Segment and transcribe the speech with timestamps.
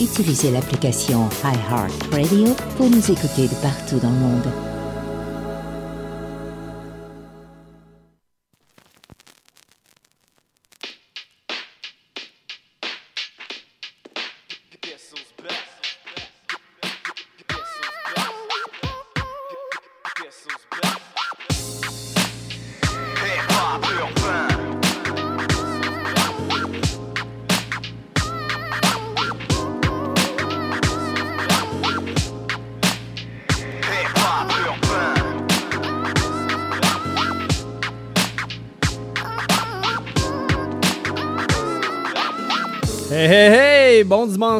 [0.00, 4.73] utilisez l'application iHeartRadio pour nous écouter de partout dans le monde.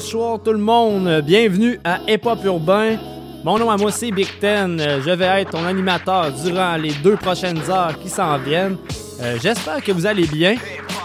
[0.04, 1.22] Bon dimanche soir tout le monde.
[1.24, 2.96] Bienvenue à Hip Hop Urbain.
[3.42, 4.78] Mon nom à moi c'est Big Ten.
[4.78, 8.76] Je vais être ton animateur durant les deux prochaines heures qui s'en viennent.
[9.22, 10.56] Euh, J'espère que vous allez bien.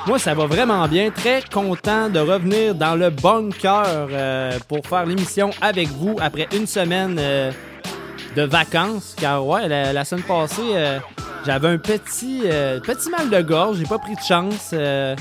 [0.05, 1.11] Moi ça va vraiment bien.
[1.11, 6.67] Très content de revenir dans le bunker euh, pour faire l'émission avec vous après une
[6.67, 7.51] semaine euh,
[8.35, 9.15] de vacances.
[9.19, 10.99] Car ouais, la, la semaine passée,
[11.45, 12.41] j'avais un petit,
[12.83, 13.77] petit mal de gorge.
[13.77, 14.69] J'ai pas pris de chance.
[14.71, 15.15] je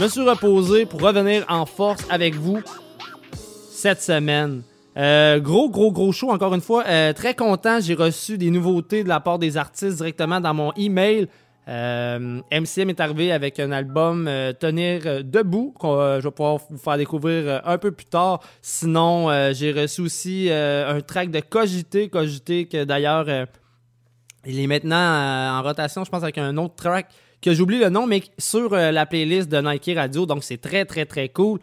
[0.00, 2.60] me suis reposé pour revenir en force avec vous
[3.84, 4.62] cette semaine.
[4.96, 6.84] Euh, gros, gros, gros show, encore une fois.
[6.86, 10.72] Euh, très content, j'ai reçu des nouveautés de la part des artistes directement dans mon
[10.72, 11.28] email.
[11.68, 16.60] Euh, MCM est arrivé avec un album euh, Tenir euh, debout, euh, je vais pouvoir
[16.70, 18.40] vous faire découvrir euh, un peu plus tard.
[18.62, 23.44] Sinon, euh, j'ai reçu aussi euh, un track de Cogité, Cogité que d'ailleurs euh,
[24.46, 27.08] il est maintenant euh, en rotation, je pense, avec un autre track
[27.42, 30.24] que j'oublie le nom, mais sur euh, la playlist de Nike Radio.
[30.24, 31.60] Donc, c'est très, très, très cool.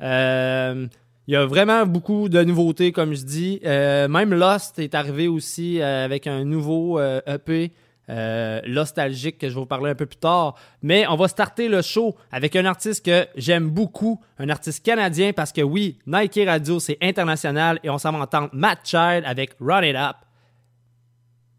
[0.00, 0.86] Euh,
[1.26, 3.60] Il y a vraiment beaucoup de nouveautés, comme je dis.
[3.64, 7.72] Euh, même Lost est arrivé aussi euh, avec un nouveau EP.
[8.08, 10.56] euh, nostalgique que je vais vous parler un peu plus tard.
[10.82, 15.32] Mais on va starter le show avec un artiste que j'aime beaucoup, un artiste canadien
[15.32, 19.56] parce que oui, Nike Radio c'est international et on s'en va entendre Matt Child avec
[19.60, 20.16] Run It Up.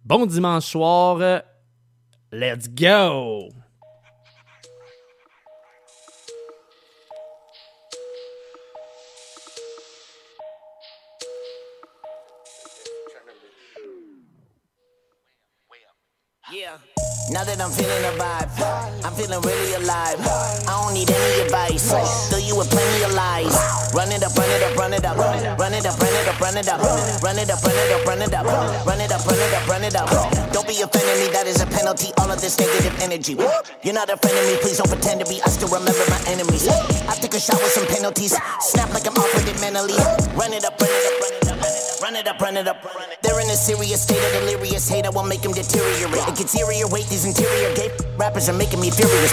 [0.03, 1.41] Bon dimanche soir.
[2.31, 3.64] Let's go!
[16.55, 16.84] Yeah.
[17.25, 18.53] Now that I'm feeling the vibe,
[19.01, 20.21] I'm feeling really alive.
[20.69, 21.89] I don't need any advice.
[22.29, 23.57] Fill you with plenty of lies.
[23.97, 25.17] Run it up, run it up, run it up.
[25.17, 26.79] Run it up, run it up, run it up.
[27.25, 28.45] Run it up, run it up, run it up.
[28.85, 30.53] Run it up, run it up, run it up.
[30.53, 32.13] Don't be offending me, that is a penalty.
[32.21, 33.33] All of this negative energy.
[33.81, 35.41] You're not a friend of me, please don't pretend to be.
[35.41, 36.69] I still remember my enemies.
[36.69, 38.37] I take a shot with some penalties.
[38.61, 39.97] Snap like I'm off with it mentally.
[40.37, 41.55] Run it up, run it up, run it up.
[42.01, 42.85] Run it up, run it up.
[43.23, 45.07] They're in a serious state of delirious hate.
[45.07, 46.27] I won't make them deteriorate.
[46.27, 46.91] It gets eerier.
[46.91, 49.31] Wait, these interior gay rappers are making me furious.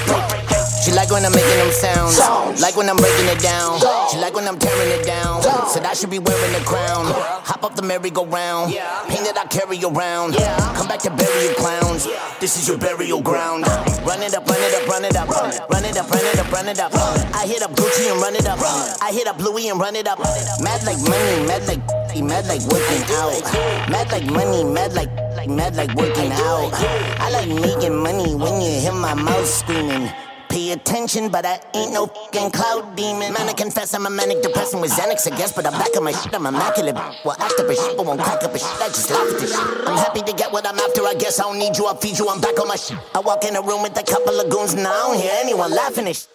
[0.84, 2.14] She like when I'm making them sounds.
[2.62, 3.80] Like when I'm breaking it down.
[4.10, 5.42] She like when I'm tearing it down.
[5.66, 7.10] Said I should be wearing a crown.
[7.42, 8.70] Hop up the merry-go-round.
[9.10, 10.34] Pain that I carry around.
[10.78, 12.06] Come back to bury you clowns.
[12.38, 13.66] This is your burial ground.
[14.06, 15.28] Run it up, run it up, run it up.
[15.70, 16.92] Run it up, run it up, run it up.
[17.34, 18.60] I hit up Gucci and run it up.
[19.02, 20.20] I hit up Louis and run it up.
[20.62, 21.82] Mad like money, mad like
[22.20, 23.40] mad like working out.
[23.88, 25.08] Mad like money, mad like
[25.48, 26.70] mad like working out.
[27.18, 30.10] I like making money when you hear my mouth screaming.
[30.48, 33.32] Pay attention, but I ain't no fucking cloud demon.
[33.32, 36.04] Man, I confess I'm a manic depressing with Xanax, I guess, but I'm back on
[36.04, 36.34] my shit.
[36.34, 36.94] I'm immaculate.
[37.24, 38.68] Well, act up a shit, but won't crack up a shit.
[38.82, 39.88] I just laugh at this shit.
[39.88, 41.02] I'm happy to get what I'm after.
[41.04, 41.86] I guess I don't need you.
[41.86, 42.28] I'll feed you.
[42.28, 42.98] I'm back on my shit.
[43.14, 45.70] I walk in a room with a couple of goons, and I don't hear anyone
[45.70, 46.28] laughing at shit.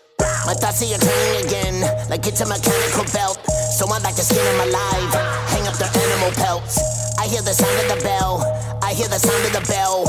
[0.47, 3.37] My thoughts you're turning again, like it's a mechanical belt.
[3.77, 5.36] So I'm back to skinning my live.
[5.67, 6.79] Up the animal pelts.
[7.19, 8.39] I hear the sound of the bell.
[8.81, 10.07] I hear the sound of the bell.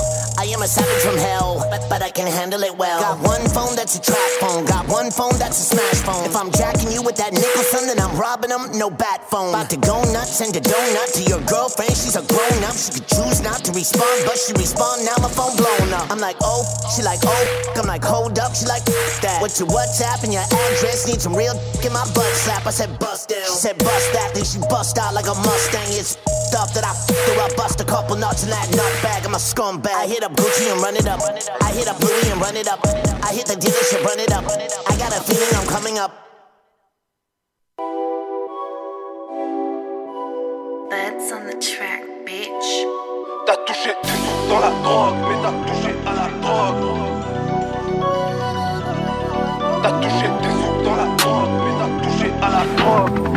[0.48, 3.04] I am a savage from hell, but, but I can handle it well.
[3.04, 4.64] Got one phone that's a trash phone.
[4.64, 6.24] Got one phone that's a smash phone.
[6.24, 8.72] If I'm jacking you with that nickel, son, then I'm robbing them.
[8.72, 9.52] No bat phone.
[9.52, 11.92] About to go nuts, send a donut to your girlfriend.
[11.92, 12.72] She's a grown up.
[12.72, 15.04] She could choose not to respond, but she respond.
[15.04, 16.08] Now my phone blown up.
[16.08, 16.64] I'm like, oh,
[16.96, 17.44] she like, oh.
[17.76, 18.56] I'm like, hold up.
[18.56, 18.88] She like,
[19.20, 19.44] that.
[19.44, 21.04] What's your WhatsApp and your address?
[21.04, 21.52] Need some real
[21.84, 22.64] in my butt slap.
[22.64, 23.44] I said, bust down.
[23.44, 24.32] She said, bust that.
[24.32, 25.92] Then she bust out like a Mustang.
[25.92, 26.16] It's
[26.48, 27.36] stuff that I threw.
[27.36, 29.26] I bust a couple nuts in that nut bag.
[29.28, 29.92] I'm a scumbag.
[29.92, 31.20] I hit up Gucci and run it up.
[31.60, 32.78] I hit up Louis and run it up.
[33.26, 34.44] I hit the dealership, run it up.
[34.86, 36.12] I got a feeling I'm coming up.
[40.90, 42.70] That's on the track, bitch.
[43.46, 43.92] T'as touché
[44.48, 46.86] dans la drogue, mais t'as touché à la drogue.
[49.82, 53.27] T'as touché des sous dans la drogue, mais t'as touché à la drogue.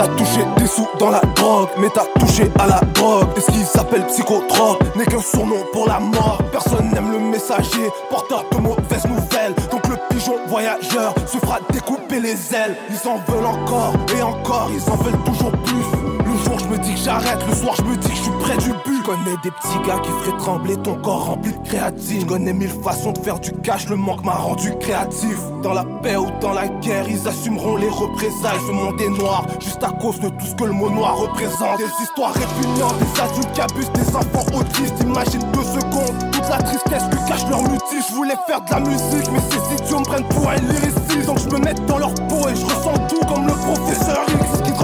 [0.00, 3.28] T'as touché des sous dans la drogue, mais t'as touché à la drogue.
[3.36, 4.82] Et ce qui s'appelle psychotrope?
[4.96, 6.38] N'est qu'un surnom pour la mort.
[6.50, 9.54] Personne n'aime le messager, porteur de mauvaises nouvelles.
[9.70, 12.78] Donc le pigeon voyageur se fera découper les ailes.
[12.88, 16.09] Ils en veulent encore et encore, ils en veulent toujours plus.
[16.44, 18.56] Jour je me dis que j'arrête, le soir je me dis que je suis près
[18.56, 19.02] du but.
[19.04, 22.26] Connais des petits gars qui feraient trembler ton corps rempli de créatine.
[22.26, 25.36] Connais mille façons de faire du cash, le manque m'a rendu créatif.
[25.62, 28.60] Dans la paix ou dans la guerre, ils assumeront les représailles.
[28.66, 31.78] Ce monde est noir, juste à cause de tout ce que le mot noir représente.
[31.78, 35.00] Des histoires répugnantes, des adultes qui abusent des enfants autistes.
[35.02, 38.04] Imagine deux secondes, toute la tristesse que cache leur mutis.
[38.08, 41.26] Je voulais faire de la musique, mais ces idiots me prennent pour un lyriciste.
[41.26, 44.62] Donc je me mets dans leur peau et je ressens tout comme le professeur X.
[44.62, 44.78] Qui te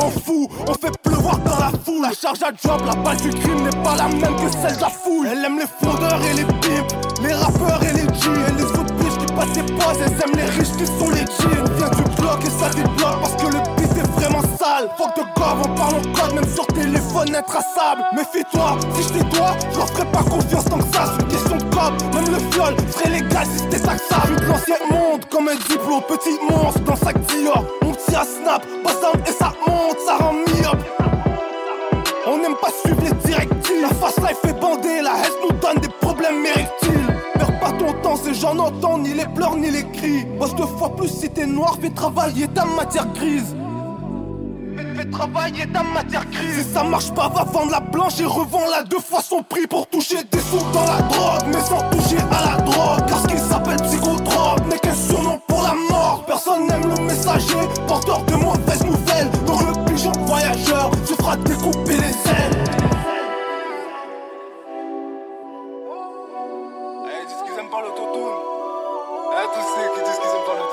[0.00, 0.48] rend fou.
[0.66, 2.02] On fait pleuvoir dans la foule.
[2.02, 4.80] La charge à job, la balle du crime n'est pas la même que celle de
[4.80, 5.28] la foule.
[5.30, 8.30] Elle aime les fraudeurs et les pimps, les rappeurs et les G.
[8.48, 11.44] Et les autres qui passent des postes, elles aiment les riches qui sont les G.
[11.60, 13.79] On vient du bloc et ça débloque parce que le
[14.10, 14.88] vraiment sale.
[14.96, 18.02] Fuck de gove, on parle en code, même sur téléphone intraçable.
[18.14, 21.04] Méfie-toi, si je toi, je leur ferai pas confiance tant que ça.
[21.06, 24.28] C'est une question de cop, même le viol serait légal si c'était taxable.
[24.28, 27.64] Je suis de l'ancien monde comme un diplôme, petit monstre dans sac Dior.
[27.82, 28.96] On tire à snap, passe
[29.26, 30.84] et ça monte, ça rend myope.
[32.26, 33.82] On n'aime pas suivre les directives.
[33.82, 37.38] La fast life fait bander, la haine nous donne des problèmes mérites-ils.
[37.38, 40.24] Perds pas ton temps, ces gens n'entendent ni les pleurs ni les cris.
[40.38, 43.54] Bosse deux fois plus si t'es noir, fais travailler ta matière grise.
[44.96, 46.66] Fais- travailler ta matière grise.
[46.66, 49.86] Si ça marche pas, va vendre la blanche et revends-la deux fois son prix pour
[49.88, 53.06] toucher des sous dans la drogue, mais sans toucher à la drogue.
[53.08, 56.24] Car ce qui s'appelle psychotrope n'est qu'un surnom pour la mort.
[56.26, 59.30] Personne n'aime le messager, porteur de mauvaises nouvelles.
[59.46, 62.64] Donc le pigeon voyageur se fera découper les ailes.
[67.06, 68.38] Eh, dis qu'ils aiment pas l'autotune.
[69.32, 70.70] Eh, tous ceux qui disent qu'ils aiment pas en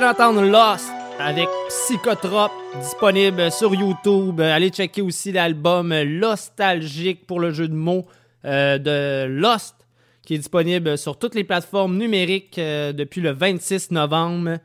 [0.00, 2.50] vient Lost avec Psychotrop
[2.80, 4.40] disponible sur YouTube.
[4.40, 8.04] Allez checker aussi l'album Nostalgique pour le jeu de mots
[8.44, 9.76] euh, de Lost
[10.22, 14.58] qui est disponible sur toutes les plateformes numériques euh, depuis le 26 novembre.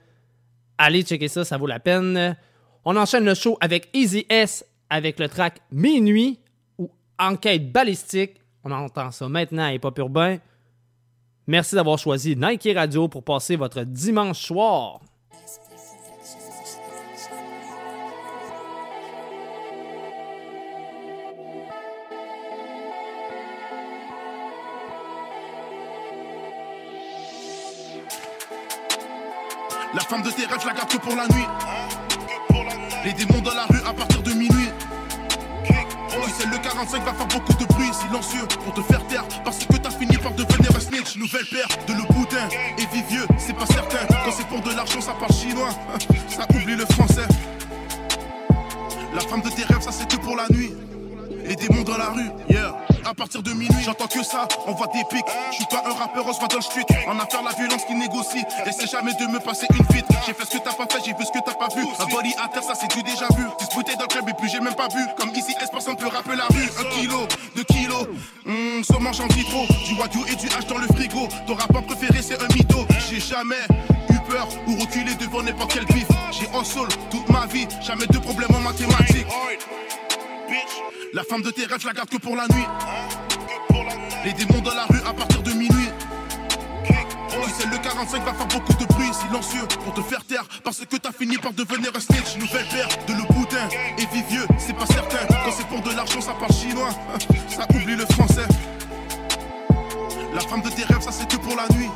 [0.80, 2.36] Allez checker ça, ça vaut la peine.
[2.84, 6.40] On enchaîne le show avec Easy S avec le track Minuit
[6.80, 6.90] ou
[7.20, 8.42] Enquête balistique.
[8.64, 10.40] On entend ça maintenant à Hip Hop Urbain.
[11.46, 15.02] Merci d'avoir choisi Nike Radio pour passer votre dimanche soir.
[29.96, 31.48] La femme de tes rêves, la garde que pour la nuit.
[33.04, 34.70] Les démons dans la rue à partir de minuit.
[35.66, 39.66] Tu sais, le 45 va faire beaucoup de bruit silencieux pour te faire taire parce
[39.66, 41.18] que t'as fini par devenir un snitch.
[41.18, 42.48] Nouvelle paire de le boudin
[42.78, 44.06] et vivieux, c'est pas certain.
[44.24, 45.70] Quand c'est pour de l'argent, ça parle chinois.
[46.30, 47.28] Ça oublie le français.
[49.14, 50.74] La femme de tes rêves, ça c'est que pour la nuit.
[51.46, 52.76] Les démons dans la rue, yeah.
[53.10, 55.26] À partir de minuit, j'entends que ça, on voit des pics.
[55.50, 56.86] Je suis pas un rappeur, on se voit dans le street.
[57.08, 58.46] En affaire, la violence qui négocie.
[58.68, 60.06] Essaie jamais de me passer une fuite.
[60.28, 61.82] J'ai fait ce que t'as pas fait, j'ai vu ce que t'as pas vu.
[61.98, 63.46] Un body à terre, ça c'est du déjà vu.
[63.58, 65.02] Disputé dans le club et puis j'ai même pas vu.
[65.18, 66.70] Comme ici, S, personne peut rapper la rue.
[66.80, 68.06] Un kilo, deux kilos.
[68.46, 69.66] Hum, saumon, j'en vis trop.
[69.88, 71.28] Du wagyu et du H dans le frigo.
[71.48, 72.86] Ton rappeur préféré, c'est un mytho.
[73.10, 73.66] J'ai jamais
[74.12, 76.06] eu peur ou reculé devant n'importe quel bif.
[76.32, 79.26] J'ai en sol toute ma vie, jamais de problème en mathématiques.
[81.14, 82.66] La femme de tes rêves, la garde que pour la nuit.
[84.26, 85.90] Les démons dans la rue à partir de minuit.
[87.32, 90.80] Tu sais, le 45 va faire beaucoup de bruit silencieux pour te faire taire parce
[90.86, 92.38] que t'as fini par devenir un snitch.
[92.38, 95.26] Nouvelle paire de le boudin et vivieux, c'est pas certain.
[95.28, 96.90] Quand c'est pour de l'argent, ça parle chinois.
[97.50, 98.48] Ça oublie le français.
[100.34, 101.90] La femme de tes rêves, ça c'est que pour la nuit.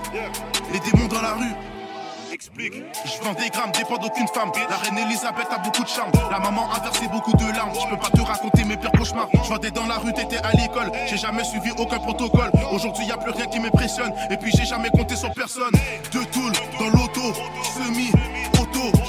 [0.73, 1.72] Les démons dans la rue.
[2.55, 4.51] Je vends des grammes, dépend d'aucune femme.
[4.69, 6.11] La reine Elisabeth a beaucoup de charme.
[6.29, 7.71] La maman a versé beaucoup de larmes.
[7.73, 9.27] Je peux pas te raconter mes pires cauchemars.
[9.33, 10.91] Je vendais dans la rue, t'étais à l'école.
[11.07, 12.51] J'ai jamais suivi aucun protocole.
[12.71, 14.13] Aujourd'hui, y a plus rien qui m'impressionne.
[14.29, 15.73] Et puis j'ai jamais compté sur personne.
[16.11, 17.33] Deux tools dans l'auto,
[17.63, 18.11] semi,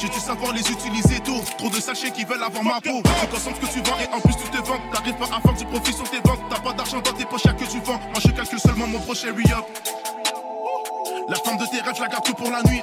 [0.00, 1.42] J'ai dû savoir les utiliser tôt.
[1.58, 3.02] Trop de sachets qui veulent avoir ma peau.
[3.02, 4.78] Tu consommes ce que tu vends et en plus tu te vends.
[4.92, 6.40] T'arrives pas à faire du profit sur tes ventes.
[6.50, 7.98] T'as pas d'argent dans tes poches, y'a que tu vends.
[7.98, 9.64] Moi je calcule seulement mon prochain re-up.
[11.28, 12.82] La femme de tes rêves, la garde que pour la nuit.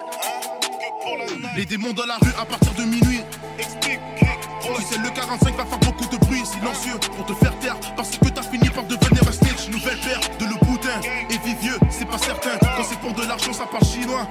[1.56, 3.22] Les démons dans la rue à partir de minuit.
[3.58, 8.18] Tu sais, le 45 va faire beaucoup de bruit silencieux pour te faire taire parce
[8.18, 9.70] que t'as fini par devenir un snitch.
[9.70, 12.58] Nouvelle paire de le boudin et vivieux, c'est pas certain.
[12.60, 14.28] Quand c'est pour de l'argent, ça parle chinois.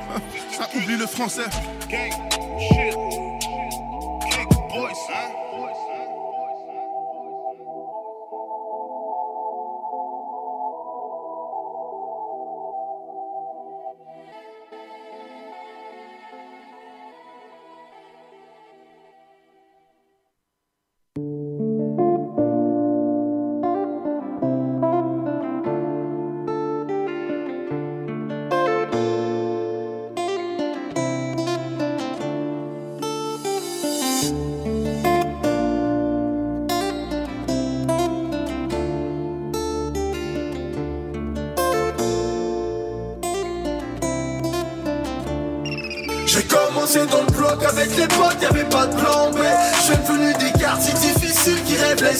[0.52, 1.46] Ça oublie le français.
[1.88, 2.90] J'ai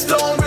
[0.07, 0.40] qui rêvent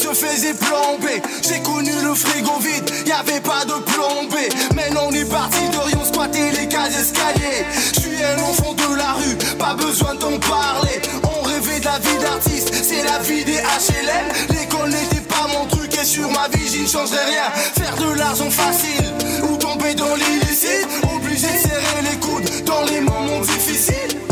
[0.00, 1.20] se faisaient plomber.
[1.42, 4.48] J'ai connu le frigo vide, y avait pas de plombé.
[4.74, 7.64] Maintenant on est parti de Rion squatter les cases escaliers.
[7.94, 10.96] Je suis un enfant de la rue, pas besoin d'en parler.
[11.24, 14.56] On rêvait de la vie d'artiste, c'est la vie des HLM.
[14.56, 17.50] L'école n'était pas mon truc et sur ma vie j'y ne changerai rien.
[17.78, 19.12] Faire de l'argent facile
[19.50, 20.88] ou tomber dans l'illicite.
[21.14, 23.09] Obligé de serrer les coudes dans les difficiles.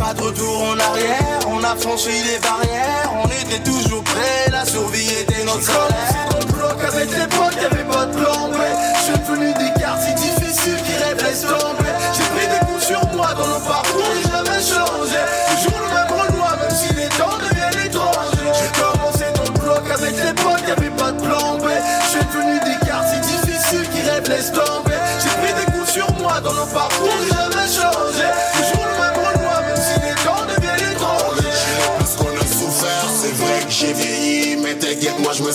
[0.08, 3.12] Pas de retour en arrière, on a franchi les barrières.
[3.22, 6.28] On était toujours prêts, la survie était notre salaire.
[6.40, 8.56] le bloc avec les potes, y'avait pas de plan B.
[8.96, 11.92] Je suis venu des quartiers difficiles qui rêvent laisse tomber.
[12.16, 15.20] J'ai pris des coups sur moi dans le parcours, j'ai jamais changé.
[15.52, 18.52] Toujours le même renoir, même si les temps deviennent étrangers.
[18.56, 21.68] J'ai commencé dans le bloc avec les potes, y'avait pas de plan B.
[22.04, 24.96] Je suis venu des quartiers difficiles qui rêvent laisse tomber.
[25.20, 27.12] J'ai pris des coups sur moi dans le parcours,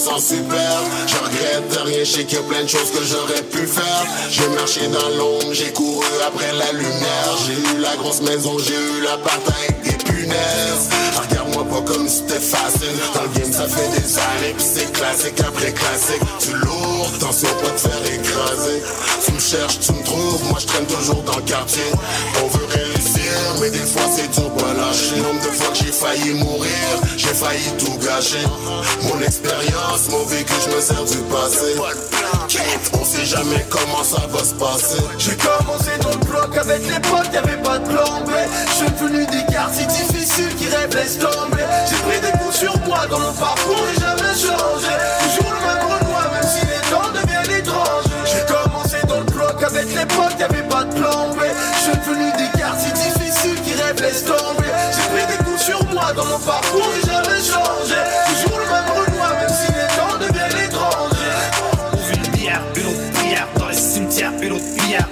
[0.06, 4.06] Je regrette rien, je sais qu'il y a plein de choses que j'aurais pu faire.
[4.30, 7.38] J'ai marché dans l'ombre, j'ai couru après la lumière.
[7.48, 10.90] J'ai eu la grosse maison, j'ai eu la avec des punaises.
[11.16, 12.98] Regarde-moi pas comme c'était facile.
[13.16, 16.22] Dans le game, ça fait des années, pis c'est classique après classique.
[16.40, 18.84] Tu lourd, attention pas te faire écraser.
[19.26, 21.92] Tu me cherches, tu me trouves, moi je traîne toujours dans le quartier.
[22.44, 23.13] On veut réussir,
[23.60, 25.22] mais des fois c'est dur pas lâcher.
[25.22, 26.72] Nombre de fois que j'ai failli mourir,
[27.18, 28.46] j'ai failli tout gâcher.
[29.04, 31.76] Mon expérience, mon vécu, je me sers du passé.
[32.94, 35.02] On sait jamais comment ça va se passer.
[35.18, 38.24] J'ai commencé dans le bloc avec les potes, y'avait pas de plan.
[38.68, 41.64] Je suis venu des quartiers difficiles qui rêvent laisse tomber.
[41.90, 44.94] J'ai pris des coups sur moi dans le parcours et jamais changé.
[45.24, 48.10] Toujours le même renoir, même si les temps deviennent étrangers.
[48.26, 51.34] J'ai commencé dans le bloc avec les potes, y'avait pas de plan.
[56.46, 58.00] Parcours et jamais changé.
[58.28, 61.44] Toujours le même renoir, même si les temps deviennent étrangers.
[62.14, 64.64] Une bière, une autre dans les cimetières, une autre.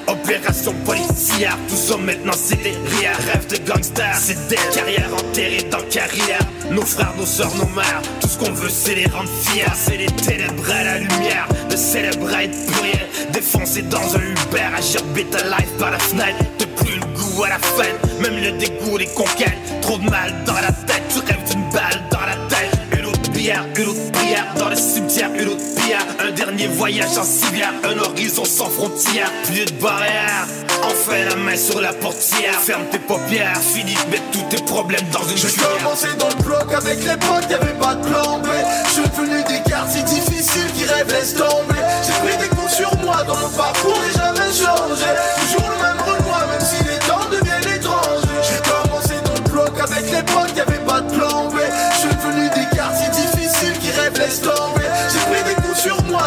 [0.08, 3.18] Opération policière, tout ça maintenant rires.
[3.32, 6.40] Rêve de gangster, c'est des carrières enterrées dans carrière.
[6.70, 9.66] Nos frères, nos sœurs, nos mères, tout ce qu'on veut c'est les rendre fiers.
[9.74, 13.02] C'est les ténèbres à la lumière, de célébrer de plus rien.
[13.32, 16.40] Défoncer dans un Uber, agir beta life par la fenêtre.
[16.60, 17.00] De plus
[17.32, 19.82] goût à la fête, même le dégoût, les conquêtes.
[19.82, 22.72] Trop de mal dans la tête, tu rêves d'une balle dans la tête.
[22.98, 26.06] Une autre bière, une autre bière, dans le cimetière, une autre bière.
[26.20, 30.48] Un dernier voyage en civière, un horizon sans frontières, plus de barrières.
[30.84, 35.08] Enfin la main sur la portière, ferme tes paupières, finis de mettre tous tes problèmes
[35.12, 35.48] dans une J'ai
[35.78, 38.48] commencé dans le bloc avec les potes, y'avait pas de plan B.
[38.88, 41.80] Je suis venu des quartiers difficiles qui rêvent laisse tomber.
[42.04, 45.06] J'ai pris des coups sur moi dans mon parcours et jamais changé.
[45.42, 46.01] Toujours le même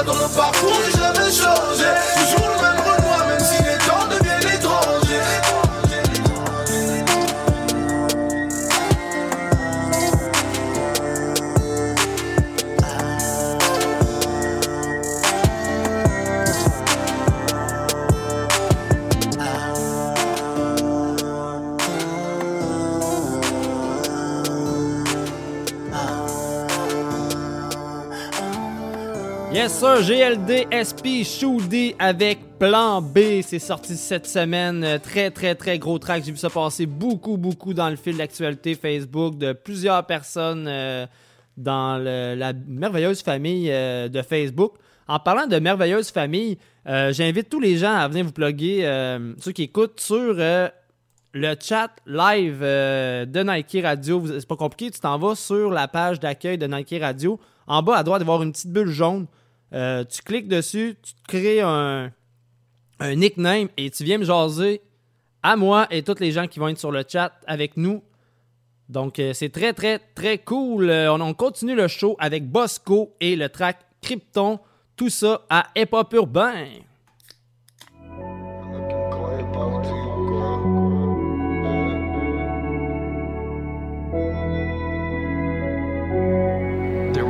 [0.02, 0.93] coups sur moi
[29.64, 35.54] Yes sir, GLD SP Shoody avec Plan B, c'est sorti cette semaine, Euh, très très
[35.54, 39.54] très gros track, j'ai vu ça passer beaucoup beaucoup dans le fil d'actualité Facebook de
[39.54, 41.06] plusieurs personnes euh,
[41.56, 44.74] dans la merveilleuse famille euh, de Facebook.
[45.08, 48.82] En parlant de merveilleuse famille, j'invite tous les gens à venir vous plugger,
[49.38, 54.22] ceux qui écoutent sur le chat live de Nike Radio.
[54.26, 57.40] C'est pas compliqué, tu t'en vas sur la page d'accueil de Nike Radio.
[57.66, 59.26] En bas à droite, il va y avoir une petite bulle jaune.
[59.74, 62.12] Euh, tu cliques dessus, tu te crées un,
[63.00, 64.80] nickname et tu viens me jaser
[65.42, 68.02] à moi et tous les gens qui vont être sur le chat avec nous.
[68.88, 70.90] Donc, euh, c'est très, très, très cool.
[70.90, 74.60] Euh, on, on continue le show avec Bosco et le track Krypton.
[74.96, 75.90] Tout ça à Hip.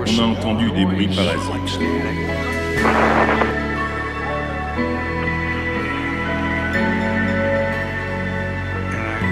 [0.06, 1.78] On a entendu des bruits parasites.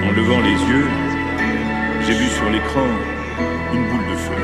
[0.02, 0.88] En levant les yeux,
[2.06, 2.86] j'ai vu sur l'écran
[3.72, 4.34] une boule de feu.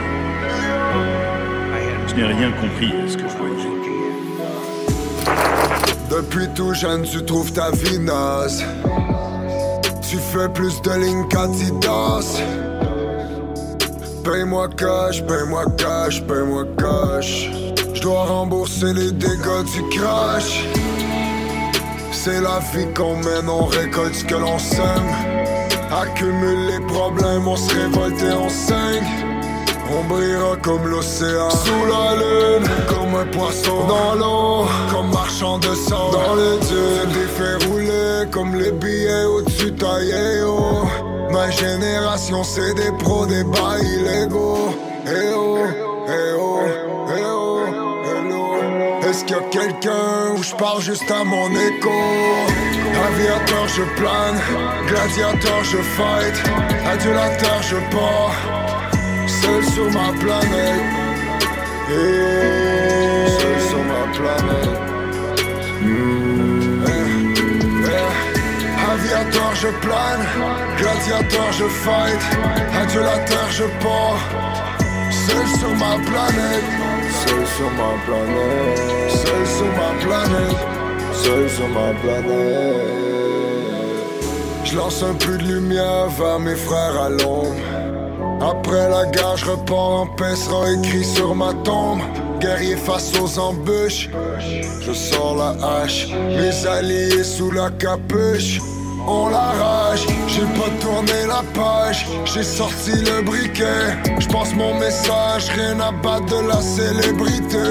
[2.09, 3.79] Je n'ai rien compris à ce que je voyais.
[6.11, 8.65] Depuis tout jeune, tu trouves ta vie naze.
[10.09, 12.68] Tu fais plus de lignes.
[14.31, 17.49] Paye-moi cash, paye-moi cash, paye-moi cash.
[17.95, 20.67] Je dois rembourser les dégâts du crash.
[22.13, 25.09] C'est la vie qu'on mène, on récolte ce que l'on sème.
[25.91, 29.07] Accumule les problèmes, on se révolte et on saigne.
[29.91, 35.75] On brillera comme l'océan Sous la lune Comme un poisson dans l'eau Comme marchand de
[35.75, 40.43] sang Dans les dieux Des faits roulés Comme les billets au-dessus taillés
[41.31, 44.75] Ma génération c'est des pros des bails illégaux.
[45.07, 45.59] Eh oh,
[46.09, 46.61] eh oh,
[47.09, 47.61] eh oh,
[48.15, 51.91] hello Est-ce qu'il y a quelqu'un où je parle juste à mon écho?
[53.07, 54.41] Aviateur je plane.
[54.87, 56.37] Gladiateur je fight.
[56.87, 58.35] Adulateur je pars.
[59.27, 60.83] Seul sur ma planète.
[61.91, 63.29] Yeah.
[63.39, 64.79] Seul sur ma planète.
[69.19, 70.25] Aviateur je plane.
[70.79, 72.21] Gladiateur je fight.
[72.81, 74.21] Adieu la terre je pars.
[75.11, 76.69] Seul sur ma planète.
[77.27, 78.79] Seul sur ma planète.
[79.11, 80.61] Seul sur ma planète.
[81.13, 82.99] Seul sur ma planète.
[84.65, 87.57] Je lance un peu de lumière vers mes frères à l'ombre.
[88.41, 92.01] Après la gare, je repars en paix, sera écrit sur ma tombe.
[92.39, 94.11] Guerrier face aux embûches,
[94.81, 96.07] je sors la hache.
[96.13, 98.61] Mes alliés sous la capuche,
[99.09, 100.07] on l'arrache.
[100.27, 103.97] J'ai pas tourné la page, j'ai sorti le briquet.
[104.19, 107.69] Je pense mon message, rien à battre de la célébrité.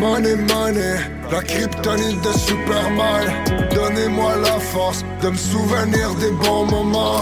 [0.00, 0.96] Money, money,
[1.30, 3.26] la kryptonite de Superman.
[3.74, 7.20] Donnez-moi la force de me souvenir des bons moments.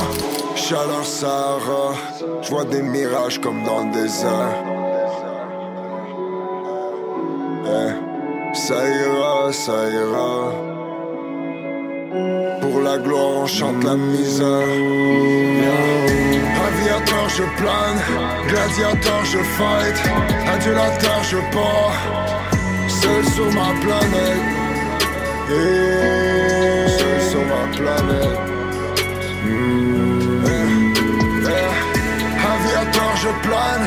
[0.57, 1.95] Chaleur Sahara,
[2.43, 4.55] je vois des mirages comme dans le désert.
[7.67, 10.74] Eh, ça ira, ça ira.
[12.61, 14.47] Pour la gloire, on chante la misère.
[16.67, 18.01] Aviateur, je plane.
[18.49, 19.97] Gladiateur, je fight.
[20.55, 21.99] Adulateur, je pars.
[22.89, 24.45] Seul sur ma planète.
[25.51, 26.89] Yeah.
[26.99, 28.39] Seul sur ma planète.
[29.45, 29.95] Mm.
[32.55, 33.87] Aviateur, je plane,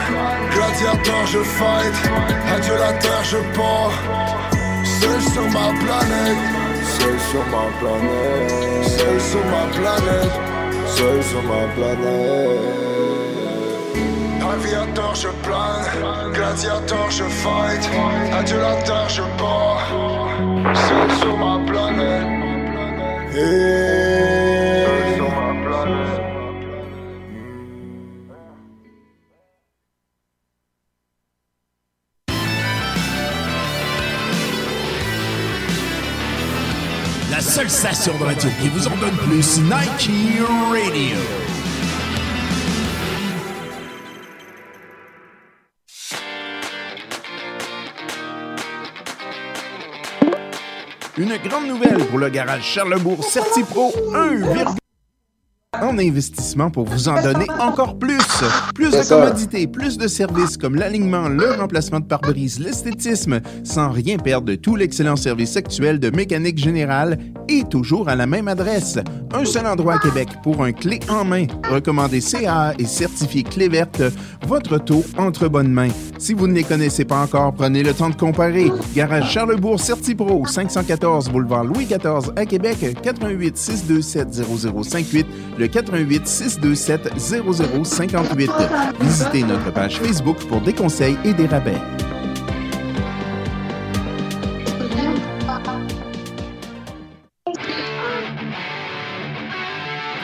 [0.51, 1.95] gladiateur, je fight,
[2.55, 3.91] adieu la terre, je pars,
[4.83, 6.37] seul sur ma planète,
[6.97, 10.36] seul sur ma planète, seul sur ma planète,
[10.88, 12.88] seul sur ma planète.
[14.53, 17.89] Aviateur, je plane, gladiateur, je fight,
[18.39, 19.88] adieu la terre, je pars,
[20.88, 22.47] seul sur ma planète.
[23.38, 24.66] Yeah.
[37.58, 40.12] Seule station de radio qui vous en donne plus, Nike
[40.70, 41.17] Radio.
[51.17, 54.86] Une grande nouvelle pour le garage Charlebourg Certipro 1,
[55.82, 58.17] en investissement pour vous en donner encore plus.
[58.73, 64.17] Plus de commodités, plus de services comme l'alignement, le remplacement de pare-brise, l'esthétisme, sans rien
[64.17, 67.17] perdre de tout l'excellent service actuel de mécanique générale
[67.49, 68.97] et toujours à la même adresse.
[69.34, 71.47] Un seul endroit à Québec pour un clé en main.
[71.69, 74.01] Recommandé CA et certifié clé verte,
[74.47, 75.89] votre auto entre bonnes mains.
[76.17, 78.71] Si vous ne les connaissez pas encore, prenez le temps de comparer.
[78.95, 85.27] Garage Charlebourg Certipro, 514 boulevard Louis XIV à Québec, 88 627 0058,
[85.58, 88.52] le 88 627 0058.
[89.02, 91.78] Visitez notre page Facebook pour des conseils et des rabais.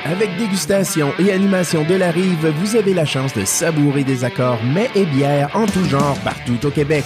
[0.05, 4.63] Avec dégustation et animation de la rive, vous avez la chance de savourer des accords
[4.63, 7.05] mets et bières en tout genre partout au Québec.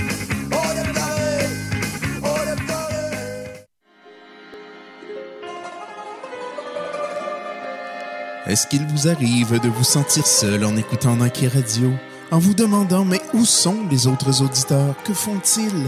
[8.51, 11.89] Est-ce qu'il vous arrive de vous sentir seul en écoutant Nike Radio,
[12.31, 14.93] en vous demandant mais où sont les autres auditeurs?
[15.05, 15.87] Que font-ils?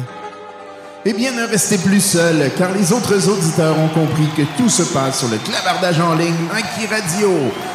[1.06, 4.84] Eh bien, ne restez plus seul, car les autres auditeurs ont compris que tout se
[4.84, 7.30] passe sur le clavardage en ligne Nike Radio.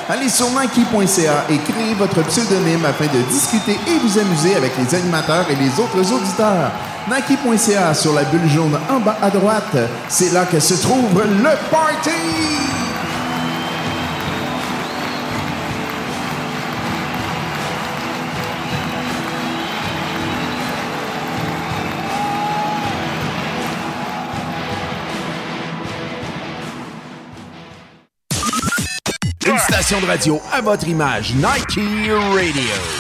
[0.08, 4.94] Allez sur Nike.ca et créez votre pseudonyme afin de discuter et vous amuser avec les
[4.94, 6.70] animateurs et les autres auditeurs.
[7.10, 9.76] Nike.ca sur la bulle jaune en bas à droite,
[10.08, 12.97] c'est là que se trouve le party!
[29.80, 32.97] Station de radio à votre image, Nike Radio.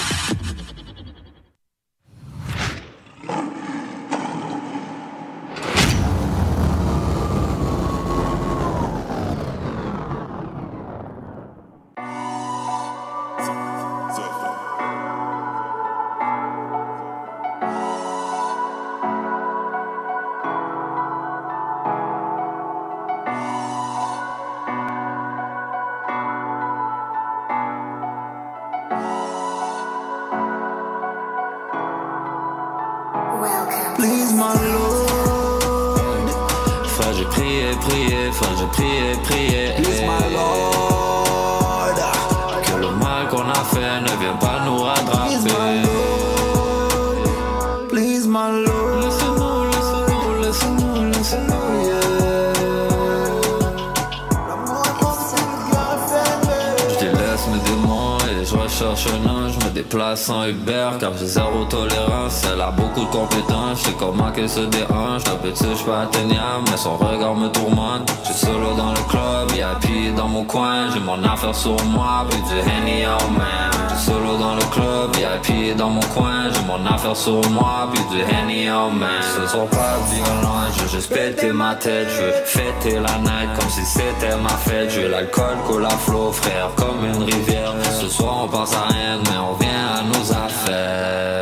[64.48, 65.24] Qu'elle se dérange.
[65.24, 68.10] D'habitude, je suis pas atteignable, mais son regard me tourmente.
[68.22, 70.90] Je suis solo dans le club, VIP dans mon coin.
[70.92, 73.70] J'ai mon affaire sur moi, puis du Henny en main.
[73.90, 76.50] Je suis solo dans le club, VIP dans mon coin.
[76.52, 79.20] J'ai mon affaire sur moi, puis du Henny en main.
[79.20, 82.08] Ce soir pas violent, je veux juste péter ma tête.
[82.10, 84.90] Je veux fêter la night comme si c'était ma fête.
[84.90, 87.74] Je veux l'alcool coule à flot, frère, comme une rivière.
[88.00, 91.37] Ce soir on pense à rien, mais on vient à nos affaires.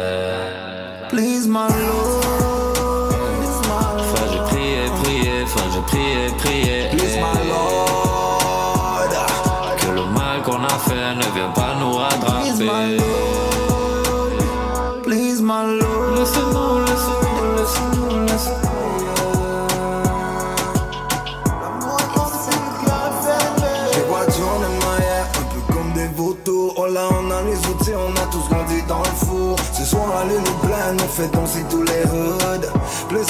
[31.26, 32.66] Fait danser tous les hoods.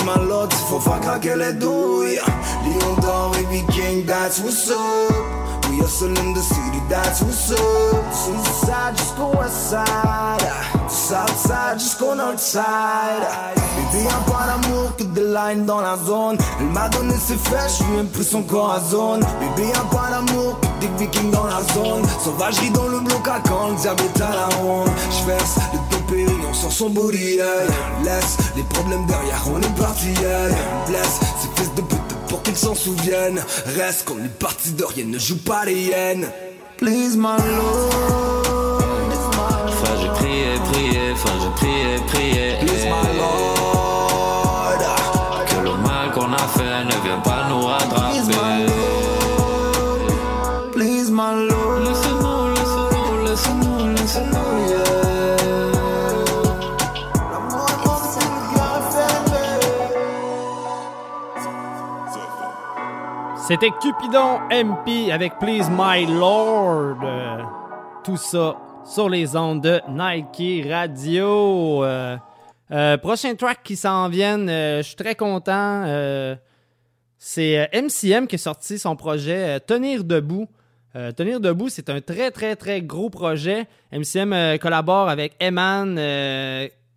[0.04, 2.20] My lord, il faut faire craquer les douilles.
[2.64, 4.76] Lion d'or et viking, that's what's up.
[5.70, 7.58] We hustle in the city, that's what's up.
[8.10, 10.42] East side, go west side.
[10.88, 12.62] South side, go north side.
[13.76, 16.38] Bébé, y'a pas d'amour que des lines dans la zone.
[16.60, 18.44] Elle m'a donné ses fesses, je lui ai pris son
[18.90, 19.20] zone.
[19.40, 22.02] Bébé, y'a pas d'amour que des vikings dans la zone.
[22.22, 24.88] Sauvagerie dans le bloc à quand, le diable est à la ronde.
[25.10, 25.95] J'verse le
[26.48, 27.44] on sort son body, yeah.
[28.04, 30.12] Laisse les problèmes derrière, on est parti.
[30.86, 33.42] Blesse ces fils de pute pour qu'ils s'en souviennent.
[33.76, 36.28] Reste qu'on est parti de rien, ne joue pas les hyènes.
[36.78, 38.42] Please, my lord.
[39.82, 42.56] Frère, j'ai prié, prié, frère, j'ai prié, prié.
[42.60, 44.78] Please, my lord.
[45.46, 48.55] Que le mal qu'on a fait ne vienne pas nous rattraper.
[63.46, 66.96] C'était Cupidon MP avec Please My Lord.
[67.04, 67.42] Euh,
[68.02, 71.84] tout ça sur les ondes de Nike Radio.
[71.84, 72.16] Euh,
[72.72, 75.84] euh, prochain track qui s'en viennent, je suis très content.
[77.18, 80.48] c'est MCM qui a sorti son projet Tenir debout.
[81.16, 83.68] Tenir debout, c'est un très très très gros projet.
[83.92, 85.94] MCM collabore avec Eman,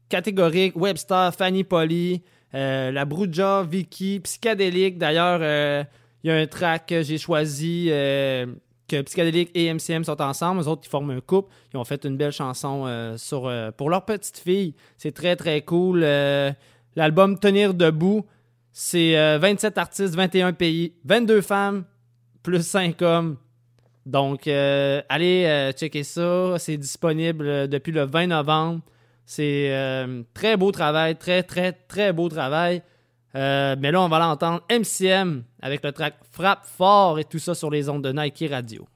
[0.09, 4.97] Catégorique, Webstar, Fanny Polly, la Bruja, Vicky, Psychedelic.
[4.97, 5.85] D'ailleurs,
[6.23, 8.45] il y a un track que j'ai choisi euh,
[8.89, 10.60] que Psychedelic et MCM sont ensemble.
[10.60, 11.53] Les autres, ils forment un couple.
[11.73, 14.73] Ils ont fait une belle chanson euh, sur, euh, pour leur petite fille.
[14.97, 16.01] C'est très, très cool.
[16.95, 18.25] L'album Tenir debout,
[18.73, 21.86] c'est euh, 27 artistes, 21 pays, 22 femmes,
[22.43, 23.38] plus 5 hommes.
[24.05, 26.55] Donc, allez checker ça.
[26.58, 28.82] C'est disponible depuis le 20 novembre.
[29.25, 29.71] C'est
[30.34, 32.82] très beau travail, très, très, très beau travail.
[33.35, 37.53] Euh, mais là, on va l'entendre MCM avec le track Frappe fort et tout ça
[37.53, 38.87] sur les ondes de Nike Radio.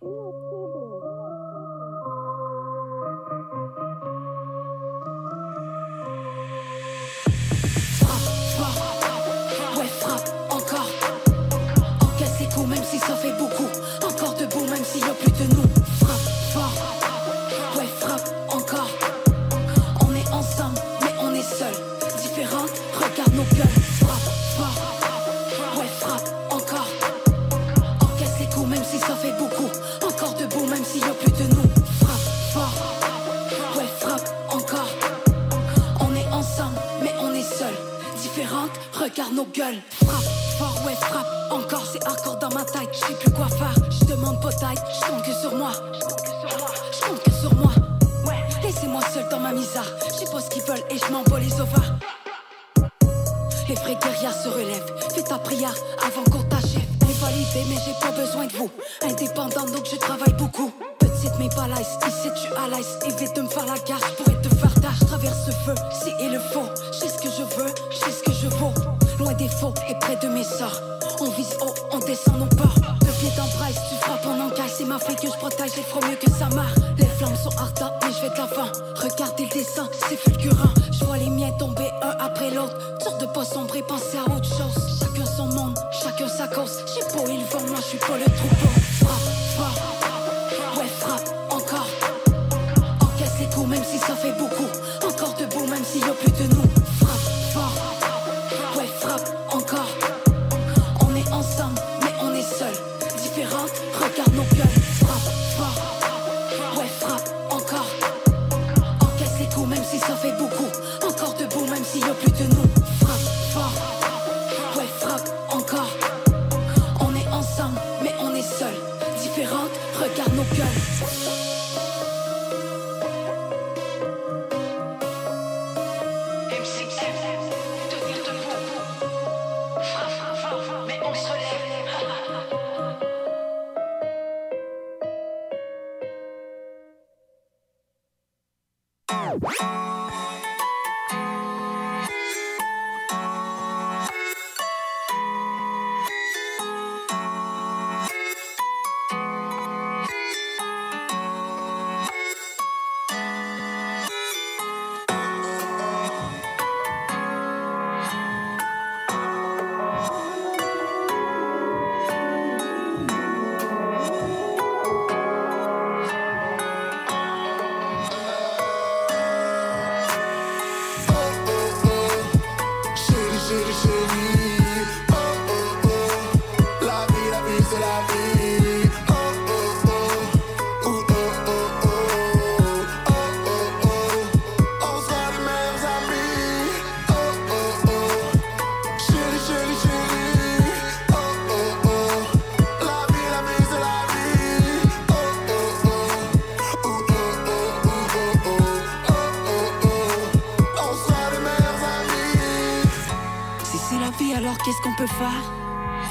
[44.63, 44.79] D'aide.
[44.93, 45.71] Je compte que sur moi.
[46.91, 47.71] Je compte que sur moi.
[48.25, 49.85] Ouais, laissez-moi seul dans ma misère.
[50.19, 51.93] Je pas ce qu'ils veulent et je m'en les ovaires.
[53.67, 54.93] Les vrais guerriers se relèvent.
[55.13, 56.89] Fais ta prière avant qu'on t'achève.
[57.01, 58.69] Invalidé, mais j'ai pas besoin de vous.
[59.01, 60.71] Indépendant, donc je travaille beaucoup.
[60.99, 62.99] Petite mais pas lice, ici tu à l'aise.
[63.05, 64.73] Évite de me faire la guerre, je pourrais te faire
[65.23, 66.67] traverse le feu, si et le faux.
[66.91, 68.73] Je sais ce que je veux, je sais ce que je vaux.
[69.19, 70.81] Loin des faux et près de mes sorts.
[71.19, 72.75] On vise haut, on descend nos ports.
[73.01, 74.02] Le pied tu frappes en encaille.
[74.75, 76.73] C'est ma fille que je protège, elle fera mieux que sa mère.
[76.97, 78.71] Les flammes sont ardentes, mais je vais de l'avant.
[78.95, 80.73] Regardez le dessin, c'est fulgurant.
[80.91, 82.75] Je vois les miens tomber un après l'autre.
[83.03, 84.99] Sorte de pas sombrer, penser à autre chose.
[84.99, 86.79] Chacun son monde, chacun sa cause.
[86.87, 88.52] J'ai pas ils vont, moi je suis pas le troupeau.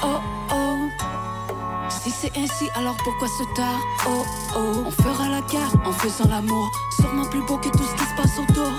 [0.03, 0.19] Oh
[0.51, 0.89] oh.
[1.89, 4.23] Si c'est ainsi, alors pourquoi se taire Oh
[4.55, 4.83] oh.
[4.87, 6.71] On fera la guerre en faisant l'amour.
[6.99, 8.71] Sûrement plus beau que tout ce qui se passe autour.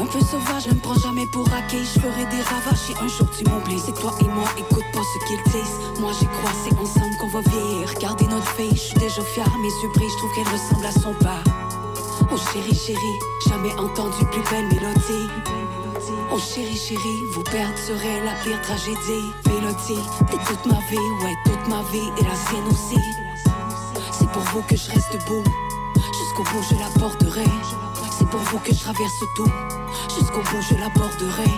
[0.00, 1.84] Un peu sauvage, je me prends jamais pour acquis.
[1.84, 3.80] Je ferai des ravages si un jour tu m'oublies.
[3.84, 6.00] C'est toi et moi, écoute pas ce qu'ils disent.
[6.00, 7.88] Moi j'y crois, c'est ensemble qu'on va vieillir.
[7.94, 9.50] Regardez notre fille, je suis déjà fière.
[9.58, 11.44] Mes yeux brillent, je trouve qu'elle ressemble à son père.
[12.32, 13.18] Oh chérie, chérie,
[13.48, 15.28] jamais entendu plus belle mélodie.
[16.32, 19.32] Oh chérie, chérie, vous perdre serait la pire tragédie.
[19.46, 23.00] Mélodie, t'es toute ma vie, ouais, toute ma vie et la sienne aussi.
[24.12, 25.42] C'est pour vous que je reste debout,
[25.96, 27.50] jusqu'au bout je l'aborderai.
[28.16, 29.50] C'est pour vous que je traverse tout,
[30.14, 31.50] jusqu'au bout je l'aborderai.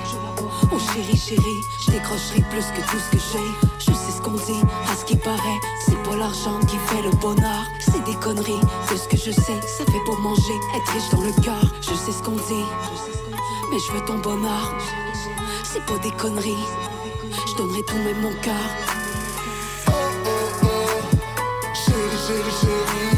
[0.72, 3.68] Oh chérie, chérie, je décrocherai plus que tout ce que j'ai.
[3.78, 7.10] Je sais ce qu'on dit, à ce qui paraît, c'est pas l'argent qui fait le
[7.16, 7.66] bonheur.
[7.78, 11.20] C'est des conneries, de ce que je sais, ça fait pour manger, être riche dans
[11.20, 11.62] le cœur.
[11.82, 12.64] Je sais ce qu'on dit,
[13.72, 14.76] mais je veux ton bonheur.
[15.64, 16.66] c'est pas des conneries.
[17.48, 18.54] Je donnerai tout même mon cœur.
[21.74, 23.11] Chérie, chérie, chérie.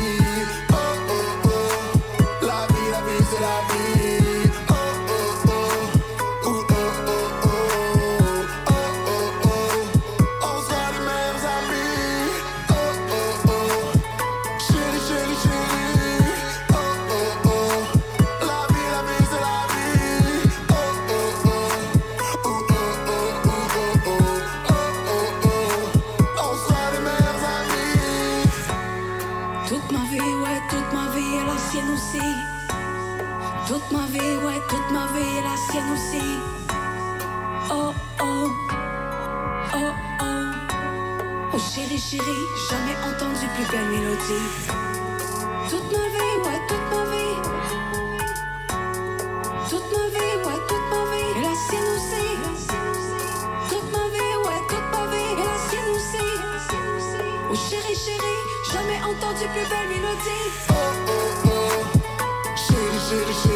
[42.14, 44.48] Chérie, jamais entendu plus belle mélodie.
[45.68, 47.36] Toute ma vie, ouais, toute ma vie.
[49.68, 52.26] Toute ma vie, ouais, toute ma vie et la sienne aussi.
[53.68, 56.26] Toute ma vie, ouais, toute ma vie et la sienne aussi.
[57.50, 60.46] Oh chérie, chérie, jamais entendu plus belle mélodie.
[62.56, 63.53] Chérie, chérie, chérie.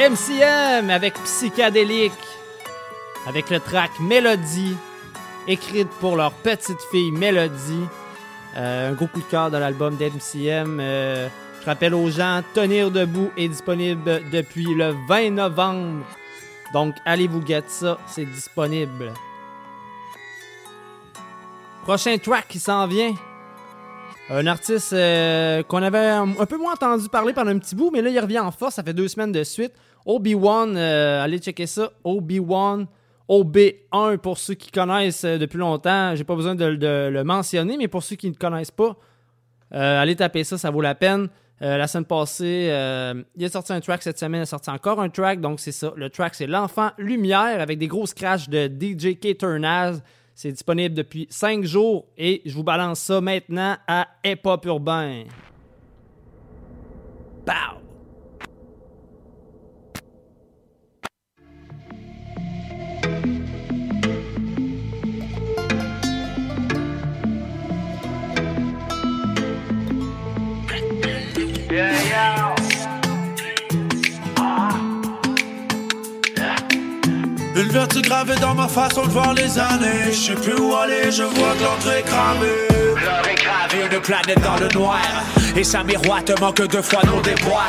[0.00, 2.12] MCM avec Psychadélique,
[3.26, 4.74] avec le track Mélodie,
[5.46, 7.84] écrite pour leur petite fille Mélodie.
[8.56, 10.80] Euh, un gros coup de cœur dans l'album d'MCM.
[10.80, 11.28] Euh,
[11.60, 16.06] je rappelle aux gens, Tenir debout est disponible depuis le 20 novembre.
[16.72, 19.12] Donc allez vous get ça, c'est disponible.
[21.82, 23.12] Prochain track qui s'en vient.
[24.30, 28.00] Un artiste euh, qu'on avait un peu moins entendu parler pendant un petit bout, mais
[28.00, 28.76] là, il revient en force.
[28.76, 29.72] Ça fait deux semaines de suite.
[30.06, 31.90] Obi-Wan, euh, allez checker ça.
[32.04, 32.86] Obi-Wan,
[33.28, 36.14] OB1 pour ceux qui connaissent euh, depuis longtemps.
[36.14, 38.96] J'ai pas besoin de, le mentionner, mais pour ceux qui ne connaissent pas,
[39.72, 41.28] euh, allez taper ça, ça vaut la peine.
[41.62, 42.70] La semaine passée,
[43.36, 45.72] il a sorti un track cette semaine, il a sorti encore un track, donc c'est
[45.72, 45.92] ça.
[45.94, 49.36] Le track, c'est L'Enfant Lumière avec des grosses crashs de DJ K.
[49.36, 50.00] Turnaz.
[50.34, 55.24] C'est disponible depuis 5 jours et je vous balance ça maintenant à Hip Urbain.
[57.44, 57.79] Pow!
[71.72, 71.78] Une
[77.68, 80.10] vertu gravée dans ma façon de voir les années.
[80.10, 82.66] Je sais plus où aller, je vois que l'entrée est cramée.
[83.00, 84.98] L'heure est gravée, une planète dans le noir.
[85.56, 87.68] Et ça miroite manque deux fois nos déboires.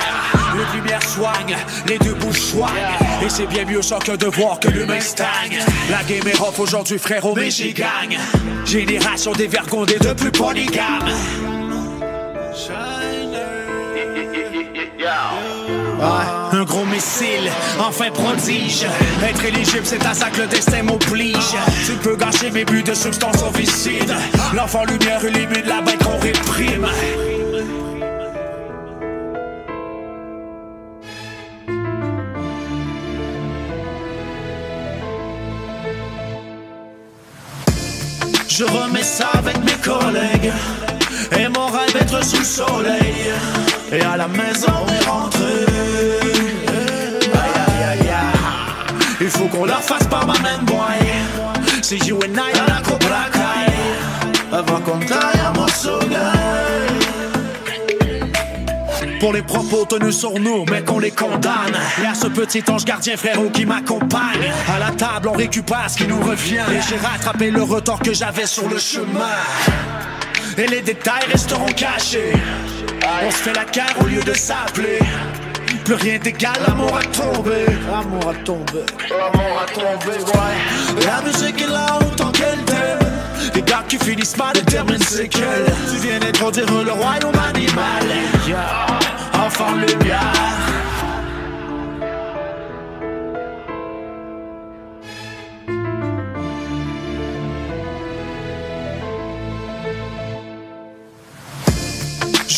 [0.56, 1.56] Une lumière soigne,
[1.88, 2.98] les deux bouches soignent.
[3.24, 5.60] Et c'est bien mieux ça que de voir que l'humain stagne.
[5.92, 8.18] La game est rough aujourd'hui, frérot, mais j'y gagne.
[8.66, 11.14] Génération dévergondée de plus polygames.
[16.02, 18.86] Un gros missile, enfin prodige.
[19.24, 21.56] Être éligible, c'est à ça que le destin m'oblige.
[21.86, 24.14] Tu peux gâcher mes buts de substances homicides.
[24.54, 26.88] L'enfant lumière élimine la bête qu'on réprime.
[38.48, 40.52] Je remets ça avec mes collègues.
[41.38, 43.32] Et mon rêve être sous le soleil.
[43.92, 45.66] Et à la maison on est rentré.
[47.34, 48.40] Aïe aïe aïe aïe.
[49.22, 50.78] Il faut qu'on la fasse par ma main boy.
[51.82, 53.72] C'est you and I à la Cobra Kai.
[54.52, 56.00] Avant qu'on taille à morceau
[59.22, 61.78] pour les propos tenus sur nous, mais qu'on les condamne.
[62.04, 64.52] Et à ce petit ange gardien frérot qui m'accompagne.
[64.68, 66.64] À la table, on récupère ce qui nous revient.
[66.72, 69.30] Et j'ai rattrapé le retard que j'avais sur le chemin.
[70.62, 72.34] Et les détails resteront cachés.
[73.26, 75.00] On se fait la guerre au lieu de s'appeler.
[75.84, 77.66] Plus rien d'égal, l'amour a tombé.
[77.90, 78.86] L'amour a tombé.
[79.10, 81.04] L'amour a tombé, ouais.
[81.04, 83.00] La musique est là autant qu'elle t'aime.
[83.56, 85.74] Les gars qui finissent mal déterminent c'est qu'elle.
[85.90, 88.06] Tu viens d'introduire le royaume animal.
[88.48, 88.86] Yeah.
[89.44, 90.81] Enfant lumière.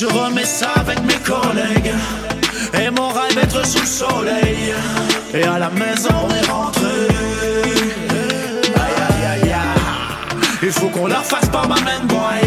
[0.03, 1.93] Je remets ça avec mes collègues.
[2.73, 4.73] Et mon rêve être sous le soleil.
[5.33, 7.07] Et à la maison on est rentré.
[8.75, 10.39] Aïe aïe aïe aïe.
[10.61, 12.43] Il faut qu'on leur fasse pas ma main boy.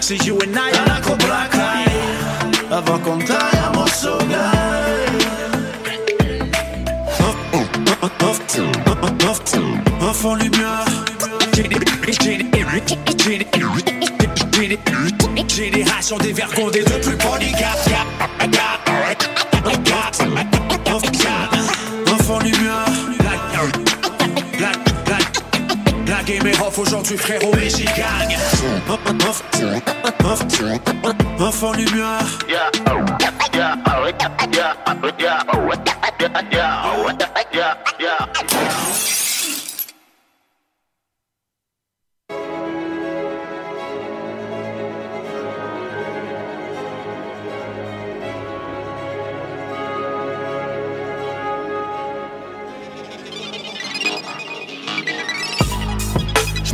[0.00, 1.90] C'est you and I à la Cobra Kai.
[2.72, 4.16] Avant qu'on taille un morceau
[10.00, 10.86] Enfant lumière
[15.48, 17.16] J'ai des rations, des verres condés de plus
[22.12, 22.86] Enfant lumière
[26.06, 28.38] La, game est off aujourd'hui frérot et j'y gagne
[31.40, 32.20] Enfant Je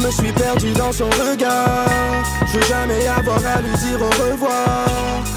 [0.07, 2.23] me suis perdu dans son regard.
[2.47, 4.87] Je veux jamais avoir à lui dire au revoir.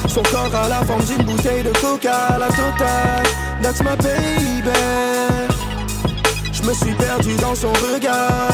[0.07, 3.23] Son corps à la forme d'une bouteille de coca, la totale.
[3.61, 4.69] That's my baby.
[6.51, 8.49] Je me suis perdu dans son regard.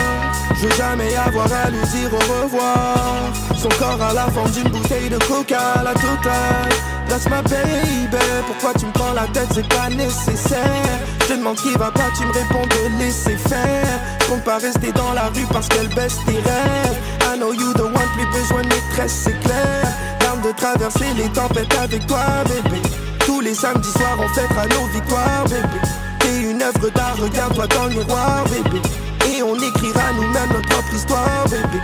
[0.56, 3.34] Je veux jamais avoir à lui dire au revoir.
[3.58, 6.85] Son corps à la forme d'une bouteille de coca, la totale.
[7.08, 8.18] That's my baby.
[8.48, 11.00] Pourquoi tu me prends la tête, c'est pas nécessaire.
[11.28, 14.00] Je demande qui va pas, tu me réponds de laisser faire.
[14.30, 16.98] Compte pas rester dans la rue parce qu'elle baisse tes rêves.
[17.34, 19.88] I know you don't want plus besoin de maîtresse, c'est clair.
[20.22, 22.82] L'arme de traverser les tempêtes avec toi, bébé.
[23.26, 25.82] Tous les samedis soirs, on fêtera nos victoires, bébé.
[26.20, 28.82] T'es une œuvre d'art, regarde-toi dans le miroir, bébé.
[29.30, 31.82] Et on écrira nous-mêmes notre propre histoire, bébé.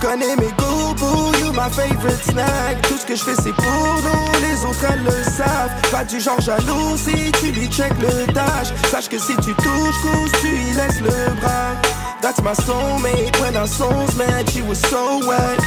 [0.00, 2.80] Connais mes goûts, boo, you my favorite snack.
[2.82, 5.72] Tout ce que je fais, c'est pour nous, les autres elles le savent.
[5.90, 8.68] Pas du genre jaloux si tu lui check le dash.
[8.90, 11.74] Sache que si tu touches, cause tu y laisses le bras.
[12.20, 15.60] That's my soulmate when our souls met, she was so wet.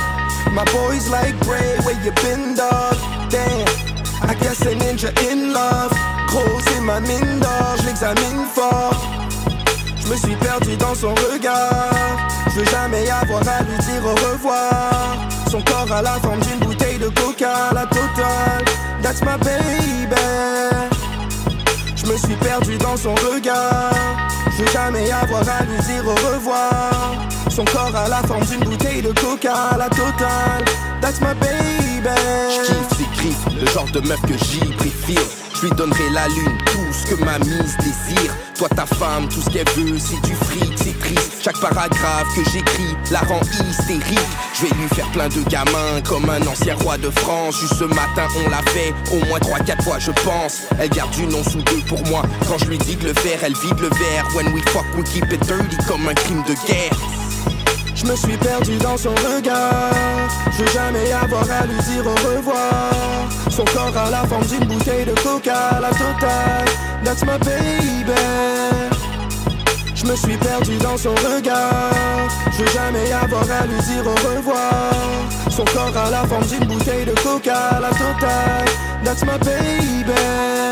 [0.54, 2.96] My boys like Bray, where you been, dog?
[3.30, 3.68] Damn,
[4.24, 5.92] I guess a ninja in love.
[6.28, 8.96] Gros, c'est ma mine d'or, je l'examine fort.
[10.12, 12.28] Je me suis perdu dans son regard.
[12.48, 15.16] Je veux jamais avoir à lui dire au revoir.
[15.50, 18.66] Son corps à la forme d'une bouteille de coca, la totale.
[19.02, 20.16] That's my baby.
[21.96, 23.94] Je me suis perdu dans son regard.
[24.58, 27.16] Je veux jamais avoir à lui dire au revoir.
[27.50, 30.66] Son corps à la forme d'une bouteille de coca, la totale.
[31.00, 32.10] That's my baby.
[33.24, 35.22] Le genre de meuf que j'y préfère.
[35.54, 38.34] Je lui donnerai la lune, tout ce que ma mise désire.
[38.58, 41.34] Toi, ta femme, tout ce qu'elle veut, c'est du fric, c'est triste.
[41.44, 44.20] Chaque paragraphe que j'écris la rend hystérique.
[44.56, 47.60] Je vais lui faire plein de gamins, comme un ancien roi de France.
[47.60, 50.62] Juste ce matin, on l'a fait au moins 3-4 fois, je pense.
[50.80, 52.24] Elle garde du nom sous deux pour moi.
[52.48, 54.28] Quand je lui dis de le faire, elle vide le verre.
[54.36, 57.21] When we fuck, we keep it dirty comme un crime de guerre.
[57.96, 60.30] Je me suis perdu dans son regard.
[60.52, 62.92] Je veux jamais avoir à lui dire au revoir.
[63.50, 66.66] Son corps à la forme d'une bouteille de coca, la totale.
[67.04, 68.12] That's my baby.
[69.96, 72.28] Je me suis perdu dans son regard.
[72.52, 74.92] Je veux jamais avoir à lui dire au revoir.
[75.50, 78.66] Son corps à la forme d'une bouteille de coca, la totale.
[79.04, 80.71] That's my baby.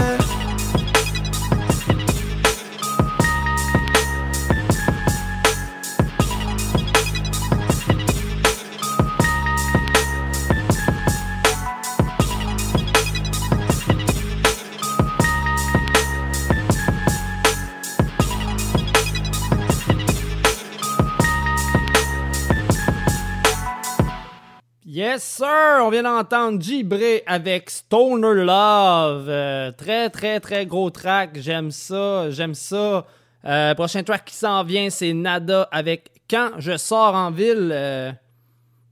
[25.11, 25.79] Yes, sir!
[25.81, 29.25] On vient d'entendre Gibré avec Stoner Love.
[29.27, 31.31] Euh, très, très, très gros track.
[31.39, 33.07] J'aime ça, j'aime ça.
[33.43, 37.71] Euh, prochain track qui s'en vient, c'est Nada avec Quand je sors en ville.
[37.73, 38.11] Euh,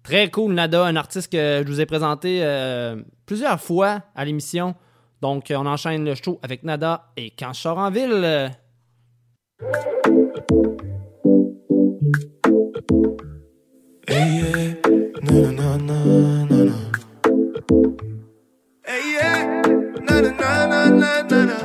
[0.01, 2.43] très cool, Nada, un artiste que je vous ai présenté
[3.27, 4.73] plusieurs fois à l'émission.
[5.21, 8.49] Donc, on enchaîne le show avec Nada et Quand je sors en ville.
[14.09, 14.73] Hey, yeah.
[15.21, 16.77] Na na na na na na.
[18.85, 19.39] Hey, yeah.
[20.07, 21.57] Na na na na na na na.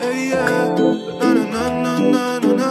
[0.00, 0.74] Hey, yeah.
[1.20, 2.70] Na na na na na na na.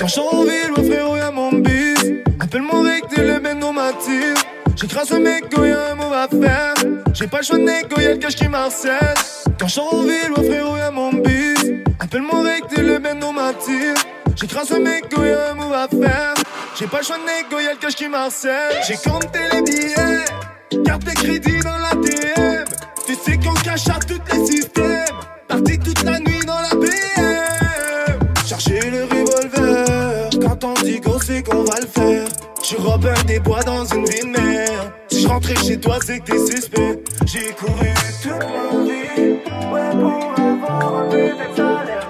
[0.00, 2.02] Quand j'envie, le frérot, y'a mon bis.
[2.40, 4.34] Appelle-moi avec le bendo m'attire.
[4.74, 6.74] J'écrase un mec quand y'a un mot à faire.
[7.12, 9.14] J'ai pas le choix de négo, y'a le cache qui m'harcèle.
[9.60, 11.70] Quand j'envie, le frérot, y'a mon bis.
[12.00, 13.94] Appelle-moi avec t'es le bendo m'attire.
[14.36, 16.34] J'écrase un mec quand y'a un move à faire.
[16.78, 18.82] J'ai pas le choix de négo, y'a le cash qui m'harcèle.
[18.86, 22.64] J'ai compté les billets, Garde tes crédits dans l'ATM.
[23.06, 25.04] Tu sais qu'on cache à tous les systèmes.
[25.46, 28.18] Parti toute la nuit dans la BM.
[28.46, 30.30] Chercher le revolver.
[30.42, 32.28] Quand on dit go, c'est qu'on va le faire.
[32.62, 34.92] Je Robin des bois dans une vie de mer.
[35.10, 37.02] Si je rentrais chez toi, c'est que t'es suspect.
[37.26, 39.38] J'ai couru toute ma vie.
[39.70, 42.08] Ouais, pour avoir un peu de salaire,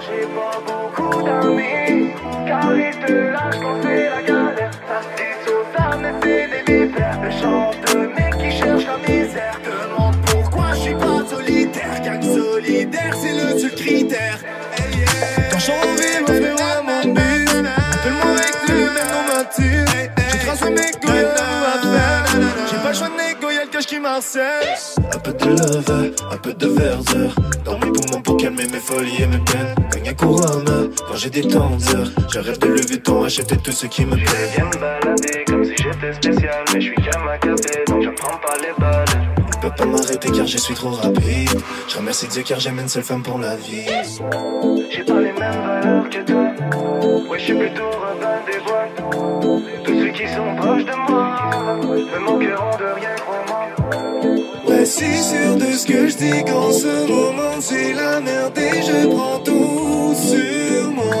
[2.75, 4.71] Ils te lâchent quand c'est la galère.
[5.17, 7.19] Dit aux armes, c'est des vipères.
[7.23, 9.59] Le genre de mec qui cherche la misère.
[9.63, 12.01] Demande pourquoi je suis pas solitaire.
[12.03, 14.39] Gang solidaire, c'est le seul critère.
[24.07, 27.35] Un peu de love, un peu de verdure.
[27.63, 29.73] Dans mes poumons pour calmer mes folies et mes peines.
[29.91, 32.11] Cognac au rhum, quand j'ai des tendeurs.
[32.31, 34.51] Je rêve de lever ton acheter tout ce qui me plaît.
[34.55, 38.37] Viens me balader comme si j'étais spécial, mais je suis qu'à ma donc je prends
[38.37, 39.05] pas les balles.
[39.55, 41.59] Je peux pas m'arrêter car je suis trop rapide.
[41.87, 43.87] Je remercie Dieu car j'aime une seule femme pour la vie.
[44.91, 46.53] J'ai pas les mêmes valeurs que toi.
[47.27, 48.87] Ouais, je suis plutôt Robin des bois.
[49.83, 51.35] Tous ceux qui sont proches de moi
[51.89, 53.54] me manqueront de rien, crois-moi.
[54.67, 58.81] Ouais, si sûr de ce que je dis qu'en ce moment c'est la merde et
[58.81, 61.15] je prends tout sur moi.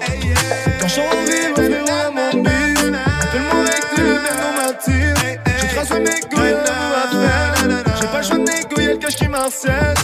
[0.00, 0.34] Hey, yeah.
[0.80, 2.94] Quand j'en vis, me fait vraiment but.
[3.22, 5.14] Appelle-moi avec lui, même dans ma tire.
[5.60, 7.54] J'ai tracé mes couilles, à faire.
[8.00, 9.94] J'ai pas le choix de négo, y'a le cache qui m'harcèle.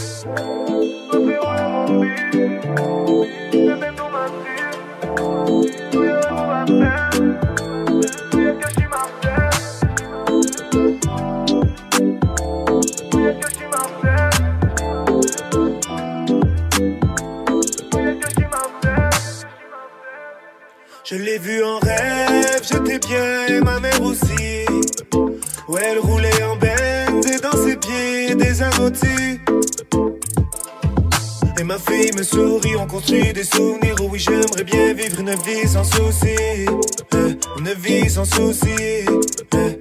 [21.11, 24.65] Je l'ai vu en rêve, j'étais bien et ma mère aussi.
[25.67, 29.41] Ouais, elle roulait en bend et dans ses pieds des abrutis.
[31.59, 33.97] Et ma fille me sourit, on construit des souvenirs.
[34.09, 36.37] Oui, j'aimerais bien vivre une vie sans souci.
[37.15, 38.69] Euh, une vie sans souci.
[39.55, 39.73] Euh.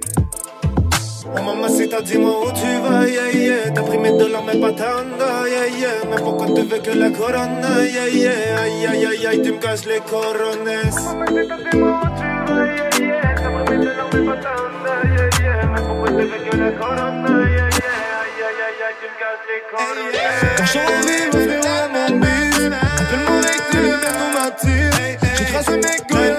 [1.26, 3.70] Oh maman, c'est ta dis-moi où tu vas, yeah, yeah.
[3.74, 5.04] T'as pris mes dollars, mais pas tant,
[5.46, 5.88] yeah, yeah.
[6.08, 7.60] Mais pourquoi tu veux que la couronne,
[7.92, 8.62] yeah, yeah.
[8.62, 10.64] Aïe, aïe, aïe, aïe, tu me casses les corones.
[10.64, 10.90] Maman,
[11.28, 13.34] c'est ta dis-moi où tu vas, yeah, yeah.
[13.34, 14.70] T'as pris mes dollars, mais pas tant,
[15.04, 15.66] yeah, yeah.
[15.74, 17.92] Mais pourquoi tu veux que la couronne, yeah, yeah.
[18.22, 20.08] Aïe, aïe, aïe, aïe, tu me casses les corones.
[20.56, 22.72] Quand j'en vis, me fait vraiment but.
[22.98, 24.94] Appelle-moi avec lui, même dans ma tire.
[25.36, 26.38] J'ai tracé mes couilles,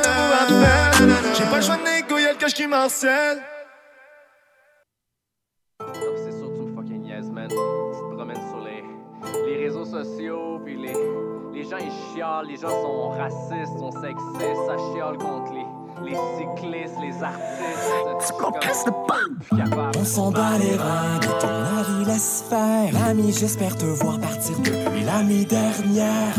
[0.61, 0.91] faire.
[1.37, 3.37] J'ai pas le choix de négo, y'a le cache qui m'harcèle.
[10.03, 10.93] Sociaux, puis les,
[11.53, 16.17] les gens ils chialent, les gens sont racistes, sont sexistes, ça chiale contre les, les
[16.37, 18.33] cyclistes, les artistes.
[19.49, 22.91] Tu de On s'en bat les reins de ton mari, laisse faire.
[22.93, 26.33] L'ami, j'espère te voir partir depuis l'année dernière.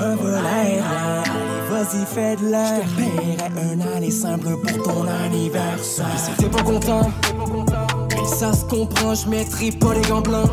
[0.00, 2.82] Un vol aérien, allez, vas-y, fais de l'air.
[2.86, 6.06] Je te paierai un aller simple pour ton anniversaire.
[6.14, 7.10] Et si t'es pas content,
[8.10, 10.50] mais ça se comprend, je mettrai pas les gants blancs.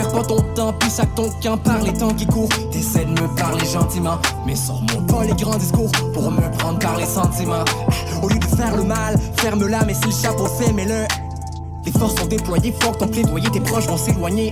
[0.00, 2.48] Perds pas ton temps, puis sac ton camp par les temps qui courent.
[2.72, 6.96] T'essaies de me parler gentiment, mais sors-moi pas les grands discours pour me prendre par
[6.96, 7.64] les sentiments.
[8.22, 11.04] Au lieu de faire le mal, ferme-la, mais si le chapeau fait, mets-le.
[11.84, 14.50] Les forces sont déployées, que ton plaidoyer, tes proches vont s'éloigner.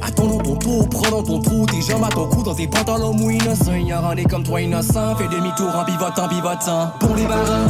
[0.00, 3.12] Attends ton tour, prends dans ton trou, tes jambes à ton cou dans tes pantalons
[3.12, 3.74] mouillés innocents.
[3.74, 6.90] Ignorant des comme toi innocent, fais demi-tour en pivotant, pivotant.
[7.00, 7.66] Pour les barins,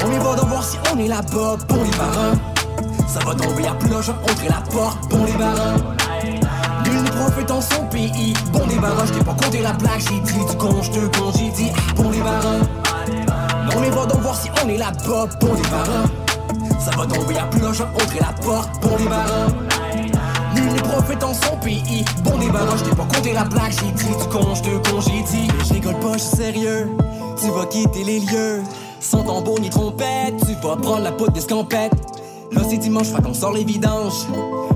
[0.00, 1.56] non mais va donc voir si on est là-bas.
[1.66, 2.38] Pour les barins,
[3.14, 5.08] ça va tomber à ploche, entrer la porte.
[5.08, 5.76] Pour les barins,
[6.84, 8.34] nul profite dans son pays.
[8.52, 11.50] Bon des barins, j't'ai pas compté la plaque, j'ai dit du con, j'te con, j'ai
[11.50, 12.60] dit ah, bon les barins.
[13.70, 15.26] Non mais va donc voir si on est là-bas.
[15.40, 16.06] Bon les barins,
[16.80, 18.70] ça va tomber à ploche, entrer la porte.
[18.82, 19.46] Bon les barins.
[20.56, 22.04] Nul n'est prophète dans son pays.
[22.24, 25.48] Bon débarras, je t'ai pas compté la plaque, j'ai dit du con, je te congédie.
[25.68, 26.90] Je rigole pas, je suis sérieux.
[27.40, 28.62] Tu vas quitter les lieux.
[28.98, 31.92] Sans tambour ni trompette, tu vas prendre la poudre d'escampette.
[32.54, 34.26] Là c'est dimanche, fait qu'on sort les vidanges.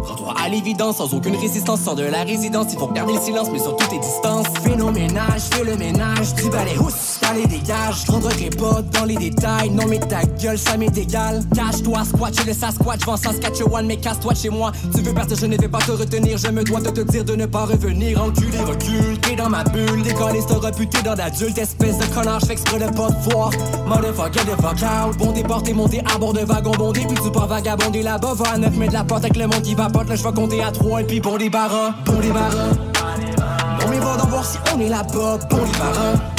[0.02, 2.72] Rends-toi à l'évidence, sans aucune résistance, sors de la résidence.
[2.72, 4.46] Il faut garder le silence, mais sur toutes tes distances.
[4.62, 8.04] Fais nos ménages, fais le ménage, du balai, housse, allez dégage.
[8.06, 11.42] Je rentrerai pas dans les détails, non mais ta gueule, ça m'est égal.
[11.54, 14.72] Cache-toi, squat, je le Sasquatch, vends Saskatchewan, mais casse-toi chez moi.
[14.94, 17.24] Tu veux partir, je ne vais pas te retenir, je me dois de te dire
[17.24, 18.22] de ne pas revenir.
[18.22, 22.52] Enculé, recule, t'es dans ma bulle, décollé, t'as reputé dans d'adulte, espèce de connard, j'fais
[22.52, 23.50] exprès de pas te voir.
[23.86, 27.46] Motherfucker, the fuck out, bon déporté, monté à bord de wagon bondé, puis tu pars
[27.46, 30.16] vagabonder là-bas, va à 9 mets de la porte avec le monde qui vapote, là
[30.16, 32.72] je vais compter à 3 et puis bon les barins, bon les barins.
[33.80, 36.37] Non mais va donc voir si on est là-bas, bon les barins.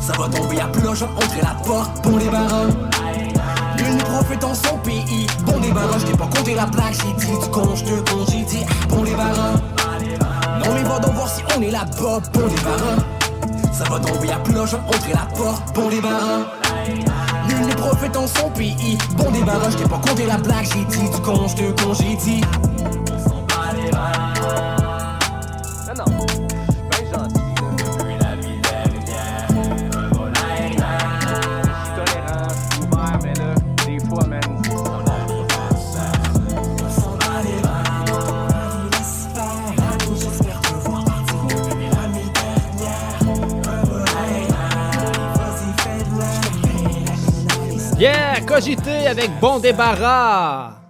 [0.00, 2.18] Ça va tomber à ploche, entrer la porte, bon.
[2.18, 5.26] Nul n'est prophète dans son pays.
[5.44, 8.24] Bon débarras, je t'ai pas compté la plaque, j'ai dit du con, je te con,
[8.28, 9.54] j'ai dit bon débarras.
[10.64, 12.96] Non mais va donc voir si on est là-bas, bon débarras.
[13.72, 16.40] Ça va là, je vais montrer la porte, bon débarras.
[17.48, 18.98] Nul n'est prophète dans son pays.
[19.16, 21.94] Bon débarras, je t'ai pas compté la blague, j'ai dit du con, je te con,
[21.94, 22.40] j'ai dit.
[48.60, 50.82] Cogité avec Bon Débarras!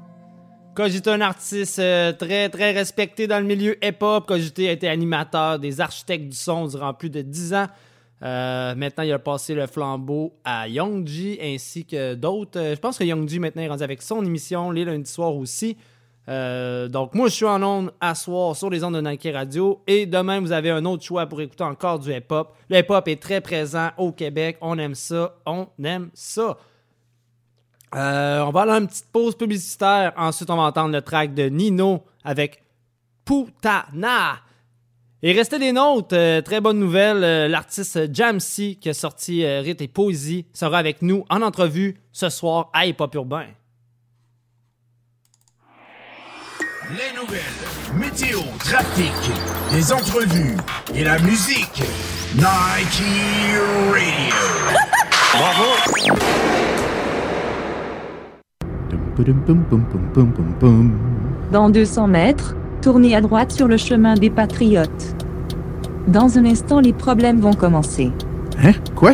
[0.75, 4.27] Cogité, un artiste euh, très très respecté dans le milieu hip-hop.
[4.27, 7.67] Cogité a été animateur des architectes du son durant plus de 10 ans.
[8.25, 12.59] Euh, maintenant, il a passé le flambeau à Youngji ainsi que d'autres.
[12.59, 15.77] Euh, je pense que Youngji maintenant est rendu avec son émission les lundis soirs aussi.
[16.27, 19.81] Donc, moi, je suis en ondes à soir sur les ondes de Nike Radio.
[19.87, 22.53] Et demain, vous avez un autre choix pour écouter encore du hip-hop.
[22.69, 24.57] Le hip-hop est très présent au Québec.
[24.61, 25.37] On aime ça.
[25.47, 26.57] On aime ça.
[27.95, 30.13] Euh, on va aller à une petite pause publicitaire.
[30.17, 32.63] Ensuite, on va entendre le track de Nino avec
[33.25, 34.39] Putana.
[35.23, 36.13] Et restez des notes.
[36.13, 37.23] Euh, très bonne nouvelle.
[37.25, 42.01] euh, L'artiste Jamsey, qui a sorti euh, Rite et Poésie, sera avec nous en entrevue
[42.13, 43.47] ce soir à Hip Hop Urbain.
[46.91, 47.41] Les nouvelles,
[47.95, 49.13] météo, trafic,
[49.73, 50.57] les entrevues
[50.95, 51.83] et la musique.
[52.35, 53.03] Nike
[53.93, 54.35] Radio.
[55.33, 56.70] Bravo.
[61.53, 65.15] Dans 200 mètres, tournez à droite sur le chemin des Patriotes.
[66.09, 68.11] Dans un instant, les problèmes vont commencer.
[68.63, 68.73] Hein?
[68.95, 69.13] Quoi?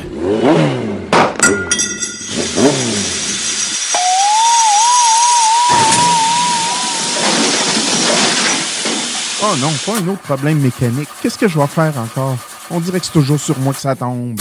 [9.42, 11.08] Oh non, pas un autre problème mécanique.
[11.22, 12.36] Qu'est-ce que je vais faire encore?
[12.70, 14.40] On dirait que c'est toujours sur moi que ça tombe.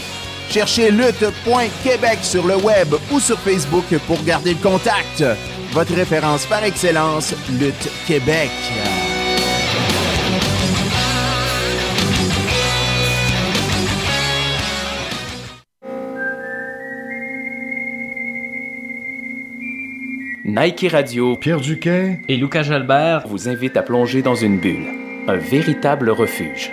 [0.48, 5.22] Cherchez lutte.québec sur le web ou sur Facebook pour garder le contact.
[5.72, 8.48] Votre référence par excellence, Lutte Québec.
[20.50, 24.84] Nike Radio, Pierre Duquet et Lucas Jalbert vous invitent à plonger dans une bulle,
[25.28, 26.72] un véritable refuge.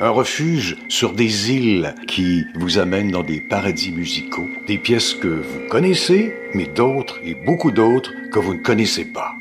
[0.00, 5.28] Un refuge sur des îles qui vous amènent dans des paradis musicaux, des pièces que
[5.28, 9.36] vous connaissez, mais d'autres et beaucoup d'autres que vous ne connaissez pas.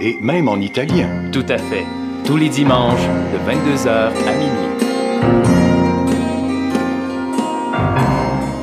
[0.00, 1.30] Et même en italien.
[1.32, 1.84] Tout à fait.
[2.24, 4.68] tous les dimanches de 22h à minuit.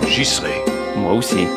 [0.07, 0.64] J'y serai.
[0.97, 1.47] Moi aussi.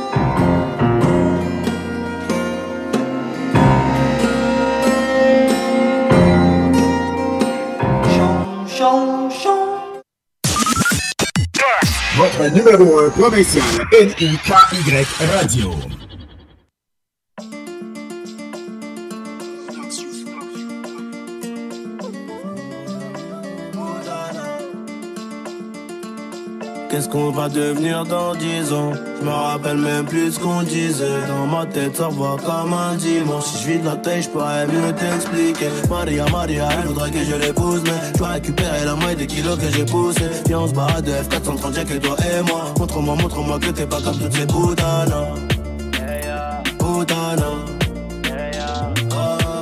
[12.17, 13.63] Votre numéro 1 provincial,
[13.93, 15.75] N-I-K-Y Radio.
[26.99, 28.93] Qu'est-ce qu'on va devenir dans 10 ans?
[29.21, 31.29] Je me rappelle même plus ce qu'on disait.
[31.29, 33.45] Dans ma tête ça va comme un dimanche.
[33.45, 35.69] Si je vis de la tête je pourrais mieux t'expliquer.
[35.89, 39.57] Maria Maria elle voudrait que je l'épouse Mais je dois récupérer la moitié des kilos
[39.61, 40.23] que j'ai poussé.
[40.49, 42.65] Viens on se barre de F430 j'ai que toi et moi.
[42.77, 45.35] Montre-moi montre-moi que t'es pas comme toutes ces putanas
[46.81, 47.45] Putanas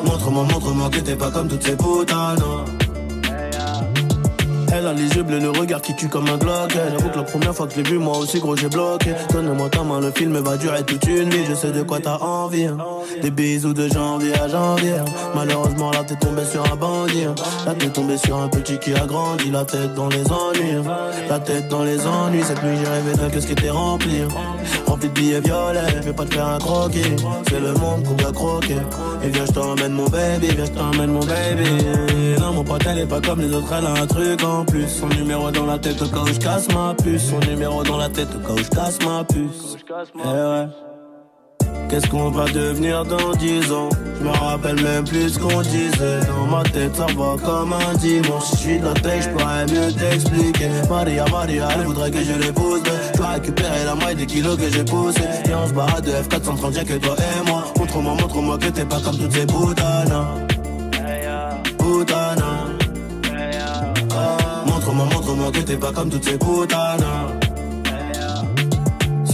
[0.06, 2.75] Montre-moi montre-moi que t'es pas comme toutes ces putanas
[4.76, 6.72] elle a les yeux bleus, le regard qui tue comme un Glock.
[6.72, 9.12] J'avoue que la première fois que je vu, moi aussi gros j'ai bloqué.
[9.32, 12.18] Donne-moi ta main, le film va durer toute une vie Je sais de quoi t'as
[12.18, 12.76] envie hein.
[13.22, 14.96] Des bisous de janvier à janvier
[15.34, 17.34] Malheureusement là t'es tombé sur un bandit hein.
[17.66, 20.86] Là t'es tombé sur un petit qui a grandi La tête dans les ennuis.
[21.28, 24.22] La tête dans les ennuis Cette nuit j'ai rêvé d'un ce qui était rempli
[24.86, 27.16] Rempli de billets violets Je vais pas te faire un croquis
[27.48, 28.76] C'est le monde qu'on va croquer
[29.22, 31.84] Et viens je t'emmène mon baby Viens je t'emmène mon baby
[32.40, 34.88] Non mon pote elle est pas comme les autres Elle a un truc en plus.
[34.88, 37.30] Son numéro dans la tête au cas où je casse ma puce.
[37.30, 39.76] Son numéro dans la tête au cas où je casse ma puce.
[40.14, 40.66] Eh ouais.
[41.88, 43.88] Qu'est-ce qu'on va devenir dans 10 ans?
[44.18, 46.20] Je me rappelle même plus ce qu'on disait.
[46.26, 48.44] Dans ma tête ça va comme un dimanche.
[48.44, 50.70] Si je suis de la tête je pourrais mieux t'expliquer.
[50.90, 52.82] Maria Maria elle voudrait que je l'épouse
[53.12, 55.20] je dois récupérer la moitié des kilos que j'ai poussé.
[55.48, 57.64] Et on se barre de F430 j'ai que toi et moi.
[57.78, 60.26] Montre-moi montre-moi que t'es pas comme toutes ces putanas
[61.78, 62.66] Putanas
[64.66, 67.25] Montre-moi, montre-moi que t'es pas comme toutes ces putanas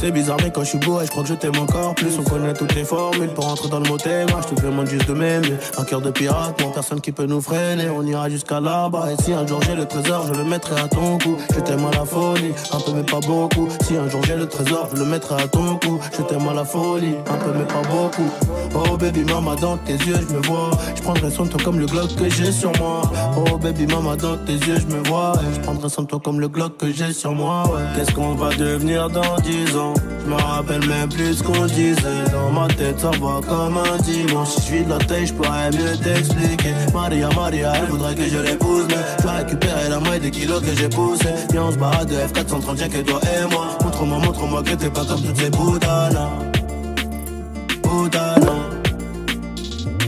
[0.03, 2.19] c'est bizarre mais quand je suis beau je crois que je t'aime encore plus.
[2.19, 5.07] On connaît toutes les formules pour rentrer dans le mot thème Je te demande juste
[5.07, 5.55] de m'aimer.
[5.79, 7.89] Un cœur de pirate, non personne qui peut nous freiner.
[7.89, 9.13] On ira jusqu'à là-bas.
[9.13, 11.85] Et si un jour j'ai le trésor je le mettrai à ton cou Je t'aime
[11.85, 13.69] à la folie, un peu mais pas beaucoup.
[13.87, 16.55] Si un jour j'ai le trésor je le mettrai à ton cou Je t'aime à
[16.55, 18.31] la folie, un peu mais pas beaucoup.
[18.75, 20.71] Oh baby mama dans tes yeux je me vois.
[20.97, 23.03] Je prendrai soin de toi comme le Glock que j'ai sur moi.
[23.37, 25.35] Oh baby mama dans tes yeux je me vois.
[25.55, 27.63] Je prendrai soin de toi comme le Glock que j'ai sur moi.
[27.95, 29.92] Qu'est-ce qu'on va devenir dans 10 ans?
[30.25, 32.25] Je me rappelle même plus ce qu'on disait.
[32.33, 34.49] Dans ma tête ça va comme un dimanche.
[34.49, 36.75] Si je suis de la tête je pourrais mieux t'expliquer.
[36.95, 40.61] Maria Maria elle voudrait que je l'épouse Mais je vais récupérer la moitié des kilos
[40.61, 41.29] que j'ai poussé.
[41.51, 43.67] Viens on se barre de F430 j'ai que toi et moi.
[43.85, 46.53] Montre-moi montre-moi que t'es pas comme toutes ces Putanas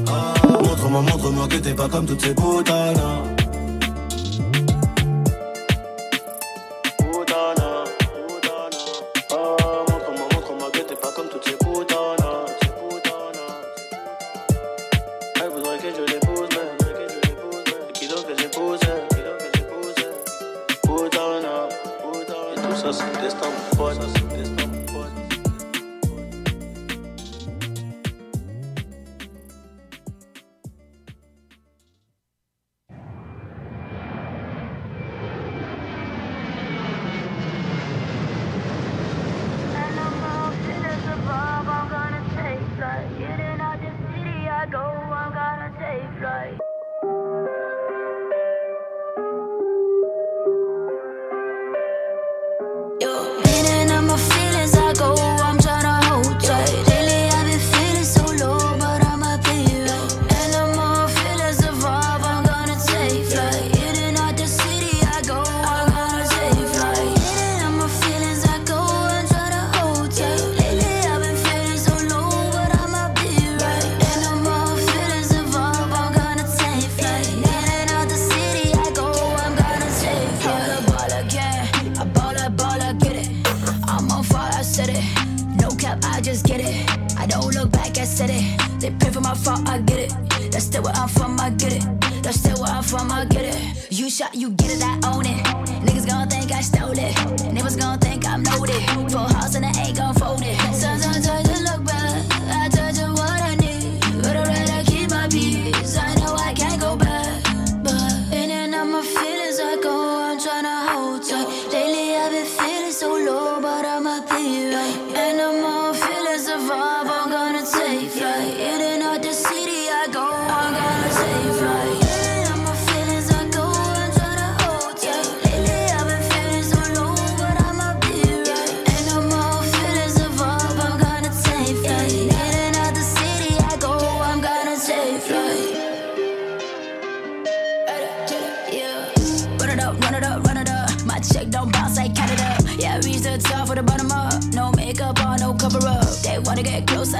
[0.09, 3.34] ah, Montre-moi montre-moi que t'es pas comme toutes ces putanas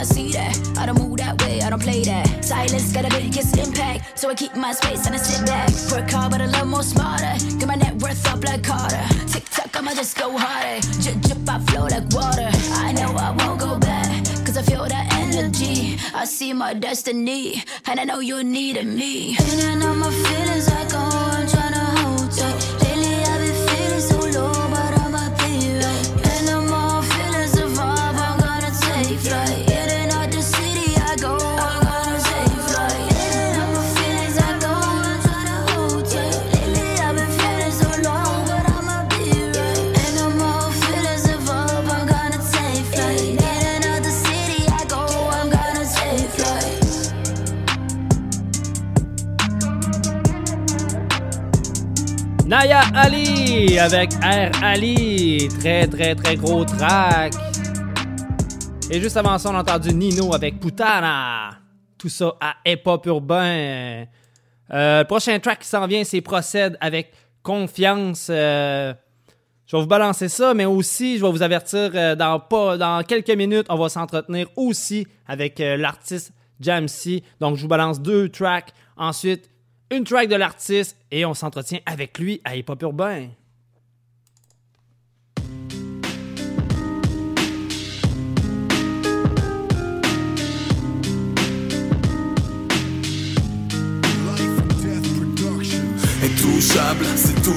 [0.05, 0.77] I see that.
[0.77, 2.45] I don't move that way, I don't play that.
[2.45, 5.71] Silence got a biggest impact, so I keep my space and I sit back.
[5.91, 7.33] Work hard, but a little more smarter.
[7.59, 9.03] Get my net worth up like Carter.
[9.27, 10.87] Tick tock, I'ma just go harder.
[11.01, 12.51] Drip, drip, I flow like water.
[12.85, 15.97] I know I won't go back, cause I feel that energy.
[16.15, 19.39] I see my destiny, and I know you're needing me.
[19.41, 21.35] And I know my feelings are gone.
[21.35, 22.84] I'm tryna hold tight.
[52.97, 55.49] Ali avec R Ali.
[55.59, 57.35] Très, très, très gros track.
[58.89, 61.51] Et juste avant ça, on a entendu Nino avec Putana.
[61.99, 64.05] Tout ça à hip-hop urbain.
[64.73, 68.29] Euh, prochain track qui s'en vient, c'est Procède avec Confiance.
[68.31, 68.95] Euh,
[69.67, 73.03] je vais vous balancer ça, mais aussi, je vais vous avertir, euh, dans, pas, dans
[73.03, 77.23] quelques minutes, on va s'entretenir aussi avec l'artiste Jamsey.
[77.41, 78.73] Donc, je vous balance deux tracks.
[78.97, 79.51] Ensuite,
[79.97, 83.29] une track de l'artiste et on s'entretient avec lui à Hip Hop Urbain.
[96.61, 97.53] C'est tout,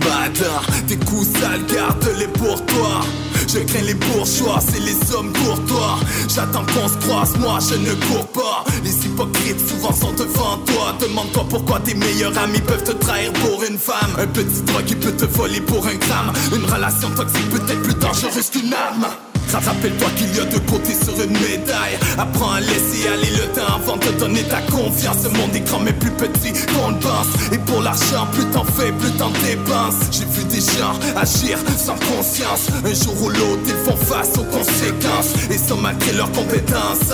[0.00, 0.64] bâtard.
[0.86, 3.00] Tes coups sales, garde-les pour toi.
[3.48, 5.98] Je crains les bourgeois, c'est les hommes courtois
[6.28, 8.64] J'attends qu'on se croise, moi je ne cours pas.
[8.84, 10.94] Les hypocrites souvent sont devant toi.
[11.00, 14.10] Demande-toi pourquoi tes meilleurs amis peuvent te trahir pour une femme.
[14.18, 16.32] Un petit droit qui peut te voler pour un gramme.
[16.54, 19.06] Une relation toxique peut-être plus dangereuse qu'une arme
[19.52, 21.98] Rappelle-toi qu'il y a deux côtés sur une médaille.
[22.18, 25.18] Apprends à laisser aller le temps avant de donner ta confiance.
[25.22, 27.28] Ce monde est grand mais plus petit qu'on le pense.
[27.52, 30.08] Et pour l'argent, plus t'en fais, plus t'en dépenses.
[30.10, 32.68] J'ai vu des gens agir sans conscience.
[32.84, 35.34] Un jour ou l'autre, ils font face aux conséquences.
[35.50, 37.12] Et ça malgré leurs compétences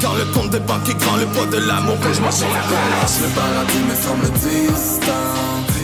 [0.00, 2.62] Quand le compte de banque est grand, le poids de l'amour que je sur la
[2.62, 5.75] balance Le paradis me semble distant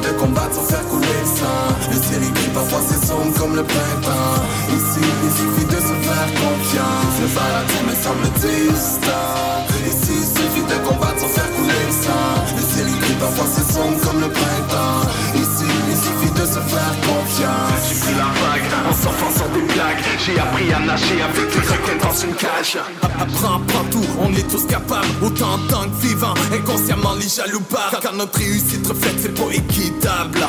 [0.00, 1.68] de combattre sans faire couler le sang.
[1.90, 4.40] Le ciel gris, parfois sombre comme le printemps.
[4.68, 7.14] Ici il suffit de se faire confiance.
[7.22, 9.60] Le paradis me semble distant.
[9.86, 12.28] Ici il suffit de combattre sans faire couler le sang.
[12.56, 15.02] Le ciel gris, parfois sombre comme le printemps.
[15.34, 17.80] Ici il suffit de se faire confiance.
[17.88, 19.39] J'ai pris la vague en s'enfonçant
[19.80, 22.78] des J'ai appris à nager avec les requins dans une cage.
[23.02, 25.06] Apprends, apprends tout, on est tous capables.
[25.22, 29.50] Autant en tant que vivant, inconsciemment les jaloux parlent Car notre réussite reflète, c'est pas
[29.52, 30.40] équitable.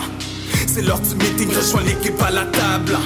[0.67, 2.97] C'est l'heure du meeting, rejoins l'équipe à la table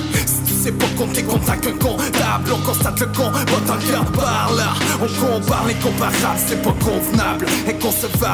[0.66, 2.52] Sais pas compter, contacte un comptable.
[2.52, 3.32] On constate le con,
[3.68, 4.64] tant qu'un parle.
[5.00, 7.46] On compare l'incomparable, c'est pas convenable.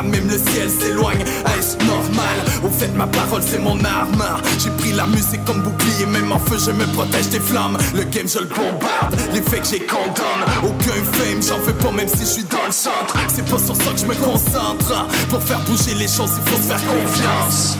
[0.05, 1.19] Même le ciel s'éloigne.
[1.19, 2.37] Est-ce normal?
[2.63, 4.23] Au fait, ma parole c'est mon arme.
[4.59, 7.77] J'ai pris la musique comme bouclier Même en feu, je me protège des flammes.
[7.93, 9.17] Le game, je le bombarde.
[9.33, 12.65] Les faits que j'ai condamne Aucun fame, j'en veux pas même si je suis dans
[12.65, 13.13] le centre.
[13.27, 15.05] C'est pas sur ça que je me concentre.
[15.27, 17.77] Pour faire bouger les choses, il faut se faire confiance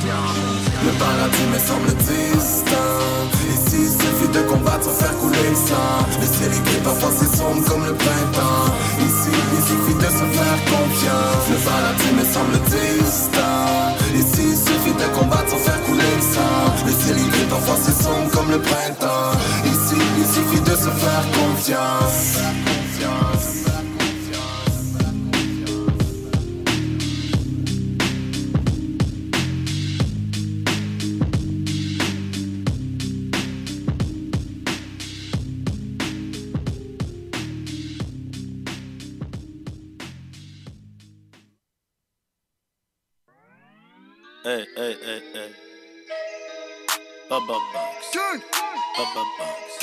[0.83, 2.97] Le paradis me semble distant.
[3.53, 6.01] Ici il suffit de combattre sans faire couler le sang.
[6.19, 8.73] Le ciel est gris, parfois c'est sombre comme le printemps.
[8.99, 11.45] Ici il suffit de se faire confiance.
[11.51, 13.93] Le paradis me semble distant.
[14.15, 16.57] Ici il suffit de combattre sans faire couler le sang.
[16.85, 19.37] Le ciel est gris, parfois c'est sombre comme le printemps.
[19.65, 22.41] Ici il suffit de se faire confiance
[44.51, 45.49] Hey, hey, hey, hey.
[47.29, 48.11] Baba Box.
[48.11, 48.41] Gang.
[48.97, 49.79] Baba Box.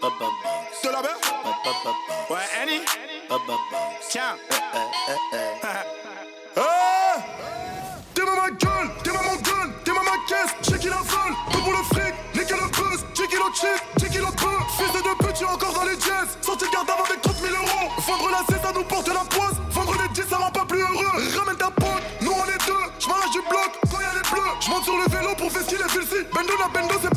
[0.00, 0.82] Baba Box.
[0.82, 1.98] De la mer Baba Box.
[2.30, 2.80] Ouais, Annie
[3.28, 4.08] Baba Box.
[4.08, 4.38] Tiens.
[4.50, 4.54] Eh,
[5.10, 6.60] eh, eh, eh.
[6.60, 7.22] Hey
[8.14, 11.72] Dis-moi ma gueule, dis-moi mon gun, dis-moi ma caisse, j'ai qui la vole, tout pour
[11.72, 15.02] le fric, niquer le buzz, j'ai qui l'autre shit, j'ai qui l'autre peu, fils de
[15.02, 18.30] deux petits encore dans les jazz, sorti de garde avant avec 30 000 euros, vendre
[18.30, 19.24] la cesse ça nous porte la
[24.92, 27.11] sur le vélo pour faire ce qu'il est vu Bendo la bendo c'est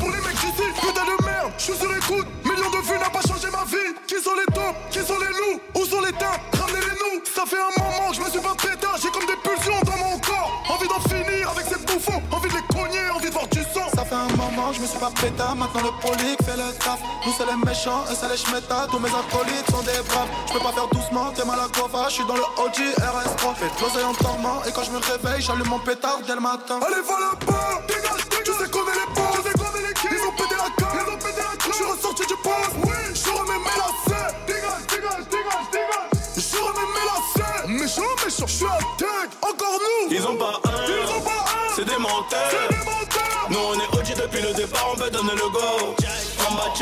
[14.86, 17.00] me suis pas pétard, maintenant le polique fait le taf.
[17.26, 20.30] Nous c'est les méchants et c'est les schmettas, tous mes acolytes sont des braves.
[20.46, 21.66] Je peux pas faire doucement, t'es mal à
[22.08, 23.54] je suis dans le OG RS3.
[23.56, 26.40] Fais de l'oseille en dormant et quand je me réveille, j'allume mon pétard dès le
[26.40, 26.78] matin.
[26.86, 28.44] Allez, va là-bas, dégage, dégage.
[28.44, 30.10] Tu sais qu'on est les bons, tu sais qu'on est l'équipe.
[30.12, 31.66] Ils ont pété la carte, ils ont pété la carte.
[31.66, 34.34] Je suis ressorti du poste, oui, je remets mes lacets.
[34.46, 36.14] Dégage, dégage, dégage, dégage.
[36.38, 37.66] Je remets mes lacets.
[37.66, 40.14] Méchant, méchant, je suis à tech, encore nous.
[40.14, 41.74] Ils ont pas un, ils ont pas un.
[41.74, 42.50] c'est des menteurs.
[42.54, 43.26] C'est des menteurs.
[43.50, 43.95] Nous on est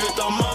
[0.05, 0.54] En bas tu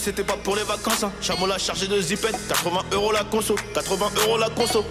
[0.00, 1.12] c'était pas pour les vacances hein.
[1.20, 2.36] Chameau l'a chargé de zipette.
[2.48, 4.84] 80 euros la conso 80 euros la conso.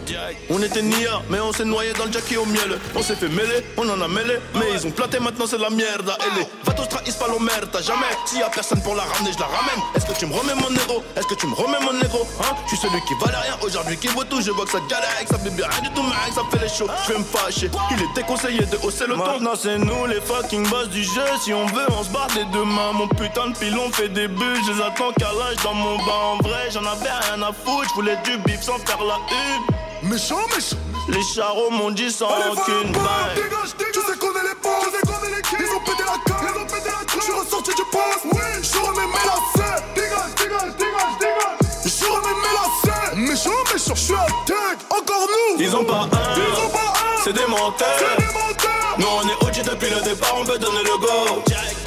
[0.49, 2.79] On était nia mais on s'est noyé dans le jackie au miel.
[2.95, 5.69] On s'est fait mêler, on en a mêlé Mais ils ont planté maintenant c'est la
[5.69, 6.11] merde.
[6.25, 9.39] Et les vatos trahissent pas l'omerta Jamais, s'il y a personne pour la ramener je
[9.39, 9.81] la ramène.
[9.95, 11.03] Est-ce que tu me remets mon négro?
[11.15, 12.55] Est-ce que tu me remets mon négro hein?
[12.65, 14.41] Je suis celui qui valait rien aujourd'hui qui vaut tout.
[14.41, 16.69] Je vois que ça galère avec ça bébé rien du tout mec Ça fait les
[16.69, 17.71] shows, je vais me fâcher.
[17.91, 19.25] Il est déconseillé de hausser le ton.
[19.25, 21.25] Maintenant c'est nous les fucking boss du jeu.
[21.41, 22.91] Si on veut on se barre des deux mains.
[22.93, 26.23] Mon putain de pilon fait des buts Je les attends qu'à l'âge dans mon bas
[26.33, 30.09] En vrai j'en avais rien à foutre Je voulais du bif sans faire la une
[30.09, 30.75] Méchant, méchant
[31.07, 33.93] Les charros m'ont dit sans Allez, aucune balle dégage, dégage.
[33.93, 35.59] Tu sais qu'on est les bons, tu sais qu'on est l'équipe.
[35.59, 37.15] Ils ont pété la carte, ils ont pété la carte.
[37.15, 39.83] Je suis ressorti du poste, oui, je remets mes lacets.
[39.95, 41.59] Dégage, dégage, dégage, dégage.
[41.85, 43.15] Je remets mes lacets.
[43.15, 45.61] Méchant, méchant, je suis à tech, encore nous.
[45.61, 47.23] Ils ont pas un, Ils ont pas un.
[47.23, 48.95] c'est des menteurs C'est des menteurs.
[48.97, 51.41] Nous on est OG depuis le départ, on peut donner le go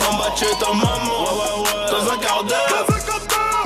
[0.08, 1.24] En bas tu es ta maman,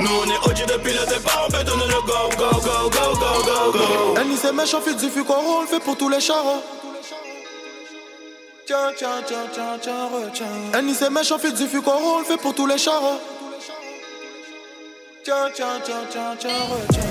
[0.07, 3.15] Nous on est OG depuis le départ, on peut donner le go, go, go, go,
[3.19, 6.21] go, go, go Elle c'est méchant, fait du fuck on le fait pour tous les
[6.21, 6.63] charros.
[8.67, 10.47] Tiens, tiens, tiens, tiens, tiens, retiens.
[10.75, 13.19] Elle c'est méchant, fait du fuck on le fait pour tous les charros.
[15.25, 17.03] Tiens, tiens, tiens, tiens, tiens, retiens.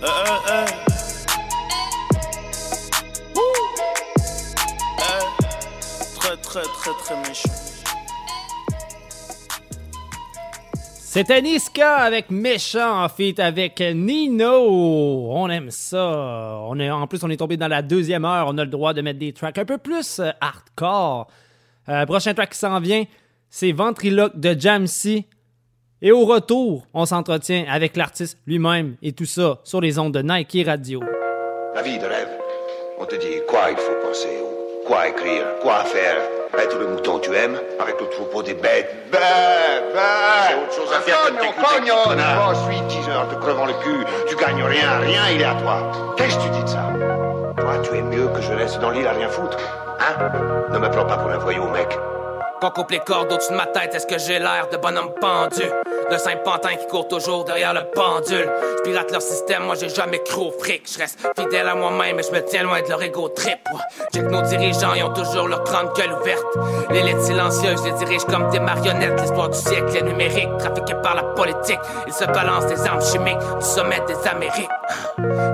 [0.00, 0.66] Eh, eh, eh.
[5.00, 7.67] Eh, Très, très, très, très méchant
[11.18, 15.32] C'était Niska avec Méchant en feat avec Nino.
[15.32, 16.60] On aime ça.
[16.62, 18.46] On est, en plus, on est tombé dans la deuxième heure.
[18.46, 21.26] On a le droit de mettre des tracks un peu plus euh, hardcore.
[21.88, 23.02] Euh, prochain track qui s'en vient,
[23.50, 25.24] c'est Ventriloque de Jamsey.
[26.02, 30.22] Et au retour, on s'entretient avec l'artiste lui-même et tout ça sur les ondes de
[30.22, 31.00] Nike Radio.
[31.74, 32.30] La vie de rêve.
[33.00, 34.38] On te dit quoi il faut penser,
[34.86, 36.37] quoi écrire, quoi faire.
[36.56, 38.94] Être le mouton tu aimes, avec le troupeau des bêtes.
[39.10, 39.20] Bêtes,
[39.92, 40.02] bêtes.
[40.48, 42.50] C'est autre chose à faire que de t'écouter, connard.
[42.50, 46.14] Ensuite, 10 heures te crevant le cul, tu gagnes rien, rien, il est à toi.
[46.16, 46.90] Qu'est-ce que tu dis de ça
[47.58, 49.58] Toi, tu es mieux que je reste dans l'île à rien foutre.
[50.00, 50.30] Hein
[50.70, 51.98] Ne me prends pas pour un voyou, mec.
[52.60, 55.62] Qu'on coupe les cordes au-dessus de ma tête, est-ce que j'ai l'air de bonhomme pendu?
[56.10, 58.50] De simple pantin qui court toujours derrière le pendule.
[58.78, 60.82] Je pirate leur système, moi j'ai jamais cru au fric.
[60.92, 63.58] Je reste fidèle à moi-même, mais je me tiens loin de leur ego trip.
[64.12, 66.44] J'ai que nos dirigeants, ils ont toujours leur grande gueule ouverte.
[66.90, 69.20] Les lettres silencieuses les dirigent comme des marionnettes.
[69.20, 71.80] L'histoire du siècle est numérique, trafiquée par la politique.
[72.08, 74.68] Ils se balancent des armes chimiques du sommet des Amériques.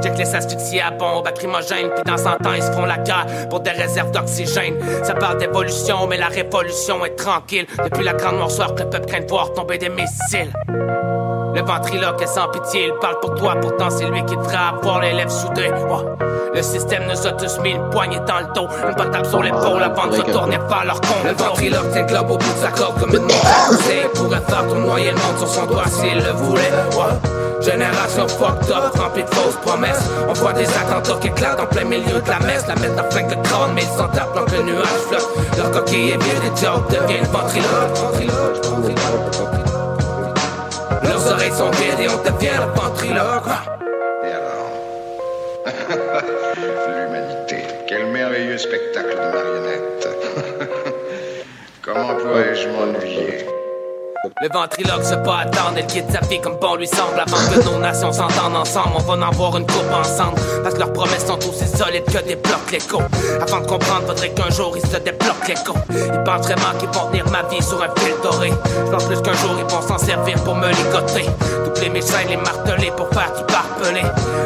[0.02, 3.26] Check les asphyxiés à bombes lacrymogènes, puis dans 100 ans, ils se font la guerre
[3.50, 4.78] pour des réserves d'oxygène.
[5.02, 7.66] Ça parle d'évolution, mais la révolution est tranquille.
[7.82, 10.52] Depuis la grande noirceur que le peuple craint de voir tomber des missiles.
[11.54, 15.00] Le ventriloque est sans pitié, il parle pour toi, pourtant c'est lui qui devrait avoir
[15.00, 15.70] les lèvres soudées.
[15.70, 16.26] Ouais.
[16.52, 19.82] Le système nous a tous mis une poignée dans le dos, une patate sur l'épaule
[19.82, 21.14] avant de se tourner vers leur con.
[21.24, 23.80] Le ventriloque globe au bout de sa corde comme une montre.
[23.88, 26.70] Il pourrait faire tournoyer le monde sur son doigt s'il le voulait.
[26.96, 27.30] Ouais.
[27.60, 30.10] Génération fucked up, remplie de fausses promesses.
[30.28, 32.66] On voit des attentats qui éclatent en plein milieu de la messe.
[32.66, 35.28] La mettre à flingue le crâne, mais ils s'en tapent dans que le nuage flotte.
[35.56, 37.96] Leur coquille est bien des jokes, deviennent ventriloque.
[37.96, 39.63] ventriloque,
[41.44, 43.48] oreilles sont vides et on devient le ventriloque.
[44.24, 44.70] Et alors
[46.86, 47.58] L'humanité.
[47.86, 50.08] Quel merveilleux spectacle de marionnettes.
[51.82, 53.53] Comment pourrais-je m'ennuyer?
[54.24, 57.20] Le ventriloque se pas attendre, elle quitte sa vie comme bon lui semble.
[57.20, 60.40] Avant que nos nations s'entendent ensemble, on va en avoir une coupe ensemble.
[60.62, 63.02] Parce que leurs promesses sont aussi solides que des blocs l'écho.
[63.42, 65.74] Avant de comprendre, faudrait qu'un jour ils se débloquent l'écho.
[65.90, 68.50] Ils pensent vraiment qu'ils vont tenir ma vie sur un fil doré.
[68.86, 71.28] Je pense plus qu'un jour ils vont s'en servir pour me ligoter.
[71.66, 74.02] Doubler mes chaînes, les marteler pour faire du barbelé.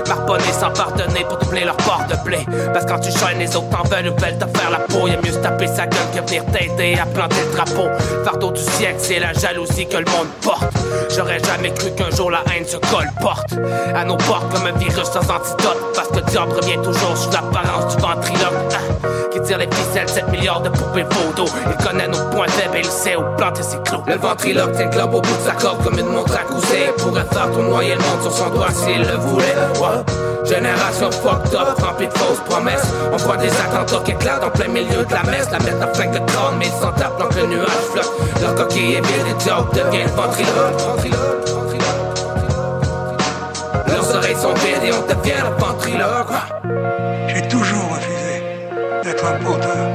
[0.09, 2.45] Marponner sans pardonner pour doubler leur port de blé.
[2.73, 5.07] Parce que quand tu chaînes, les autres t'en veulent ou veulent te faire la peau.
[5.07, 7.89] Y'a mieux se taper sa gueule que venir t'aider à planter le drapeau.
[8.25, 10.73] Fardeau du siècle, c'est la jalousie que le monde porte.
[11.15, 13.55] J'aurais jamais cru qu'un jour la haine se colporte
[13.95, 15.93] à nos portes comme un virus sans antidote.
[15.95, 18.73] Parce que le diable revient toujours sous l'apparence du ventriloque.
[18.73, 21.51] Hein, qui tire les ficelles, 7 milliards de poupées photos.
[21.67, 24.03] Il connaît nos points faibles et il sait où planter ses clous.
[24.07, 26.93] Le ventriloque tient globe au bout de sa corde comme une montre à couser.
[26.99, 29.55] Pourrait faire tournoyer le monde sur son doigt s'il le voulait.
[29.81, 30.03] Ouais.
[30.45, 32.87] Génération fucked up, remplie de fausses promesses.
[33.13, 35.51] On voit des attentats qui éclatent en plein milieu de la messe.
[35.51, 38.13] La mettre en flingue de corne, mais ils s'en tapent le nuage flotte.
[38.41, 40.79] Leur coquille est et devient le ventriloque.
[43.89, 46.98] Leurs oreilles sont vides et on devient le ventriloque.
[49.09, 49.89] D'être un porteur.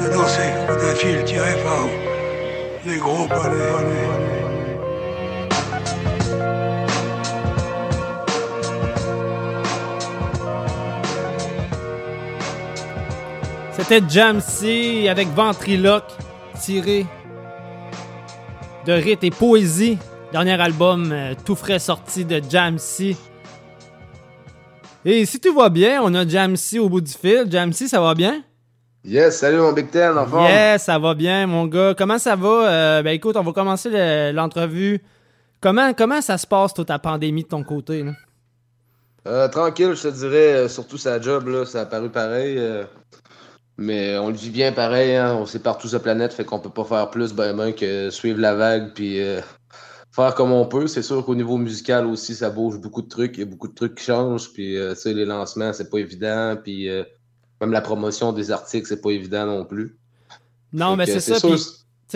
[0.00, 1.88] De danser d'un fil tiré par
[2.86, 3.68] les gros palais.
[13.72, 16.04] C'était Jamsey avec Ventriloque,
[16.58, 17.04] tiré
[18.86, 19.98] de Rite et Poésie.
[20.32, 23.16] Dernier album euh, tout frais sorti de Jamsey.
[25.04, 27.46] Et si tout va bien, on a Jamsey au bout du fil.
[27.50, 28.42] Jamsey, ça va bien?
[29.04, 30.44] Yes, salut mon Big Ten, en forme?
[30.44, 31.94] Yes, ça va bien, mon gars.
[31.96, 32.48] Comment ça va?
[32.48, 33.88] Euh, ben écoute, on va commencer
[34.32, 35.00] l'entrevue.
[35.60, 38.02] Comment, comment ça se passe, toute ta pandémie de ton côté?
[38.02, 38.12] Là?
[39.26, 40.68] Euh, tranquille, je te dirais.
[40.68, 42.58] surtout sa job, là, ça a paru pareil.
[43.80, 45.34] Mais on le vit bien pareil, hein.
[45.34, 48.10] on sait partout sur la planète, fait qu'on peut pas faire plus ben, ben que
[48.10, 49.40] suivre la vague puis euh,
[50.10, 50.86] faire comme on peut.
[50.86, 53.68] C'est sûr qu'au niveau musical aussi, ça bouge beaucoup de trucs, il y a beaucoup
[53.68, 57.04] de trucs qui changent, puis euh, les lancements, c'est pas évident, puis euh,
[57.60, 59.98] même la promotion des articles, c'est pas évident non plus.
[60.72, 61.56] Non, mais c'est ça, tu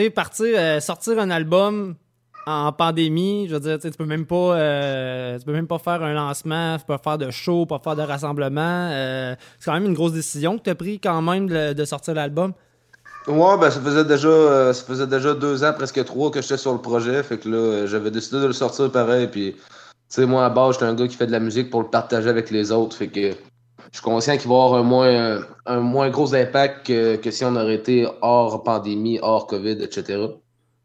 [0.02, 1.96] sais, partir, sortir un album
[2.46, 6.02] en pandémie, je veux dire, tu peux même pas euh, tu peux même pas faire
[6.02, 8.90] un lancement, tu peux pas faire de show, pas faire de rassemblement.
[8.92, 12.14] Euh, c'est quand même une grosse décision que tu as pris quand même de, sortir
[12.14, 12.52] l'album.
[13.26, 16.58] Ouais, ben ça faisait déjà euh, ça faisait déjà deux ans, presque trois que j'étais
[16.58, 17.22] sur le projet.
[17.22, 19.28] Fait que là, j'avais décidé de le sortir pareil.
[19.28, 19.60] Puis, tu
[20.08, 22.28] sais, moi à base, j'étais un gars qui fait de la musique pour le partager
[22.28, 22.96] avec les autres.
[22.96, 26.86] Fait que je suis conscient qu'il va y avoir un moins, un moins gros impact
[26.86, 30.26] que, que si on aurait été hors pandémie, hors COVID, etc.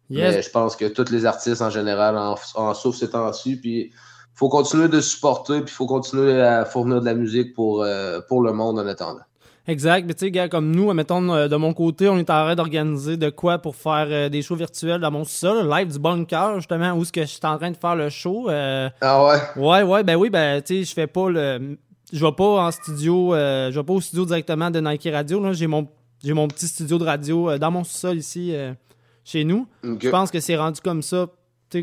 [0.10, 3.58] Mais je pense que tous les artistes en général en, en souffrent ces temps-ci.
[3.58, 3.92] Puis
[4.34, 8.22] faut continuer de supporter, puis il faut continuer à fournir de la musique pour, euh,
[8.30, 9.20] pour le monde en attendant.
[9.68, 10.06] Exact.
[10.08, 12.56] Mais tu sais, gars, comme nous, mettons, euh, de mon côté, on est en train
[12.56, 16.56] d'organiser de quoi pour faire euh, des shows virtuels dans mon sol, live du bunker,
[16.56, 18.50] justement, où est-ce que je suis en train de faire le show.
[18.50, 18.92] ah
[19.26, 19.38] ouais?
[19.56, 21.78] Ouais, ouais, ben oui, ben tu sais, je fais pas le.
[22.12, 25.54] Je vais pas en studio, je vais pas au studio directement de Nike Radio.
[25.54, 25.88] J'ai mon,
[26.26, 28.56] mon petit studio de radio dans mon sol ici
[29.24, 29.68] chez nous.
[29.84, 31.28] Je pense que c'est rendu comme ça.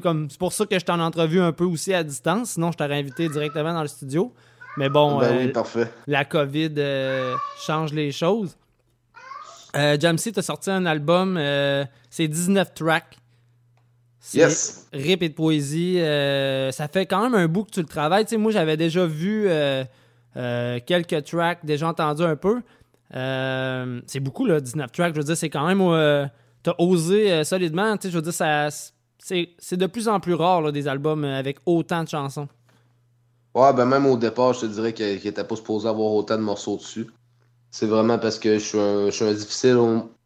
[0.02, 2.50] Comme, c'est pour ça que je t'en entrevue un peu aussi à distance.
[2.52, 4.32] Sinon, je t'aurais invité directement dans le studio.
[4.76, 8.56] Mais bon, ben euh, la COVID euh, change les choses.
[9.74, 13.16] Euh, Jamsey, t'as sorti un album, euh, c'est 19 tracks.
[14.34, 14.88] Yes.
[14.92, 15.98] Rip et de poésie.
[16.72, 18.26] ça fait quand même un bout que tu le travailles.
[18.36, 19.48] moi, j'avais déjà vu
[20.34, 22.60] quelques tracks, déjà entendu un peu.
[23.12, 25.14] c'est beaucoup, là, 19 tracks.
[25.14, 26.28] Je veux dire, c'est quand même
[26.64, 27.96] t'as osé solidement.
[28.02, 32.48] Je veux dire, c'est de plus en plus rare des albums avec autant de chansons.
[33.56, 36.42] Ouais, ben même au départ, je te dirais qu'il n'était pas supposé avoir autant de
[36.42, 37.06] morceaux dessus.
[37.70, 39.78] C'est vraiment parce que je suis un, je suis un difficile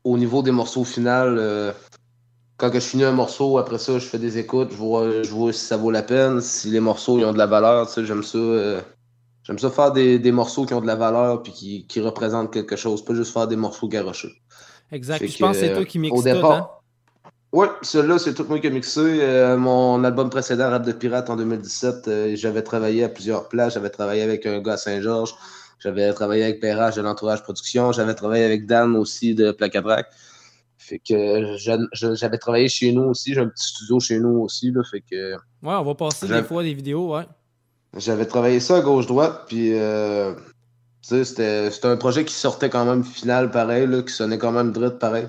[0.02, 1.38] au, niveau des morceaux finaux.
[1.38, 1.72] Euh,
[2.56, 5.52] quand je finis un morceau, après ça, je fais des écoutes, je vois, je vois
[5.52, 7.88] si ça vaut la peine, si les morceaux ils ont de la valeur.
[7.96, 8.82] J'aime ça.
[9.44, 12.52] J'aime ça faire des, des, morceaux qui ont de la valeur puis qui, qui représentent
[12.52, 14.32] quelque chose, pas juste faire des morceaux garocheux.
[14.90, 15.24] Exact.
[15.24, 16.68] je pense que c'est toi qui mixes tout, hein?
[17.52, 19.00] Oui, celui-là, c'est tout moi qui ai mixé.
[19.00, 23.74] Euh, mon album précédent, Rap de Pirate, en 2017, euh, j'avais travaillé à plusieurs places.
[23.74, 25.34] J'avais travaillé avec un gars à Saint-Georges.
[25.80, 27.90] J'avais travaillé avec Perrage de l'Entourage Production.
[27.90, 30.06] J'avais travaillé avec Dan aussi de Placadrac.
[30.78, 31.56] Fait que
[31.92, 33.34] j'avais travaillé chez nous aussi.
[33.34, 34.70] J'ai un petit studio chez nous aussi.
[34.70, 37.26] Là, fait que, ouais, on va passer des fois des vidéos, ouais.
[37.96, 40.34] J'avais travaillé ça à gauche-droite, puis euh,
[41.02, 44.96] c'était un projet qui sortait quand même final pareil, là, qui sonnait quand même drôle
[44.98, 45.26] pareil.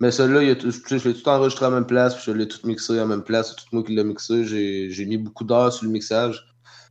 [0.00, 2.94] Mais celui-là, je l'ai tout enregistré à la même place, puis je l'ai tout mixé
[2.94, 3.50] à la même place.
[3.50, 4.44] C'est tout moi qui l'ai mixé.
[4.44, 6.46] J'ai mis beaucoup d'heures sur le mixage.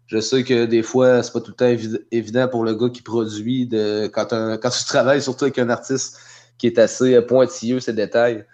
[0.06, 3.02] Je sais que des fois, c'est pas tout le temps évident pour le gars qui
[3.02, 6.18] produit de quand, quand tu travailles surtout avec un artiste
[6.58, 8.46] qui est assez pointilleux, ces détails.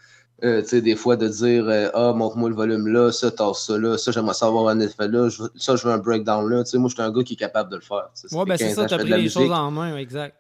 [0.44, 3.68] Euh, tu sais, des fois, de dire euh, Ah, montre-moi le volume là, ça, tasse
[3.68, 6.64] ça là, ça, j'aimerais savoir un effet là, ça, je veux un breakdown là.
[6.64, 8.10] Tu sais, moi, je suis un gars qui est capable de le faire.
[8.32, 10.36] ouais, ben c'est ça, t'as pris les choses en main, exact.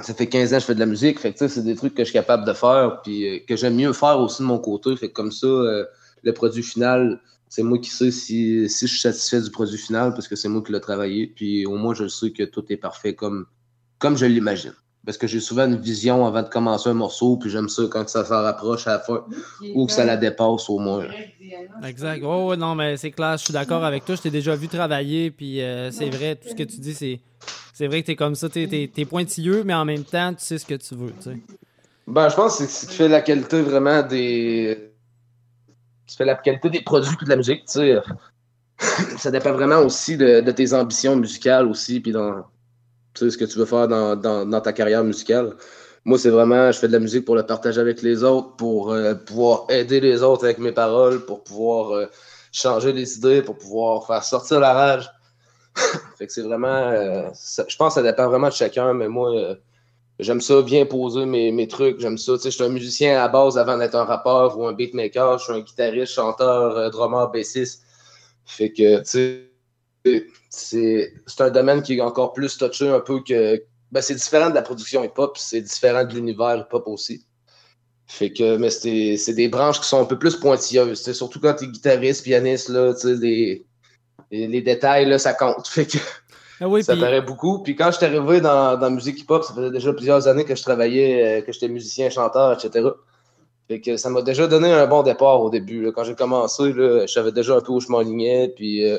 [0.00, 1.94] Ça fait 15 ans que je fais de la musique, fait que c'est des trucs
[1.94, 4.58] que je suis capable de faire, puis euh, que j'aime mieux faire aussi de mon
[4.58, 4.94] côté.
[4.96, 9.00] Fait que comme ça, le produit final, c'est moi qui sais si, si je suis
[9.00, 12.06] satisfait du produit final parce que c'est moi qui l'ai travaillé, puis au moins, je
[12.06, 13.46] sais que tout est parfait comme,
[13.98, 14.74] comme je l'imagine
[15.08, 18.06] parce que j'ai souvent une vision avant de commencer un morceau, puis j'aime ça quand
[18.10, 19.24] ça s'en rapproche à la fin,
[19.74, 21.06] ou que ça la dépasse au moins.
[21.82, 22.22] Exact.
[22.22, 24.16] Oh, non, mais c'est clair, je suis d'accord avec toi.
[24.16, 27.20] Je t'ai déjà vu travailler, puis euh, c'est vrai, tout ce que tu dis, c'est,
[27.78, 30.58] c'est vrai que t'es comme ça, t'es, es, pointilleux, mais en même temps, tu sais
[30.58, 31.12] ce que tu veux.
[32.08, 34.90] Ben, je pense que c'est ce qui la qualité vraiment des.
[36.06, 37.98] Ce qui fait la qualité des produits et de la musique, tu sais.
[39.18, 42.46] ça dépend vraiment aussi de, tes ambitions musicales aussi, puis dans
[43.14, 45.54] ce que tu veux faire dans, ta carrière musicale.
[46.04, 48.90] Moi, c'est vraiment, je fais de la musique pour le partager avec les autres, pour
[48.90, 52.06] euh, pouvoir aider les autres avec mes paroles, pour pouvoir euh,
[52.50, 55.08] changer les idées, pour pouvoir faire sortir la rage.
[56.16, 59.56] Fait que c'est vraiment, euh, je pense que ça dépend vraiment de chacun, mais moi,
[60.18, 62.34] j'aime ça bien poser mes, mes trucs, j'aime ça.
[62.34, 65.38] Tu sais, je suis un musicien à base avant d'être un rappeur ou un beatmaker,
[65.38, 67.82] je suis un guitariste, chanteur, drummer, bassiste.
[68.44, 69.50] Fait que, tu
[70.50, 73.62] sais, c'est un domaine qui est encore plus touché un peu que.
[73.90, 77.24] Ben, c'est différent de la production hip-hop, c'est différent de l'univers hip-hop aussi.
[78.06, 81.02] Fait que, mais c'est des branches qui sont un peu plus pointilleuses.
[81.02, 83.66] C'est surtout quand tu es guitariste, pianiste, là, tu sais,
[84.30, 85.66] les, les, détails, là, ça compte.
[85.68, 85.98] Fait que
[86.60, 87.62] ah ça paraît beaucoup.
[87.62, 90.44] Puis quand je suis arrivé dans, dans la musique hip-hop, ça faisait déjà plusieurs années
[90.44, 92.88] que je travaillais, euh, que j'étais musicien, chanteur, etc.
[93.68, 95.92] Fait que ça m'a déjà donné un bon départ au début.
[95.92, 98.52] Quand j'ai commencé, là, je savais déjà un peu où je m'alignais.
[98.56, 98.98] Puis, euh,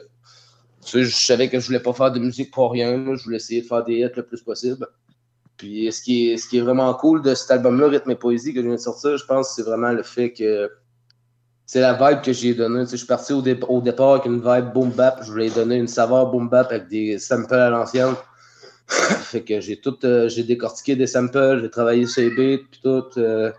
[0.86, 3.16] je savais que je voulais pas faire de musique pour rien.
[3.16, 4.88] Je voulais essayer de faire des hits le plus possible.
[5.58, 8.54] Puis, ce qui est, ce qui est vraiment cool de cet album-là, Rythme et Poésie,
[8.54, 10.72] que je viens de sortir, je pense c'est vraiment le fait que
[11.70, 12.84] c'est la vibe que j'ai donnée.
[12.90, 15.20] je suis parti au, au, départ avec une vibe boom bap.
[15.22, 18.16] Je voulais donner une saveur boom bap avec des samples à l'ancienne.
[18.88, 22.80] fait que j'ai tout, euh, j'ai décortiqué des samples, j'ai travaillé sur les beats, puis
[22.82, 23.20] tout.
[23.20, 23.52] Euh,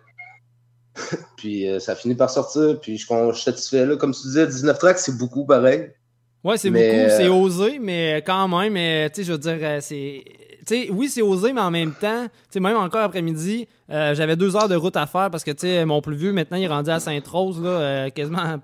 [1.36, 2.80] puis euh, ça finit par sortir.
[2.80, 3.86] Puis je, suis satisfait.
[3.86, 3.94] Là.
[3.94, 5.92] Comme tu disais, 19 tracks, c'est beaucoup pareil.
[6.42, 10.24] Ouais, c'est beaucoup, c'est osé, mais quand même, mais, tu sais, je veux dire, c'est.
[10.90, 12.26] Oui, c'est osé, mais en même temps,
[12.56, 16.32] même encore après-midi, j'avais deux heures de route à faire parce que, mon plus vieux,
[16.32, 18.58] maintenant, il est rendu à Sainte-Rose, là, quasiment,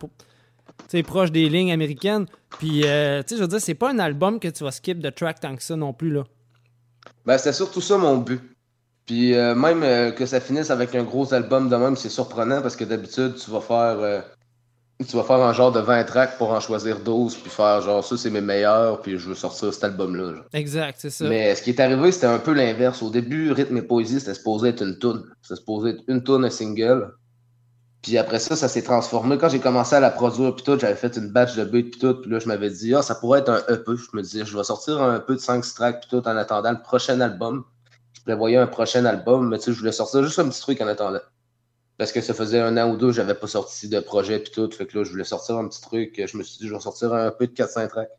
[1.04, 2.26] proche des lignes américaines.
[2.58, 5.40] Puis, sais, je veux dire, c'est pas un album que tu vas skip de track
[5.40, 6.24] tant que ça non plus, là.
[7.24, 8.40] Ben, c'était surtout ça mon but.
[9.06, 12.60] Puis euh, même euh, que ça finisse avec un gros album de même, c'est surprenant
[12.60, 14.20] parce que d'habitude, tu vas faire euh,
[15.04, 18.04] tu vas faire un genre de 20 tracks pour en choisir 12 puis faire genre
[18.04, 20.42] ça c'est mes meilleurs puis je veux sortir cet album là.
[20.52, 21.26] Exact, c'est ça.
[21.26, 23.02] Mais ce qui est arrivé, c'était un peu l'inverse.
[23.02, 26.44] Au début, rythme et poésie, c'était supposé être une tune, c'était supposé être une tune
[26.44, 27.12] un single.
[28.02, 29.36] Puis après ça, ça s'est transformé.
[29.36, 31.98] Quand j'ai commencé à la produire, puis tout, j'avais fait une batch de beats, puis
[31.98, 32.14] tout.
[32.20, 33.90] Puis là, je m'avais dit, ah, ça pourrait être un EP.
[33.96, 36.70] Je me disais, je vais sortir un peu de 5 tracks, puis tout, en attendant
[36.70, 37.64] le prochain album
[38.26, 40.88] prévoyais un prochain album, mais tu sais, je voulais sortir juste un petit truc en
[40.88, 41.20] attendant.
[41.98, 44.70] Parce que ça faisait un an ou deux, j'avais pas sorti de projet puis tout.
[44.70, 46.12] Fait que là, je voulais sortir un petit truc.
[46.14, 48.10] Je me suis dit, je vais sortir un peu de 4-5 tracks.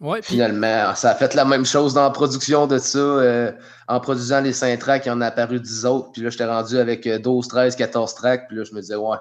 [0.00, 2.98] Ouais, Finalement, ça a fait la même chose dans la production de ça.
[2.98, 3.52] Euh,
[3.88, 6.10] en produisant les 5 tracks, il y en a apparu 10 autres.
[6.12, 8.48] Puis là, j'étais rendu avec 12, 13, 14 tracks.
[8.48, 9.16] Puis là, je me disais, ouais.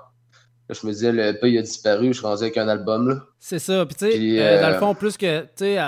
[0.70, 2.08] Là, je me disais, le EP, il a disparu.
[2.08, 3.10] Je suis rendu avec un album.
[3.10, 3.16] là.
[3.40, 3.86] C'est ça.
[3.86, 5.80] Puis tu sais, euh, dans le euh, fond, plus que, tu sais,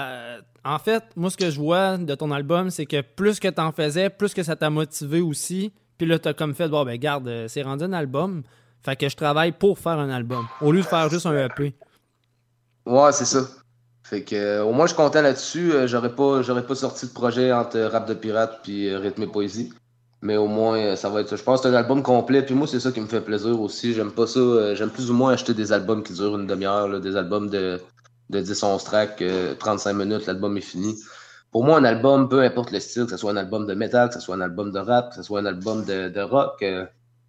[0.64, 3.60] en fait, moi, ce que je vois de ton album, c'est que plus que tu
[3.60, 5.74] en faisais, plus que ça t'a motivé aussi.
[5.98, 8.44] Puis là, t'as comme fait, bon, ben, garde, euh, c'est rendu un album.
[8.82, 11.74] Fait que je travaille pour faire un album, au lieu de faire juste un EP.
[12.86, 13.48] Ouais, c'est ça.
[14.04, 15.72] Fait que, euh, au moins, je comptais là-dessus.
[15.72, 19.28] Euh, j'aurais pas, j'aurais pas sorti de projet entre Rap de Pirate puis Rythme et
[19.28, 19.72] Poésie.
[20.22, 21.36] Mais au moins, ça va être ça.
[21.36, 22.42] Je pense que c'est un album complet.
[22.42, 23.94] Puis moi, c'est ça qui me fait plaisir aussi.
[23.94, 24.74] J'aime pas ça.
[24.76, 27.80] J'aime plus ou moins acheter des albums qui durent une demi-heure, des albums de
[28.30, 29.24] de 10-11 tracks,
[29.60, 30.96] 35 minutes, l'album est fini.
[31.54, 34.08] Pour moi, un album, peu importe le style, que ce soit un album de métal,
[34.08, 36.84] que ce soit un album de rap, que ce soit un album de, rock, euh,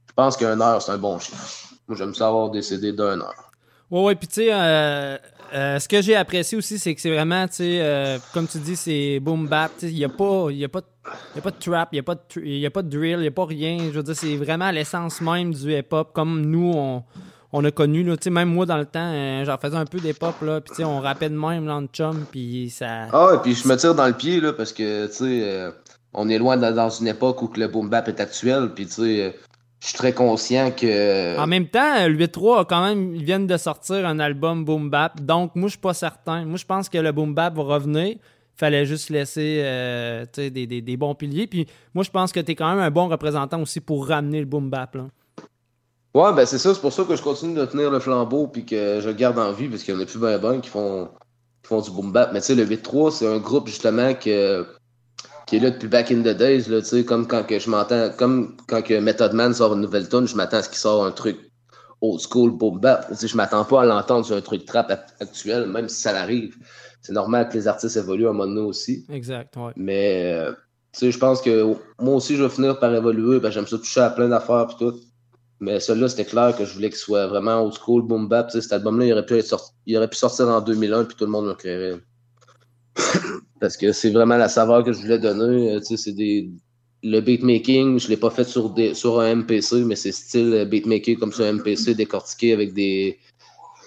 [0.09, 1.75] je pense qu'un heure, c'est un bon chiffre.
[1.87, 3.53] Moi, j'aime ça avoir des CD d'une heure.
[3.91, 5.19] Ouais, ouais, puis tu sais, euh,
[5.53, 8.77] euh, ce que j'ai apprécié aussi, c'est que c'est vraiment, tu sais, comme tu dis,
[8.77, 9.73] c'est boom bap.
[9.83, 12.67] Il n'y a, pas, a, y a pas de trap, il n'y a, pas de,
[12.67, 13.77] a pas de drill, il n'y a pas rien.
[13.79, 17.05] Je veux dire, c'est vraiment l'essence même du hip-hop, comme nous, on,
[17.57, 20.43] on a connu, là, même moi dans le temps, euh, j'en faisais un peu d'époque,
[20.43, 23.07] là, puis on rappait de même là, chum, puis ça.
[23.13, 25.71] Ah, et puis je me tire dans le pied, là, parce que, tu sais, euh,
[26.13, 29.23] on est loin dans une époque où le boom bap est actuel, puis tu sais,
[29.23, 29.31] euh,
[29.79, 31.39] je suis très conscient que.
[31.39, 35.21] En même temps, le 8-3 quand même, ils viennent de sortir un album boom bap,
[35.21, 36.45] donc moi je suis pas certain.
[36.45, 38.17] Moi je pense que le boom bap va revenir.
[38.57, 39.63] Fallait juste laisser
[40.37, 41.47] des, des, des, bons piliers.
[41.47, 44.41] Puis moi je pense que tu es quand même un bon représentant aussi pour ramener
[44.41, 44.95] le boom bap.
[44.95, 45.07] Là.
[46.15, 48.65] Ouais, ben c'est ça, c'est pour ça que je continue de tenir le flambeau puis
[48.65, 50.71] que je le garde en vie parce qu'il y en a plus ben ben qui
[50.71, 51.09] font,
[51.63, 52.33] qui font du boom bap.
[52.33, 54.65] Mais tu sais, le 8-3, c'est un groupe justement que,
[55.47, 57.69] qui est là depuis back in the days, là, tu sais, comme quand que je
[57.69, 60.79] m'entends, comme quand que Method Man sort une nouvelle tune, je m'attends à ce qu'il
[60.79, 61.51] sort un truc
[62.01, 63.09] old school boom bap.
[63.09, 66.17] Tu sais, je m'attends pas à l'entendre sur un truc trap actuel, même si ça
[66.17, 66.55] arrive.
[67.03, 69.05] C'est normal que les artistes évoluent à un moment donné aussi.
[69.11, 69.73] Exact, ouais.
[69.75, 70.53] Mais, euh,
[70.93, 73.41] tu sais, je pense que moi aussi, je vais finir par évoluer.
[73.41, 74.95] Ben, j'aime ça toucher à plein d'affaires puis tout.
[75.65, 78.51] Mais celui-là, c'était clair que je voulais qu'il soit vraiment old school, boom bap.
[78.51, 79.41] Cet album-là, il, aurait pu
[79.87, 82.01] il aurait pu sortir en 2001 puis tout le monde le créerait.
[83.61, 85.73] Parce que c'est vraiment la saveur que je voulais donner.
[85.73, 86.51] Euh, c'est des...
[87.03, 88.93] Le beatmaking, je ne l'ai pas fait sur, des...
[88.95, 93.19] sur un MPC, mais c'est style beatmaking comme sur un MPC décortiqué avec des,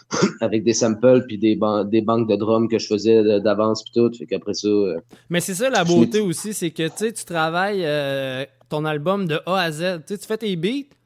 [0.41, 4.11] avec des samples puis des, des banques de drums que je faisais d'avance puis tout.
[4.17, 4.67] Fait qu'après ça.
[4.67, 4.99] Euh,
[5.29, 9.59] Mais c'est ça la beauté aussi, c'est que tu travailles euh, ton album de A
[9.61, 10.01] à Z.
[10.07, 10.96] tu fais tes beats,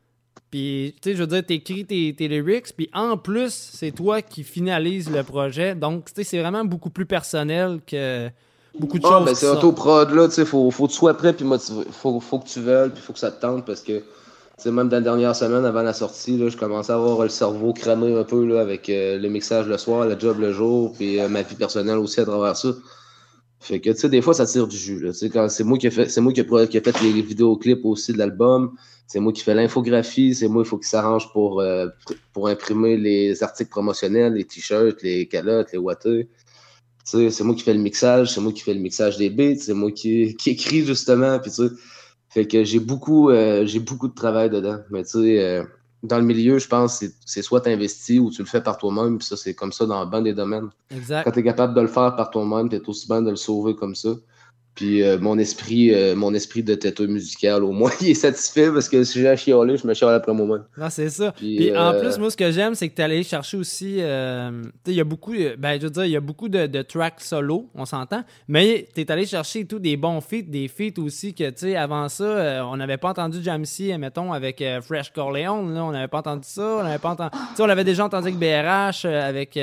[0.52, 4.22] puis tu sais, je veux dire, t'écris tes, tes lyrics, puis en plus, c'est toi
[4.22, 5.76] qui finalise le projet.
[5.76, 8.30] Donc, tu sais, c'est vraiment beaucoup plus personnel que
[8.78, 9.26] beaucoup de ah, choses.
[9.26, 11.45] Ben c'est auto-prod là, tu sais, faut, faut que tu sois prêt puis
[11.91, 14.03] Faut, faut que tu veuilles, puis faut que ça te tente parce que
[14.69, 17.73] même dans la dernière semaine avant la sortie, là, je commençais à avoir le cerveau
[17.73, 21.19] cramé un peu là, avec euh, le mixage le soir, le job le jour, puis
[21.19, 22.69] euh, ma vie personnelle aussi à travers ça.
[23.61, 25.07] Fait que, tu sais, des fois, ça tire du jus.
[25.13, 28.75] c'est moi qui ai fait, c'est moi qui ai, fait les vidéoclips aussi de l'album.
[29.05, 30.33] C'est moi qui fais l'infographie.
[30.33, 31.88] C'est moi, il faut qu'il s'arrange pour, euh,
[32.33, 36.27] pour imprimer les articles promotionnels, les t-shirts, les calottes, les wattés.
[37.03, 38.33] C'est moi qui fais le mixage.
[38.33, 39.59] C'est moi qui fais le mixage des beats.
[39.59, 41.38] C'est moi qui, qui écris, justement.
[41.39, 41.73] Puis, tu sais,
[42.29, 44.79] fait que j'ai beaucoup, euh, j'ai beaucoup de travail dedans.
[44.89, 45.63] Mais tu sais, euh,
[46.03, 49.18] dans le milieu, je pense c'est soit tu investis ou tu le fais par toi-même.
[49.19, 50.69] Puis ça, c'est comme ça dans bien des domaines.
[50.90, 51.23] Exact.
[51.23, 53.36] Quand tu es capable de le faire par toi-même, tu es aussi bien de le
[53.36, 54.10] sauver comme ça.
[54.76, 58.72] Puis euh, mon esprit euh, mon esprit de têteux musical, au moins, il est satisfait
[58.72, 60.64] parce que si j'ai à chialer, je me chiale après moi-même.
[60.77, 61.34] Non, c'est ça.
[61.34, 63.95] Puis, en euh, plus, moi, ce que j'aime, c'est que tu es allé chercher aussi.
[63.95, 66.81] tu sais, il y a beaucoup, ben, je veux dire, il y a beaucoup de,
[66.84, 68.23] tracks solo, on s'entend.
[68.48, 71.76] Mais tu es allé chercher tout des bons feats, des feats aussi que, tu sais,
[71.76, 75.73] avant ça, on n'avait pas entendu Jamsey, mettons, avec Fresh Corleone.
[75.73, 76.77] Là, on n'avait pas entendu ça.
[76.80, 77.31] On n'avait pas entendu.
[77.31, 79.60] Tu sais, on avait déjà entendu avec BRH, avec.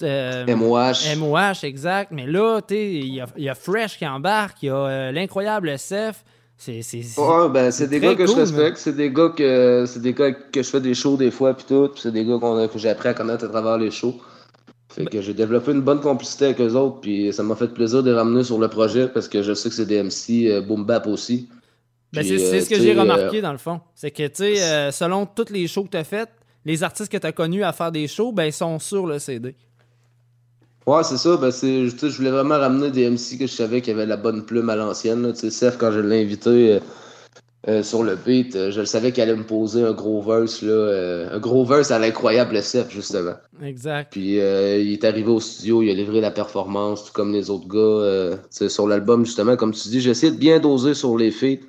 [0.00, 1.06] MOH.
[1.06, 2.12] Euh, MOH, exact.
[2.12, 6.24] Mais là, il y a, Fresh qui embarque, il y a euh, l'incroyable SF.
[6.56, 6.80] C'est
[7.18, 10.70] ben, des gars que je respecte, c'est des gars que c'est des gars que je
[10.70, 12.38] fais des shows des fois puis tout, c'est des gars
[12.72, 14.14] que j'ai appris à connaître à travers les shows.
[14.88, 18.04] Fait que j'ai développé une bonne complicité avec eux autres, puis ça m'a fait plaisir
[18.04, 20.60] de les ramener sur le projet parce que je sais que c'est des MC euh,
[20.60, 21.48] boom bap aussi.
[22.12, 23.80] Ben, c'est ce que j'ai remarqué dans le fond.
[23.96, 26.30] C'est que, tu sais, selon toutes les shows que tu as faites,
[26.64, 29.18] les artistes que tu as connus à faire des shows, ben, ils sont sur le
[29.18, 29.56] CD.
[30.86, 31.36] Ouais, c'est ça.
[31.36, 34.44] Ben, c'est, je voulais vraiment ramener des MC que je savais qui avaient la bonne
[34.44, 35.32] plume à l'ancienne.
[35.34, 36.80] Seth, quand je l'ai invité euh,
[37.68, 40.60] euh, sur le beat, euh, je le savais qu'il allait me poser un gros verse,
[40.62, 43.34] là, un gros verse à l'incroyable Seth, justement.
[43.62, 44.10] Exact.
[44.10, 47.68] Puis il est arrivé au studio, il a livré la performance, tout comme les autres
[47.68, 48.38] gars.
[48.50, 51.64] sur l'album, justement, comme tu dis, j'ai essayé de bien doser sur les feats,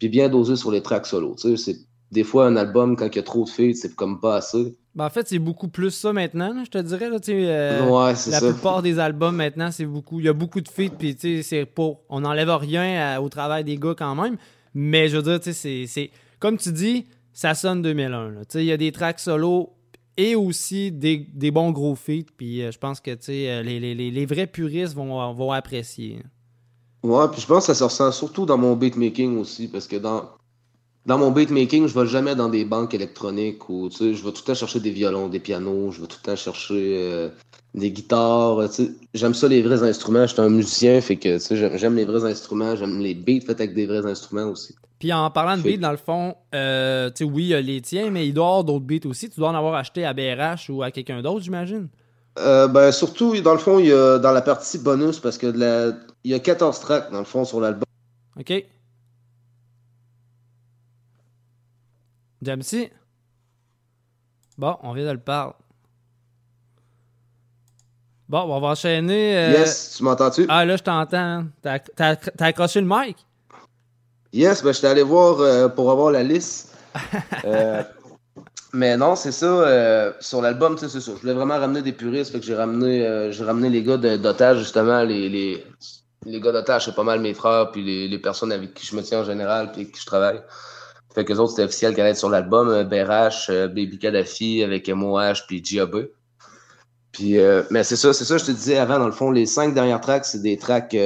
[0.00, 1.36] puis bien doser sur les tracks solo.
[1.36, 1.76] C'est,
[2.10, 4.76] des fois, un album, quand il y a trop de feats, c'est comme pas assez.
[4.98, 7.08] Ben, en fait, c'est beaucoup plus ça maintenant, je te dirais.
[7.08, 10.18] Là, euh, ouais, la plupart des albums maintenant, c'est beaucoup.
[10.18, 12.00] Il y a beaucoup de feats, puis c'est pour.
[12.08, 14.36] On n'enlève rien au travail des gars quand même.
[14.74, 16.10] Mais je veux dire, c'est.
[16.40, 18.42] Comme tu dis, ça sonne 2001.
[18.54, 19.72] Il y a des tracks solo
[20.16, 22.32] et aussi des, bons gros feats.
[22.36, 26.24] Puis euh, je pense que euh, les, les, les, vrais puristes vont, vont apprécier.
[27.04, 29.94] Ouais, puis je pense que ça se ressent surtout dans mon beatmaking aussi, parce que
[29.94, 30.24] dans,
[31.08, 34.44] dans mon beatmaking, je vais jamais dans des banques électroniques où je vais tout le
[34.44, 37.30] temps chercher des violons, des pianos, je vais tout le temps chercher euh,
[37.74, 38.68] des guitares.
[39.14, 40.26] J'aime ça les vrais instruments.
[40.26, 43.72] Je suis un musicien, fait que j'aime les vrais instruments, j'aime les beats faits avec
[43.72, 44.74] des vrais instruments aussi.
[44.98, 48.10] Puis en parlant de beats, dans le fond, euh, oui, il y a les tiens,
[48.10, 49.30] mais il doit y avoir d'autres beats aussi.
[49.30, 51.88] Tu dois en avoir acheté à BRH ou à quelqu'un d'autre, j'imagine?
[52.38, 55.46] Euh, ben, surtout, dans le fond, il y a dans la partie bonus, parce que
[56.24, 57.84] il y a 14 tracks, dans le fond, sur l'album.
[58.38, 58.52] OK.
[62.42, 62.92] Jamsey?
[64.56, 65.52] Bon, on vient de le parler.
[68.28, 69.38] Bon, on va enchaîner.
[69.38, 70.44] Euh, yes, tu m'entends-tu?
[70.48, 71.46] Ah, là, je t'entends.
[71.62, 73.16] T'as accroché le mic?
[74.32, 76.74] Yes, ben, je suis allé voir euh, pour avoir la liste.
[77.44, 77.82] Euh,
[78.72, 80.12] mais non, c'est ça.
[80.20, 80.98] sur l'album, c'est ça.
[80.98, 82.32] Je voulais vraiment ramener des puristes.
[82.32, 85.02] Fait que j'ai ramené, j'ai ramené les gars d'otage, justement.
[85.02, 85.64] Les, les,
[86.26, 88.96] les gars d'otage, c'est pas mal mes frères, puis les, les, personnes avec qui je
[88.96, 90.40] me tiens en général, puis avec qui je travaille.
[91.18, 92.68] Fait que les autres, c'était officiel qu'elle allait être sur l'album.
[92.68, 96.10] Euh, BRH, euh, Baby Kadhafi avec MOH puis GAB.
[97.10, 99.44] Puis, euh, mais c'est ça, c'est ça, je te disais avant, dans le fond, les
[99.44, 100.96] cinq dernières tracks, c'est des tracks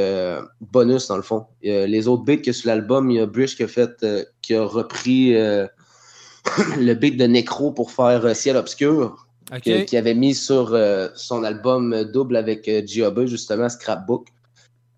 [0.60, 1.46] bonus, dans le fond.
[1.62, 4.04] les autres beats que sur l'album, il y a Brish qui a fait,
[4.42, 9.26] qui a repris le beat de Necro pour faire Ciel Obscur,
[9.62, 10.78] qui, avait mis sur
[11.14, 14.26] son album double avec GAB, justement, Scrapbook.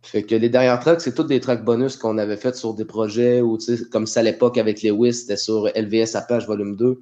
[0.04, 2.84] Fait que les dernières tracks, c'est toutes des tracks bonus qu'on avait faites sur des
[2.84, 3.58] projets ou
[3.90, 7.00] comme ça à l'époque avec Lewis, c'était sur LVS Apache Volume 2.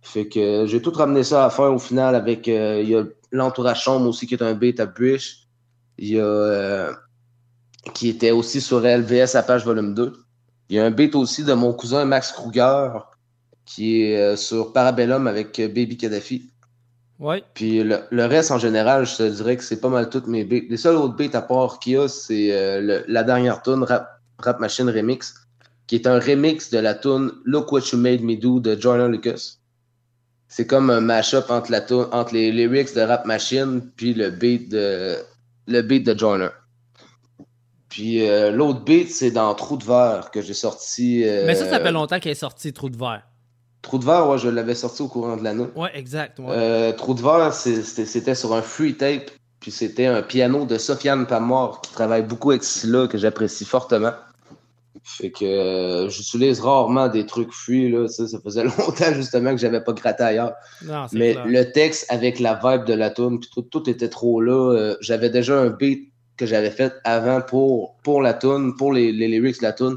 [0.00, 3.04] Fait que j'ai tout ramené ça à faire au final avec euh, il y a
[3.30, 5.48] l'entourage chambre aussi qui est un beat à Bush.
[5.98, 6.92] Il y a euh,
[7.92, 10.14] qui était aussi sur LVS Apache Volume 2.
[10.70, 12.88] Il y a un beat aussi de mon cousin Max Kruger
[13.66, 16.50] qui est euh, sur Parabellum avec Baby Kadhafi.
[17.20, 17.44] Ouais.
[17.52, 20.66] Puis le, reste, en général, je te dirais que c'est pas mal toutes mes beats.
[20.70, 24.20] Les seuls autres beats à part qu'il y a, c'est euh, la dernière tune Rap,
[24.38, 25.34] Rap, Machine Remix,
[25.86, 29.12] qui est un remix de la tune Look What You Made Me Do de Jordan
[29.12, 29.58] Lucas.
[30.48, 34.70] c'est comme un mash-up entre, la entre les lyrics de Rap Machine puis le beat
[34.70, 35.16] de,
[35.66, 36.48] le beat de Joyner.
[37.90, 41.22] Puis euh, l'autre beat, c'est dans Trou de verre que j'ai sorti.
[41.28, 43.24] Euh, Mais ça, ça fait longtemps qu'elle est sortie, Trou de verre.
[43.82, 45.66] Trou de verre, ouais, je l'avais sorti au courant de l'année.
[45.74, 46.38] Ouais, exact.
[46.40, 49.30] Euh, Trou de verre, c'était sur un free tape.
[49.60, 54.12] Puis c'était un piano de Sofiane Pamor qui travaille beaucoup avec Scylla, que j'apprécie fortement.
[55.02, 58.08] Fait que j'utilise rarement des trucs free, là.
[58.08, 60.54] Ça, ça faisait longtemps justement que j'avais pas gratté ailleurs.
[61.12, 64.94] Mais le texte avec la vibe de la tune, tout, tout était trop là.
[65.00, 69.28] j'avais déjà un beat que j'avais fait avant pour, pour la tune, pour les, les,
[69.28, 69.96] lyrics de la tune.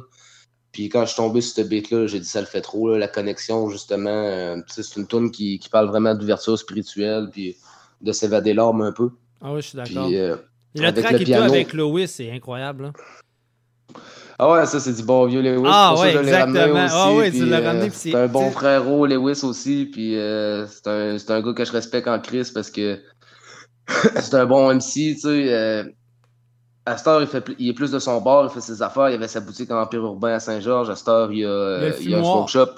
[0.74, 3.08] Puis quand je suis tombé sur ce beat-là, j'ai dit ça le fait trop, la
[3.08, 4.10] connexion, justement.
[4.10, 7.56] Euh, c'est une tune qui, qui, parle vraiment d'ouverture spirituelle, puis
[8.02, 9.12] de s'évader l'âme un peu.
[9.40, 10.10] Ah oui, je suis d'accord.
[10.12, 10.36] Euh,
[10.76, 12.92] le track le piano, avec Lois, c'est incroyable.
[14.40, 15.64] Ah ouais, ça c'est du bon vieux Lewis.
[15.68, 16.86] Ah ouais, exactement.
[16.86, 17.92] Aussi, ah ouais, tu l'as ramené.
[17.92, 19.86] c'est un bon frérot, Lewis aussi.
[19.86, 23.00] Puis euh, c'est un, un, gars que je respecte en Chris parce que
[24.16, 24.92] c'est un bon MC.
[24.92, 25.86] Tu sais,
[26.86, 29.10] Astor, il, fait, il est plus de son bord, il fait ses affaires.
[29.10, 30.90] Il avait sa boutique en Empire Urbain à Saint-Georges.
[30.90, 32.70] Astor, il a, il a un smoke shop.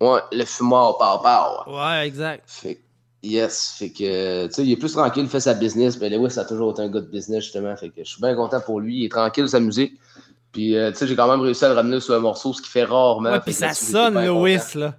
[0.00, 1.68] Ouais, le fumoir, par par.
[1.68, 2.42] Ouais, exact.
[2.46, 2.80] Fait,
[3.22, 5.98] yes, fait que, tu sais, il est plus tranquille, il fait sa business.
[6.00, 7.76] Mais Lewis a toujours été un gars de business, justement.
[7.76, 9.00] Fait que je suis bien content pour lui.
[9.00, 9.94] Il est tranquille, sa musique.
[10.50, 12.60] Puis, euh, tu sais, j'ai quand même réussi à le ramener sur un morceau, ce
[12.60, 13.30] qui fait rarement.
[13.30, 14.94] Ouais, puis ça sonne, Lewis, là.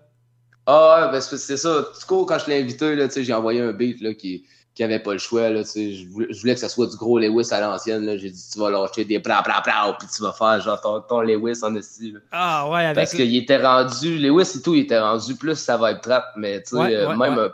[0.66, 1.82] Ah ouais, ben c'est ça.
[1.82, 4.46] Du coup, quand je l'ai invité, là, j'ai envoyé un beat là, qui,
[4.76, 5.50] qui avait pas le choix.
[5.50, 8.18] Là, je, voulais, je voulais que ça soit du gros Lewis à l'ancienne.
[8.18, 11.02] J'ai dit, tu vas lâcher des bla bla bla, puis tu vas faire genre ton,
[11.02, 12.22] ton Lewis en style.
[12.32, 12.96] Ah ouais, avec.
[12.96, 16.26] Parce qu'il était rendu, Lewis et tout, il était rendu plus ça va être trap,
[16.36, 17.50] mais tu sais, euh, même, Un,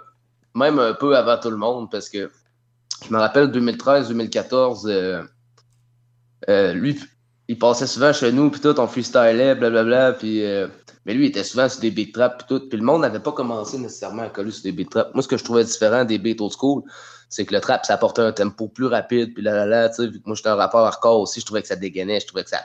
[0.55, 2.31] même un peu avant tout le monde, parce que
[3.07, 5.23] je me rappelle 2013-2014, euh,
[6.49, 6.99] euh, lui,
[7.47, 10.43] il passait souvent chez nous, puis tout, on freestylait, blablabla, puis.
[10.43, 10.67] Euh,
[11.05, 12.67] mais lui, il était souvent sur des beat traps, tout.
[12.69, 15.11] Puis le monde n'avait pas commencé nécessairement à coller sur des beat traps.
[15.13, 16.83] Moi, ce que je trouvais différent des beats old school,
[17.29, 20.03] c'est que le trap, ça apportait un tempo plus rapide, puis là, là, là, tu
[20.03, 22.49] sais, moi, j'étais un rappeur hardcore aussi, je trouvais que ça dégainait, je trouvais que
[22.49, 22.59] ça.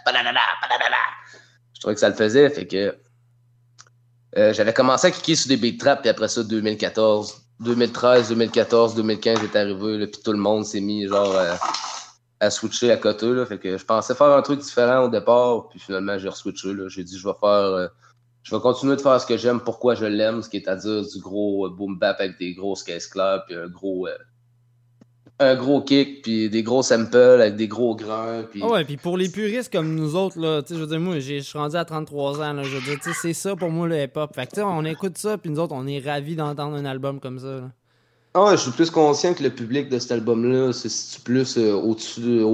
[1.73, 2.97] Je trouvais que ça le faisait, fait que.
[4.37, 8.95] Euh, j'avais commencé à cliquer sur des beat traps, puis après ça, 2014, 2013, 2014,
[8.97, 11.35] 2015 est arrivé, puis tout le monde s'est mis, genre.
[11.35, 11.55] Euh,
[12.41, 13.27] à switcher à côté.
[13.33, 16.69] Là, fait que je pensais faire un truc différent au départ, puis finalement j'ai re-switché.
[16.89, 17.49] J'ai dit je vais faire.
[17.49, 17.89] Euh,
[18.47, 20.77] je vais continuer de faire ce que j'aime, pourquoi je l'aime, ce qui est à
[20.77, 24.07] dire du gros euh, boom bap avec des grosses caisses claires, puis un gros.
[24.07, 24.15] Euh,
[25.41, 28.45] un gros kick, puis des gros samples avec des gros grains.
[28.49, 28.61] Puis...
[28.63, 31.41] Ah ouais, puis pour les puristes comme nous autres, là, je veux dire, moi, je
[31.41, 34.33] suis rendu à 33 ans, là, je veux dire, c'est ça pour moi le hip-hop.
[34.33, 37.41] Fait que, on écoute ça, puis nous autres, on est ravis d'entendre un album comme
[37.41, 37.49] ça.
[37.49, 37.71] Là.
[38.35, 41.73] Ah je suis plus conscient que le public de cet album-là se situe plus euh,
[41.73, 42.45] au-dessus de,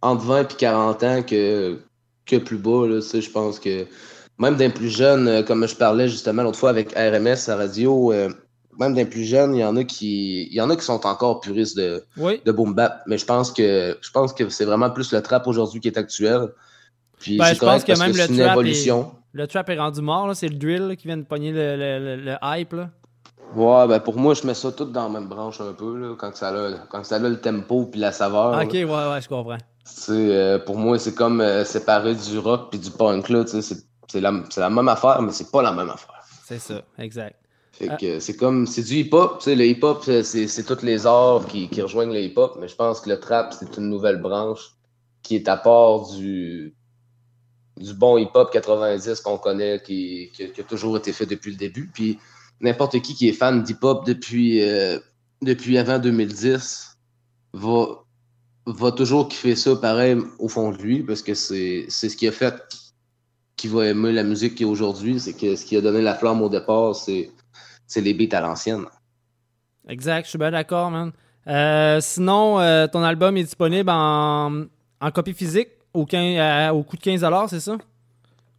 [0.00, 1.80] entre 20 et 40 ans que,
[2.24, 2.86] que plus bas.
[2.86, 3.84] Là, je pense que
[4.38, 8.12] même d'un plus jeune, euh, comme je parlais justement l'autre fois avec RMS à radio,
[8.12, 8.28] euh,
[8.78, 11.06] même d'un plus jeune, il y en a qui il y en a qui sont
[11.06, 13.02] encore puristes de, de boom bap.
[13.06, 15.98] Mais je pense que je pense que c'est vraiment plus le trap aujourd'hui qui est
[15.98, 16.48] actuel.
[17.18, 19.02] Puis ben, je pense que même le, trap évolution.
[19.02, 22.16] Est, le trap est rendu mort, c'est le drill qui vient de pogner le, le,
[22.16, 22.72] le hype.
[22.72, 22.90] Là.
[23.54, 26.14] Ouais, ben pour moi, je mets ça tout dans la même branche un peu, là,
[26.18, 28.60] quand, ça a, quand ça a le tempo puis la saveur.
[28.60, 29.58] Ok, ouais, ouais, je comprends.
[30.08, 33.76] Euh, pour moi, c'est comme euh, séparer du rock puis du punk, là, c'est
[34.14, 36.22] la, la même affaire, mais c'est pas la même affaire.
[36.44, 37.36] C'est ça, exact.
[37.72, 41.44] Fait que c'est comme, c'est du hip-hop, tu sais, le hip-hop, c'est tous les arts
[41.46, 44.74] qui, qui rejoignent le hip-hop, mais je pense que le trap, c'est une nouvelle branche
[45.24, 46.76] qui est à part du,
[47.76, 51.56] du bon hip-hop 90 qu'on connaît, qui, qui, qui, a toujours été fait depuis le
[51.56, 51.90] début.
[51.92, 52.18] Puis
[52.60, 55.00] n'importe qui qui est fan d'hip-hop depuis, euh,
[55.42, 56.98] depuis avant 2010
[57.54, 58.04] va,
[58.66, 62.32] va toujours kiffer ça pareil au fond de lui parce que c'est ce qui a
[62.32, 62.54] fait
[63.56, 65.20] qu'il va aimer la musique qui est aujourd'hui.
[65.20, 67.30] C'est que ce qui a donné la flamme au départ, c'est
[67.96, 68.84] les beats à l'ancienne.
[69.88, 71.12] Exact, je suis bien d'accord, man.
[71.46, 74.64] Euh, sinon, euh, ton album est disponible en,
[75.00, 77.76] en copie physique au, au coût de 15$, c'est ça?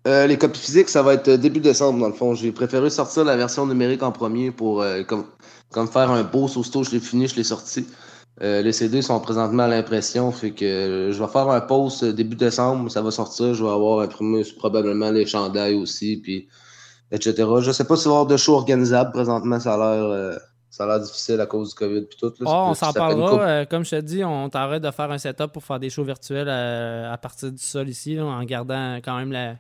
[0.08, 2.36] Euh, les copies physiques, ça va être euh, début décembre, dans le fond.
[2.36, 5.26] J'ai préféré sortir la version numérique en premier pour euh, comme,
[5.72, 6.84] comme, faire un beau sausto.
[6.84, 7.88] Je l'ai fini, je l'ai sorti.
[8.42, 12.92] Les CD sont présentement à l'impression, fait que je vais faire un post début décembre,
[12.92, 13.54] ça va sortir.
[13.54, 16.48] Je vais avoir imprimé probablement les chandails aussi, puis
[17.12, 17.48] etc.
[17.62, 20.40] Je sais pas si va y avoir de shows organisables présentement, ça a l'air.
[20.70, 22.34] ça a l'air difficile à cause du COVID puis tout.
[22.40, 23.66] Là, oh, on s'en parlera.
[23.66, 26.50] comme je te dis, on t'arrête de faire un setup pour faire des shows virtuels
[26.50, 29.56] à, partir du sol ici, en gardant quand même la,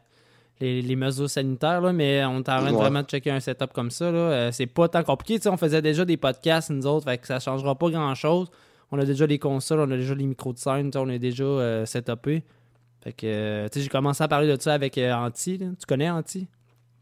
[0.59, 4.11] les, mesures sanitaires, là, mais on t'arrête vraiment de checker un setup comme ça.
[4.11, 4.17] Là.
[4.17, 5.39] Euh, c'est pas tant compliqué.
[5.49, 8.49] on faisait déjà des podcasts, nous autres, fait que ça changera pas grand-chose.
[8.91, 11.43] On a déjà les consoles, on a déjà les micros de scène, on est déjà
[11.43, 12.43] euh, setupé.
[13.03, 15.57] Fait que, euh, j'ai commencé à parler de ça avec Anti.
[15.57, 16.47] Tu connais Anti?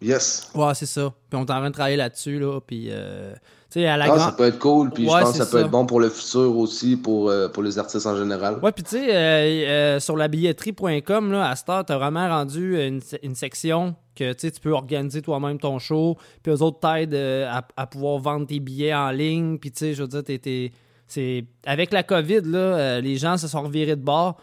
[0.03, 0.51] Yes.
[0.53, 1.14] Ouais, c'est ça.
[1.30, 2.60] Puis on est en train de travailler là-dessus, là.
[2.60, 3.34] Puis, euh,
[3.69, 4.19] tu sais, à la ah, grande...
[4.19, 4.91] ça peut être cool.
[4.91, 7.64] Puis je pense que ça, peut être bon pour le futur aussi, pour, euh, pour
[7.64, 8.60] les artistes en général.
[8.61, 12.77] Ouais, puis tu sais, euh, euh, sur la billetterie.com, là, à Star, t'as vraiment rendu
[12.77, 16.18] une, une section que tu peux organiser toi-même ton show.
[16.43, 19.57] Puis eux autres t'aident à, à, pouvoir vendre tes billets en ligne.
[19.57, 20.72] Puis tu sais, je veux dire, t'es.
[21.14, 21.45] C'est...
[21.65, 24.38] Avec la COVID, là, les gens se sont revirés de bord.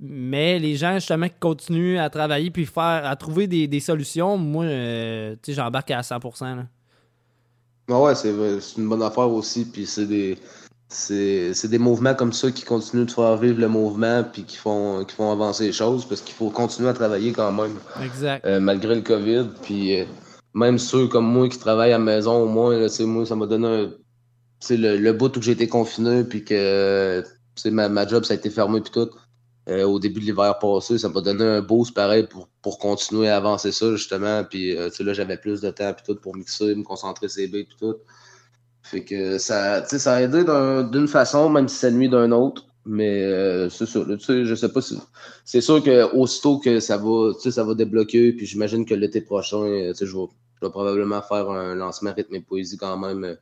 [0.00, 4.36] Mais les gens, justement, qui continuent à travailler puis faire, à trouver des, des solutions,
[4.36, 6.56] moi, euh, tu sais, j'embarque à 100%.
[6.56, 6.66] Là.
[7.90, 8.32] Ah ouais, c'est,
[8.76, 9.64] une bonne affaire aussi.
[9.64, 10.38] Puis c'est des,
[10.88, 15.04] c'est, des mouvements comme ça qui continuent de faire vivre le mouvement puis qui font,
[15.04, 17.74] qui font avancer les choses parce qu'il faut continuer à travailler quand même.
[18.04, 18.46] Exact.
[18.46, 19.46] Euh, malgré le COVID.
[19.62, 20.04] Puis euh,
[20.54, 23.46] même ceux comme moi qui travaillent à la maison, au moins, là, moi, ça m'a
[23.46, 23.90] donné un.
[24.70, 27.22] Le, le bout où été confiné puis que
[27.66, 29.10] ma, ma job, ça a été fermé puis tout
[29.68, 30.98] euh, au début de l'hiver passé.
[30.98, 34.44] Ça m'a donné un boost pareil pour, pour continuer à avancer ça, justement.
[34.44, 37.76] Puis euh, là, j'avais plus de temps puis tout pour mixer, me concentrer beats puis
[37.78, 37.96] tout.
[38.82, 40.44] Fait que ça, ça a aidé
[40.90, 42.64] d'une façon, même si ça nuit d'un autre.
[42.86, 44.98] Mais euh, c'est sûr, je sais pas si.
[45.44, 49.58] C'est sûr que aussitôt que ça va, ça va débloquer, puis j'imagine que l'été prochain,
[49.58, 50.26] je vais,
[50.60, 53.36] je vais probablement faire un lancement rythme et poésie quand même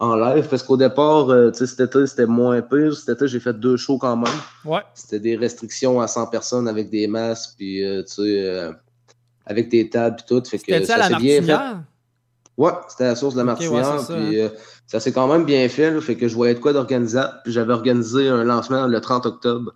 [0.00, 2.96] en live parce qu'au départ, euh, cet été, c'était moins pire.
[2.96, 4.34] Cet été, j'ai fait deux shows quand même.
[4.64, 4.80] Ouais.
[4.94, 8.72] C'était des restrictions à 100 personnes avec des masques, puis euh, tu sais, euh,
[9.44, 10.42] avec des tables, puis tout.
[10.48, 11.58] Fait que ça, s'est bien fait.
[12.56, 14.50] Ouais, c'était la source de la okay, puis hein.
[14.86, 15.98] ça s'est quand même bien fait.
[16.00, 17.20] fait que je voyais de quoi d'organiser.
[17.44, 19.74] Puis j'avais organisé un lancement le 30 octobre.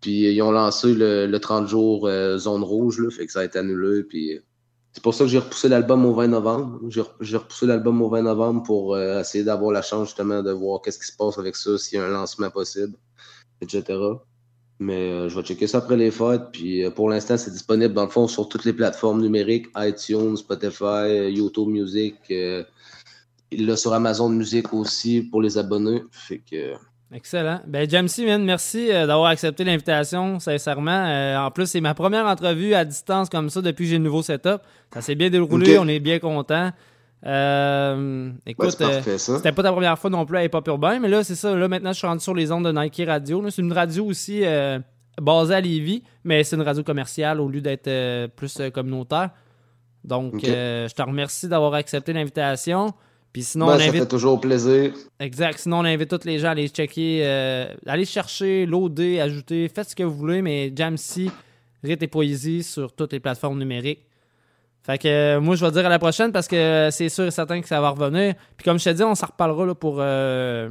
[0.00, 3.58] Puis ils ont lancé le, 30 jours zone rouge, là, fait que ça a été
[3.58, 4.02] annulé.
[4.02, 4.40] Puis
[4.96, 6.80] c'est pour ça que j'ai repoussé l'album au 20 novembre.
[7.20, 10.80] J'ai repoussé l'album au 20 novembre pour euh, essayer d'avoir la chance justement de voir
[10.80, 12.94] qu'est-ce qui se passe avec ça, s'il y a un lancement possible,
[13.60, 13.84] etc.
[14.78, 16.44] Mais euh, je vais checker ça après les fêtes.
[16.50, 20.34] Puis euh, pour l'instant, c'est disponible dans le fond sur toutes les plateformes numériques, iTunes,
[20.38, 22.14] Spotify, YouTube Music.
[22.30, 26.04] il l'a sur Amazon Music aussi pour les abonnés.
[26.10, 26.72] Fait que
[27.12, 27.60] Excellent.
[27.66, 31.06] Ben, Jamesy, merci euh, d'avoir accepté l'invitation, sincèrement.
[31.06, 34.04] Euh, en plus, c'est ma première entrevue à distance comme ça depuis que j'ai le
[34.04, 34.58] nouveau setup.
[34.92, 36.72] Ça s'est bien déroulé, on est bien content.
[37.24, 41.22] Euh, écoute, c'était pas ta première fois non plus à Hip Hop Urbain, mais là,
[41.22, 41.54] c'est ça.
[41.54, 43.42] Là, maintenant, je suis rendu sur les ondes de Nike Radio.
[43.50, 44.42] C'est une radio aussi
[45.20, 49.30] basée à Lévis, mais c'est une radio commerciale au lieu d'être plus communautaire.
[50.04, 52.92] Donc, je te remercie d'avoir accepté l'invitation.
[53.36, 53.92] Puis sinon, ben, on invite...
[53.92, 54.94] Ça fait toujours plaisir.
[55.20, 55.58] Exact.
[55.58, 59.90] Sinon, on invite tous les gens à aller checker, euh, aller chercher, loader, ajouter, faites
[59.90, 61.26] ce que vous voulez, mais Jamsey,
[61.84, 64.06] Rite et Poésie sur toutes les plateformes numériques.
[64.84, 67.30] Fait que euh, moi, je vais dire à la prochaine parce que c'est sûr et
[67.30, 68.36] certain que ça va revenir.
[68.56, 70.70] Puis comme je t'ai dit, on s'en reparlera là, pour euh,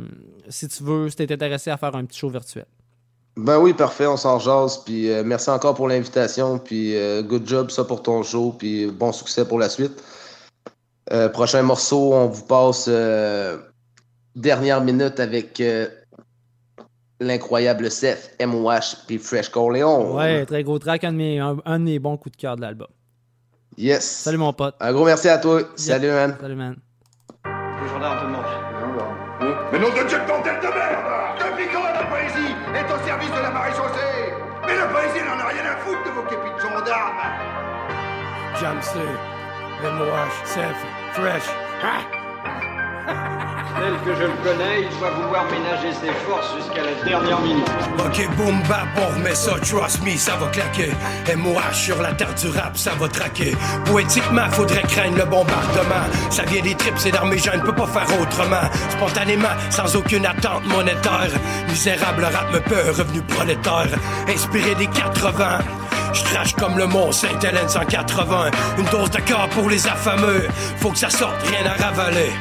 [0.49, 2.65] si tu veux, si tu es intéressé à faire un petit show virtuel.
[3.37, 4.81] Ben oui, parfait, on s'en jase.
[4.83, 6.57] Puis merci encore pour l'invitation.
[6.57, 6.95] Puis
[7.27, 8.55] good job ça pour ton show.
[8.57, 10.01] Puis bon succès pour la suite.
[11.14, 13.57] Euh, prochain morceau, on vous passe euh,
[14.36, 15.88] dernière minute avec euh,
[17.19, 20.15] l'incroyable Seth, MOH puis Fresh Corleone.
[20.15, 22.61] Ouais, très gros track, un de mes, un, de mes bons coups de cœur de
[22.61, 22.88] l'album.
[23.77, 24.03] Yes.
[24.03, 24.76] Salut mon pote.
[24.80, 25.61] Un gros merci à toi.
[25.76, 26.36] Salut man.
[26.40, 26.76] Salut man.
[27.45, 28.45] Les gendarmes te demandent.
[29.72, 31.06] Mais nom de Dieu de tête de merde
[31.38, 34.34] Depuis quand la poésie est au service de la marée chaussée?
[34.65, 37.19] Mais la poésie n'en a rien à foutre de vos képis de gendarmes
[38.60, 39.35] Jamsey.
[39.91, 40.76] MOH, Seth,
[41.14, 41.44] Fresh.
[43.78, 47.68] Tel que je le connais, il va vouloir ménager ses forces jusqu'à la dernière minute.
[47.99, 50.91] Ok, boom, bap, on remet ça, trust me, ça va claquer.
[51.36, 53.56] MOH sur la terre du rap, ça va traquer.
[53.86, 56.06] Poétiquement, faudrait craindre le bombardement.
[56.32, 58.70] Ça vient des tripes, c'est dans mes ne peut pas faire autrement.
[58.90, 61.32] Spontanément, sans aucune attente monétaire.
[61.70, 63.90] Misérable rap me peut, revenu prolétaire.
[64.28, 65.60] Inspiré des 80.
[66.15, 68.51] Je crache comme le mont Saint-Hélène 180.
[68.77, 70.47] Une dose de corps pour les affameux.
[70.77, 72.31] Faut que ça sorte, rien à ravaler.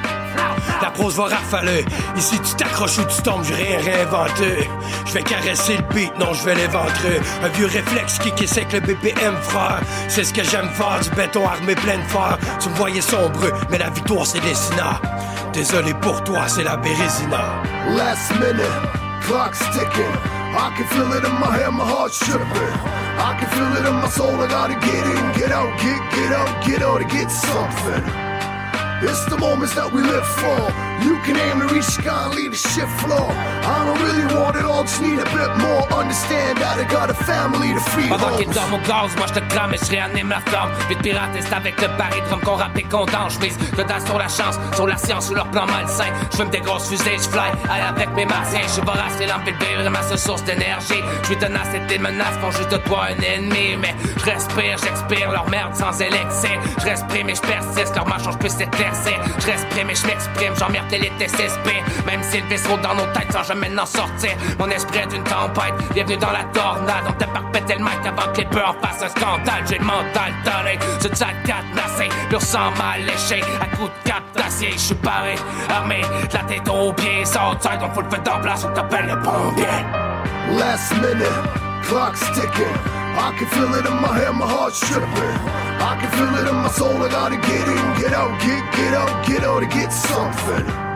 [0.80, 1.84] La prose va rafaler.
[2.16, 4.68] Ici, tu t'accroches ou tu tombes, j'ai rien réinventé.
[5.06, 7.20] Je vais caresser le beat, non, je vais l'éventrer.
[7.42, 9.80] Un vieux réflexe qui qui que le BPM, frère.
[10.08, 12.38] C'est ce que j'aime faire, du béton armé plein de fer.
[12.60, 13.40] Tu me voyais sombre,
[13.70, 15.00] mais la victoire, c'est Dessina.
[15.52, 17.62] Désolé pour toi, c'est la Bérésina.
[17.90, 18.64] Last minute,
[19.26, 20.43] clock ticking.
[20.56, 22.74] I can feel it in my head, my heart tripping.
[23.18, 26.32] I can feel it in my soul, I gotta get in, get out, get, get
[26.32, 28.04] out, get out to get something.
[29.02, 30.93] It's the moments that we live for.
[31.02, 33.28] You can aim to reach sky and leave the shit floor.
[33.30, 35.82] I don't really want it all, just need a bit more.
[35.92, 38.08] Understand that I got a family to feed.
[38.08, 40.70] Pendant qu'il dort mon gaz, moi je te crame et je réanime la forme.
[40.88, 43.34] Vite pirate, c'est avec le pari drum qu'on rappe et qu'on danse.
[43.34, 46.12] J'mise que dans sur la chance, sur la science ou leur plan malsain.
[46.32, 48.60] J'fume des grosses fusées, j'fly, allez avec mes martiens.
[48.68, 51.02] J'suis vorace, les lampes et le vraiment ma source d'énergie.
[51.22, 53.76] J'suis tenace et tes menaces font juste de toi un ennemi.
[53.80, 56.60] Mais j'respire, j'expire leur merde sans élixir.
[56.78, 59.18] J'respire mais j'persiste, leur marche, j'puisse s'éclaircir.
[59.38, 61.68] J'respire mais j'm'exprime, j'emmerde les TSSP.
[62.06, 64.32] Même si le vaisseau dans nos têtes sans jamais n'en sortir.
[64.58, 67.04] Mon esprit est d'une tempête, bienvenue dans la tornade.
[67.08, 69.64] On t'a pas pété le mic avant que les peurs fassent un scandale.
[69.68, 73.42] J'ai le mental donné, ce chat cadenassé, pur sang mal léché.
[73.60, 75.34] À coups de cap d'acier, j'suis paré,
[75.70, 76.02] armé,
[76.32, 77.24] la tête aux pieds.
[77.24, 79.64] Southside, on fout le feu d'en place, on t'appelle les pompiers.
[80.58, 81.26] Last minute,
[81.82, 83.03] clock's ticking.
[83.16, 85.08] I can feel it in my head, my heart's tripping.
[85.10, 88.94] I can feel it in my soul, I gotta get in, get out, get, get
[88.94, 90.93] out, get out to get something.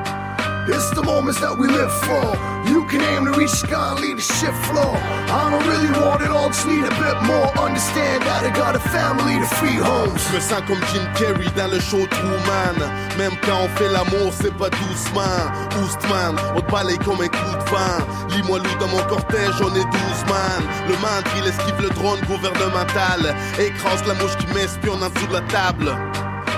[0.69, 2.37] It's the moments that we live for.
[2.69, 4.93] You can aim to reach sky and leave the shit floor.
[5.33, 7.49] I don't really want it all, just need a bit more.
[7.57, 10.21] Understand that I got a family to feed homes.
[10.29, 12.77] Je me sens comme Jim Carrey dans le show Truman.
[13.17, 15.41] Même quand on fait l'amour, c'est pas doucement.
[15.81, 18.05] Oostman, on te balaye comme un coup de vent.
[18.37, 20.63] Lis-moi loup dans mon cortège, on est 12 man.
[20.87, 23.35] Le mantre, il esquive le drone gouvernemental.
[23.59, 25.97] Écrase la mouche qui m'espionne en dessous de la table.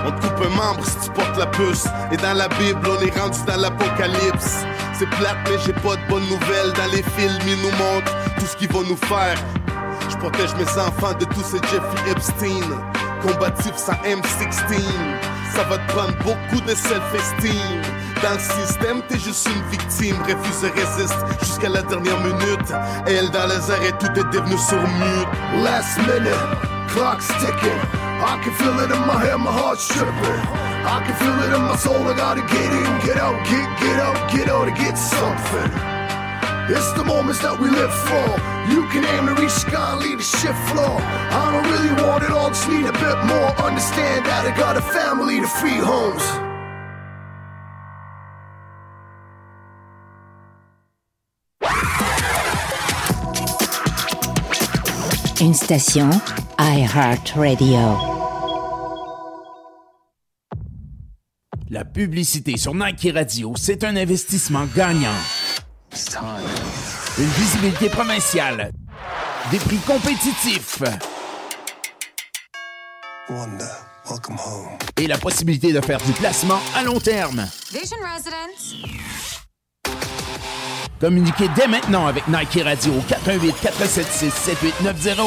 [0.05, 1.85] On coupe un membre si tu portes la puce.
[2.11, 4.65] Et dans la Bible, on est rendu dans l'apocalypse.
[4.93, 6.73] C'est plate, mais j'ai pas de bonnes nouvelles.
[6.75, 9.37] Dans les films, ils nous montrent tout ce qu'ils vont nous faire.
[10.09, 12.67] Je protège mes enfants de tous ces Jeffrey Epstein.
[13.21, 14.81] Combatif sans M16.
[15.55, 17.81] Ça va te prendre beaucoup de self-esteem.
[18.23, 20.15] Dans le système, t'es juste une victime.
[20.23, 22.73] Refuse et résiste jusqu'à la dernière minute.
[23.07, 25.63] Elle dans les arrêts, tout est devenu sur mute.
[25.63, 26.33] Last minute,
[26.87, 28.00] clock's ticking.
[28.23, 30.41] I can feel it in my head, my heart's tripping.
[30.85, 33.97] I can feel it in my soul, I gotta get in, get out, get, get
[33.97, 35.71] out, get out to get something.
[36.69, 38.27] It's the moments that we live for.
[38.71, 41.01] You can aim to reach sky leave the shit floor.
[41.01, 43.49] I don't really want it all, just need a bit more.
[43.57, 46.50] Understand that I got a family to feed homes.
[55.41, 56.07] Une station
[56.59, 57.97] iHeartRadio.
[61.71, 65.09] La publicité sur Nike Radio, c'est un investissement gagnant.
[67.17, 68.71] Une visibilité provinciale.
[69.49, 70.83] Des prix compétitifs.
[74.97, 77.47] Et la possibilité de faire du placement à long terme.
[77.71, 79.30] Vision Residence.
[81.01, 85.25] Communiquez dès maintenant avec Nike Radio 418 476 7890.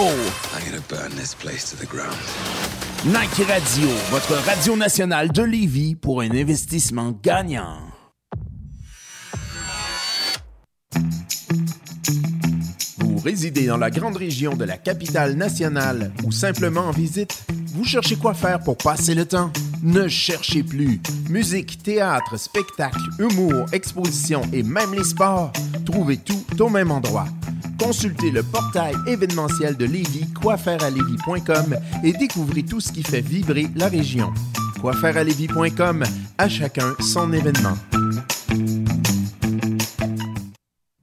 [3.06, 7.93] Nike Radio, votre radio nationale de Lévis pour un investissement gagnant.
[13.24, 17.44] Résidez dans la grande région de la capitale nationale ou simplement en visite?
[17.74, 19.50] Vous cherchez quoi faire pour passer le temps?
[19.82, 21.00] Ne cherchez plus.
[21.30, 25.52] Musique, théâtre, spectacle, humour, exposition et même les sports.
[25.86, 27.26] Trouvez tout au même endroit.
[27.78, 33.88] Consultez le portail événementiel de Lévis, quoifairealévis.com et découvrez tout ce qui fait vibrer la
[33.88, 34.32] région.
[34.80, 36.04] Quoifairealévis.com,
[36.36, 37.76] à chacun son événement.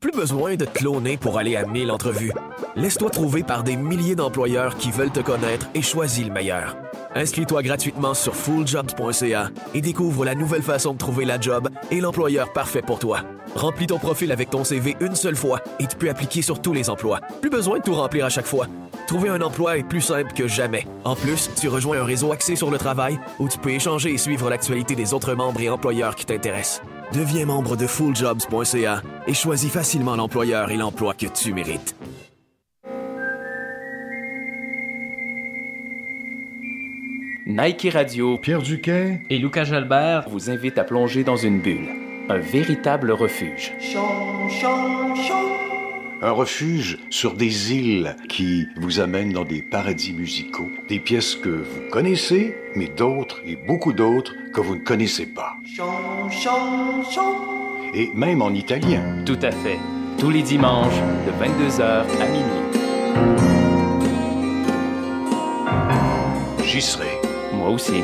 [0.02, 2.32] Plus besoin de te cloner pour aller à 1000 entrevues.
[2.76, 6.76] Laisse-toi trouver par des milliers d'employeurs qui veulent te connaître et choisis le meilleur.
[7.14, 12.52] Inscris-toi gratuitement sur fulljobs.ca et découvre la nouvelle façon de trouver la job et l'employeur
[12.52, 13.20] parfait pour toi.
[13.54, 16.74] Remplis ton profil avec ton CV une seule fois et tu peux appliquer sur tous
[16.74, 17.20] les emplois.
[17.40, 18.66] Plus besoin de tout remplir à chaque fois.
[19.06, 20.88] Trouver un emploi est plus simple que jamais.
[21.04, 24.18] En plus, tu rejoins un réseau axé sur le travail où tu peux échanger et
[24.18, 26.82] suivre l'actualité des autres membres et employeurs qui t'intéressent.
[27.14, 31.94] Deviens membre de fulljobs.ca et choisis facilement l'employeur et l'emploi que tu mérites.
[37.46, 41.90] Nike Radio, Pierre Duquet et Lucas Jalbert vous invitent à plonger dans une bulle,
[42.30, 43.74] un véritable refuge.
[46.24, 51.50] Un refuge sur des îles qui vous amènent dans des paradis musicaux, des pièces que
[51.50, 55.58] vous connaissez, mais d'autres et beaucoup d'autres que vous ne connaissez pas.
[57.96, 59.24] Et même en italien.
[59.26, 59.80] Tout à fait.
[60.20, 62.46] Tous les dimanches, de 22h à minuit.
[66.64, 67.18] J'y serai.
[67.52, 68.04] Moi aussi.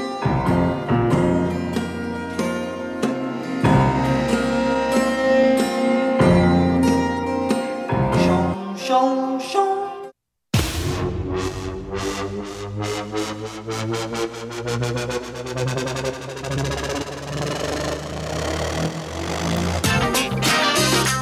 [8.88, 9.68] 熊熊。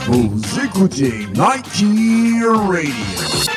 [0.08, 1.84] Vous écoutez Nike
[2.46, 3.55] Radio.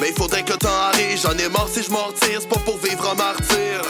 [0.00, 2.58] Mais il faudrait que le temps arrive, j'en ai mort si je m'en c'est pas
[2.58, 3.80] pour vivre en martyr.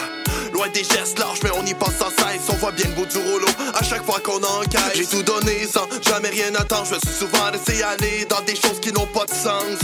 [0.53, 2.49] Loin des gestes larges, mais on y pense sans cesse.
[2.49, 4.93] On voit bien le bout du rouleau à chaque fois qu'on enquête.
[4.95, 6.87] J'ai tout donné sans jamais rien attendre.
[6.89, 9.81] Je me suis souvent laissé aller dans des choses qui n'ont pas de sens.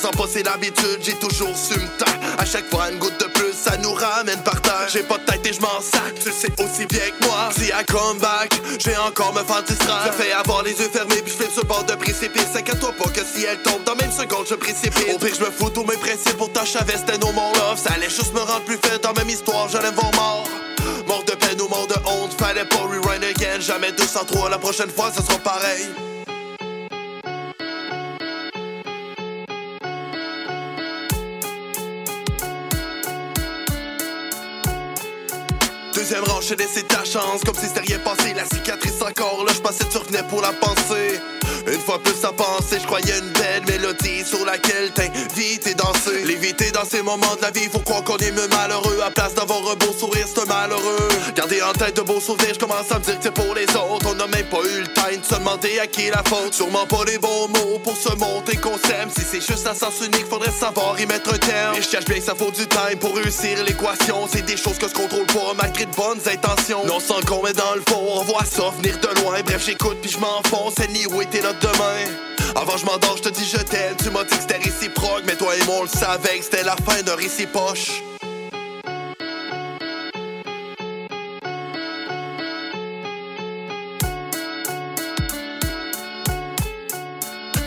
[0.00, 2.38] Passant pas c'est l'habitude, j'ai toujours su me.
[2.38, 4.88] À chaque fois une goutte de plus, ça nous ramène par terre.
[4.90, 7.50] J'ai pas de tête et je m'en sac, tu sais aussi bien que moi.
[7.54, 10.06] Si à comeback, j'ai encore me faire distraire.
[10.06, 12.56] Je fais avoir les yeux fermés puis je fais ce bord de précipice.
[12.56, 15.12] Inquiète-toi pas que si elle tombe dans même seconde, je précipite.
[15.14, 17.78] Au pire, je me fous tous mes principes, pourtant je savais c'était no more love.
[17.78, 20.48] Ça allait juste me rendre plus fait dans même histoire, j'allais voir mort.
[21.08, 23.60] Mort de peine ou mort de honte, fallait pas rewind again.
[23.60, 25.90] Jamais 203, la prochaine fois, ça sera pareil.
[36.10, 38.34] Deuxième rang, j'ai laissé ta chance, comme si c'était rien passé.
[38.34, 41.20] La cicatrice encore là, je passais, tu revenais pour la penser.
[41.66, 46.24] Une fois plus à penser, je croyais une belle mélodie sur laquelle t'invites danser.
[46.24, 48.98] L'éviter dans ces moments de la vie, faut croire qu'on est mieux malheureux.
[49.06, 51.08] À place d'avoir un beau sourire, c'est malheureux.
[51.36, 53.68] Garder en tête de beaux souvenirs, je commence à me dire que c'est pour les
[53.76, 54.06] autres.
[54.08, 56.54] On n'a même pas eu le temps de se demander à qui la faute.
[56.54, 59.10] Sûrement pas les bons mots pour se monter qu'on s'aime.
[59.14, 61.76] Si c'est juste un sens unique, faudrait savoir y mettre un terme.
[61.76, 64.26] Et je cherche bien ça faut du time pour réussir l'équation.
[64.32, 66.86] C'est des choses que je contrôle pas malgré de bonnes intentions.
[66.86, 69.40] Non, sans qu'on met dans le fond, on voit ça venir de loin.
[69.44, 70.78] Bref, j'écoute puis je m'enfonce.
[70.80, 72.00] Anyway, t'es là demain.
[72.56, 73.96] Avant je m'endors, je te dis je t'aime.
[74.02, 76.64] Tu m'as dit que c'était réciproque, mais toi et moi on le savait que c'était
[76.64, 78.02] la fin d'un récit poche.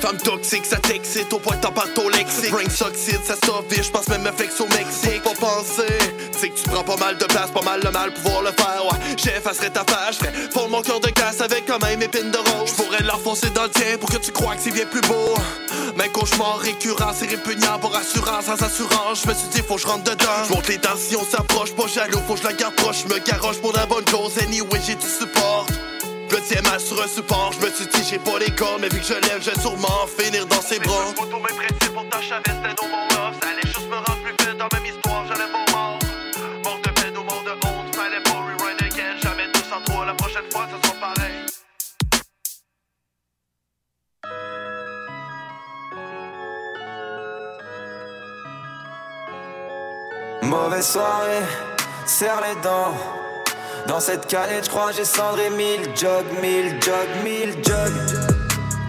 [0.03, 2.51] Femme toxique, ça t'excite au point que t'en parles ton lexique.
[2.51, 3.35] Brain s'oxyde, ça
[3.71, 5.23] je pense même me flex au Mexique.
[5.23, 5.97] Faut pas penser,
[6.37, 8.83] c'est que tu prends pas mal de place, pas mal de mal pouvoir le faire.
[8.83, 12.37] Ouais, j'effacerai ta page, ferais pour mon cœur de glace avec quand même épine de
[12.37, 12.67] rose.
[12.67, 15.35] J'pourrais l'enfoncer dans le tien pour que tu crois que c'est bien plus beau.
[15.95, 19.21] Mais cauchemar récurrent, c'est répugnant pour assurance, sans assurance.
[19.23, 20.43] Je me suis dit, faut que je rentre dedans.
[20.49, 23.03] J'monte les tensions, s'approche, pas jaloux, faut que je garde proche.
[23.07, 25.65] Je me garoche pour la bonne cause, anyway, j'ai du support.
[26.33, 28.89] Je tiens mal sur un support, je me suis dit j'ai pas les cordes, mais
[28.89, 31.05] vu que je lève, je vais sûrement finir dans ses bras.
[31.09, 33.35] Mais tous mes principes, pourtant je savais c'était non mon love.
[33.39, 35.99] Ça allait juste me rendre plus vite dans même histoire, j'allais voir mort.
[36.63, 39.15] Mort de peine ou mort de honte, fallait pas rewind again.
[39.21, 41.45] Jamais 203, la prochaine fois ça sera pareil.
[50.41, 51.43] Mauvaise soirée,
[52.07, 53.22] serre les dents.
[53.87, 58.29] Dans cette canette, je crois j'ai cendré mille jugs, mille jugs, mille jugs.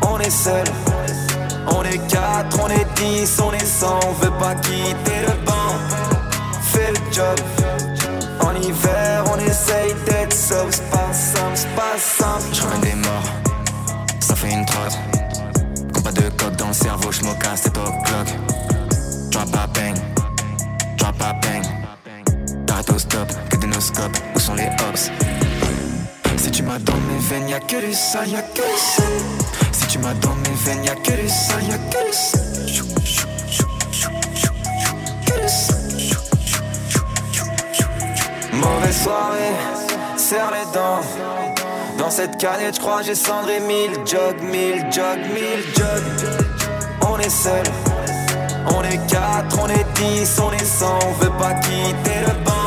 [0.03, 0.65] On est seul,
[1.69, 5.53] on est quatre, on est dix, on est cent, on veut pas quitter le banc.
[6.63, 7.39] Fais le job.
[8.41, 12.81] En hiver, on essaye d'être seul, c'est pas simple, c'est pas simple.
[12.83, 13.31] Des morts,
[14.21, 14.99] ça fait une trotte.
[15.93, 18.29] Comme pas de coque dans le cerveau, me casse, c'est top clock.
[19.31, 19.97] Drop a bang,
[20.97, 21.84] drop a bang.
[22.75, 25.09] T'arrêtes au stop, que de nos scopes, où sont les hops
[26.37, 29.07] Si tu m'as dans mes veines, y'a que du sale, y'a que du sale.
[29.71, 32.41] Si tu m'as dans mes veines, y'a que du sale, y'a que du sale.
[38.55, 39.55] Mauvaise soirée,
[40.17, 41.01] serre les dents.
[41.97, 43.93] Dans cette canette, j'crois j'ai cendré mille.
[44.05, 46.29] Jugs, mille jugs, mille jugs
[47.09, 47.63] On est seul.
[48.67, 52.64] On est quatre, on est dix, on est cent, on veut pas quitter le banc.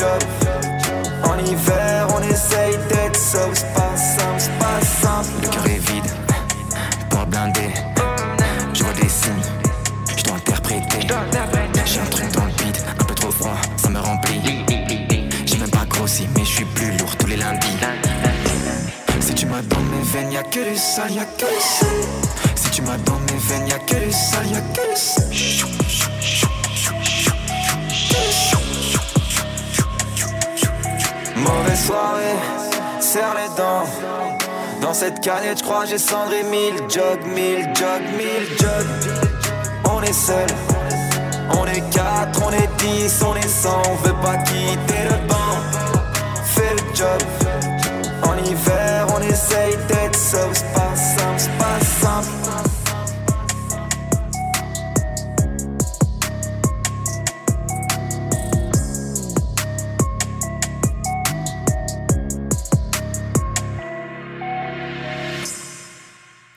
[0.00, 5.28] En hiver, on essaye d'être seul, c'est pas simple, c'est pas simple.
[5.42, 6.04] Le cœur est vide,
[7.10, 7.74] pas blindé.
[8.74, 9.32] Je vois des signes,
[10.16, 11.00] je dois interpréter.
[11.84, 14.40] J'ai un truc dans le beat, un peu trop froid, ça me remplit.
[15.44, 17.76] J'ai même pas grossi, mais je suis plus lourd tous les lundis.
[19.20, 21.88] Si tu m'as dans mes veines, y'a que du sale, y'a que du sale.
[22.54, 25.24] Si tu m'as dans mes veines, y'a que du sale, y'a que du sale.
[31.78, 32.36] Soirée,
[33.00, 33.84] serre les dents.
[34.80, 39.12] Dans cette canette, j'crois j'ai cendré mille jugs, mille jugs, mille jugs.
[39.90, 40.46] On est seul,
[41.58, 45.54] on est quatre, on est dix, on est cent, on veut pas quitter le banc.
[46.44, 47.22] Fais le job.
[48.24, 52.67] En hiver, on essaye d'être seul, c'est pas simple, c'est pas simple.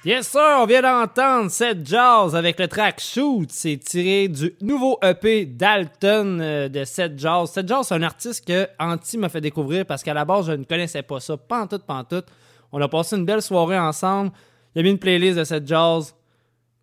[0.04, 3.52] Yes sir, on vient d'entendre cette jazz avec le track Shoot.
[3.52, 7.52] C'est tiré du nouveau EP Dalton euh, de Seth Jazz.
[7.52, 10.54] Seth Jazz, c'est un artiste que Anti m'a fait découvrir parce qu'à la base, je
[10.54, 11.38] ne connaissais pas ça.
[11.38, 12.26] Pantoute, pantoute.
[12.72, 14.32] On a passé une belle soirée ensemble.
[14.74, 16.16] Il a mis une playlist de Seth Jazz.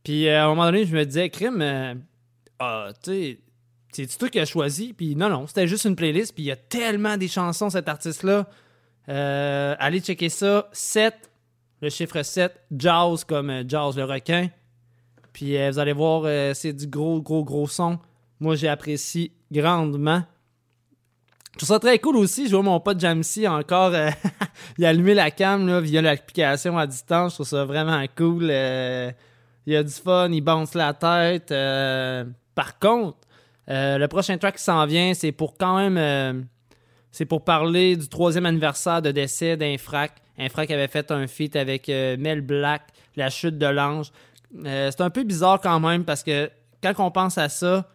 [0.05, 1.95] Puis euh, à un moment donné, je me disais, Crime, euh,
[2.61, 3.39] ah, tu sais,
[3.91, 4.93] c'est toi qui as choisi?
[4.93, 6.37] Puis non, non, c'était juste une playlist.
[6.37, 8.47] Puis il y a tellement des chansons, cet artiste-là.
[9.09, 10.69] allez checker ça.
[10.71, 11.28] 7
[11.81, 14.49] le chiffre 7, Jaws comme euh, Jaws le requin.
[15.33, 17.99] Puis euh, vous allez voir, euh, c'est du gros, gros, gros son.
[18.41, 20.23] Moi, j'apprécie grandement.
[21.53, 22.47] Je trouve ça très cool aussi.
[22.47, 23.93] Je vois mon pote Jamsey encore.
[24.79, 27.33] il a allumé la cam là, via l'application à distance.
[27.33, 28.45] Je trouve ça vraiment cool.
[28.45, 31.49] il a du fun, il bounce la tête.
[32.55, 33.19] par contre,
[33.67, 36.47] le prochain track qui s'en vient, c'est pour quand même.
[37.11, 40.13] c'est pour parler du troisième anniversaire de décès d'Infrac.
[40.49, 42.83] Frère qui avait fait un feat avec euh, Mel Black,
[43.17, 44.13] La chute de l'ange.
[44.65, 46.51] Euh, c'est un peu bizarre quand même parce que
[46.83, 47.89] quand on pense à ça,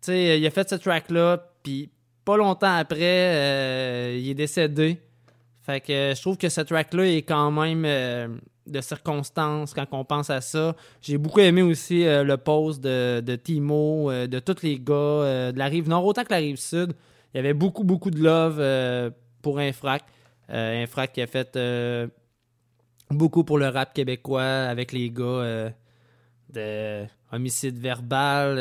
[0.00, 1.90] sais, il a fait ce track-là, puis
[2.24, 4.98] pas longtemps après, euh, il est décédé.
[5.62, 7.82] Fait que je trouve que ce track-là est quand même
[8.66, 10.74] de circonstance quand on pense à ça.
[11.02, 15.66] J'ai beaucoup aimé aussi le post de, de Timo, de tous les gars de la
[15.66, 16.94] rive nord, autant que la rive sud.
[17.32, 20.02] Il y avait beaucoup, beaucoup de love pour Infrac.
[20.52, 22.06] Euh, un frac qui a fait euh,
[23.10, 25.70] beaucoup pour le rap québécois avec les gars euh,
[26.50, 28.58] de homicide verbal.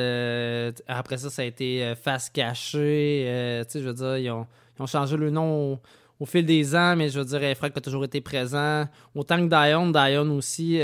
[0.87, 3.63] après ça, ça a été face cachée.
[3.65, 4.47] tu sais, je veux dire, ils ont,
[4.87, 5.79] changé le nom
[6.19, 8.87] au, fil des ans, mais je veux dire, Frac a toujours été présent.
[9.13, 10.79] Autant que Dion, Dion aussi.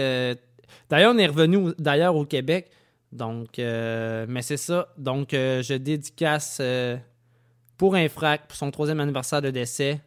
[0.90, 2.70] Dion est revenu d'ailleurs au Québec.
[3.14, 4.90] Donc, mais c'est ça.
[4.98, 6.62] Donc, je dédicace
[7.78, 10.07] pour un frac, pour son troisième anniversaire de décès, euh,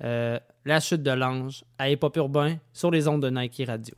[0.00, 3.94] la chute de l'ange à Hip Urbain sur les ondes de Nike Radio.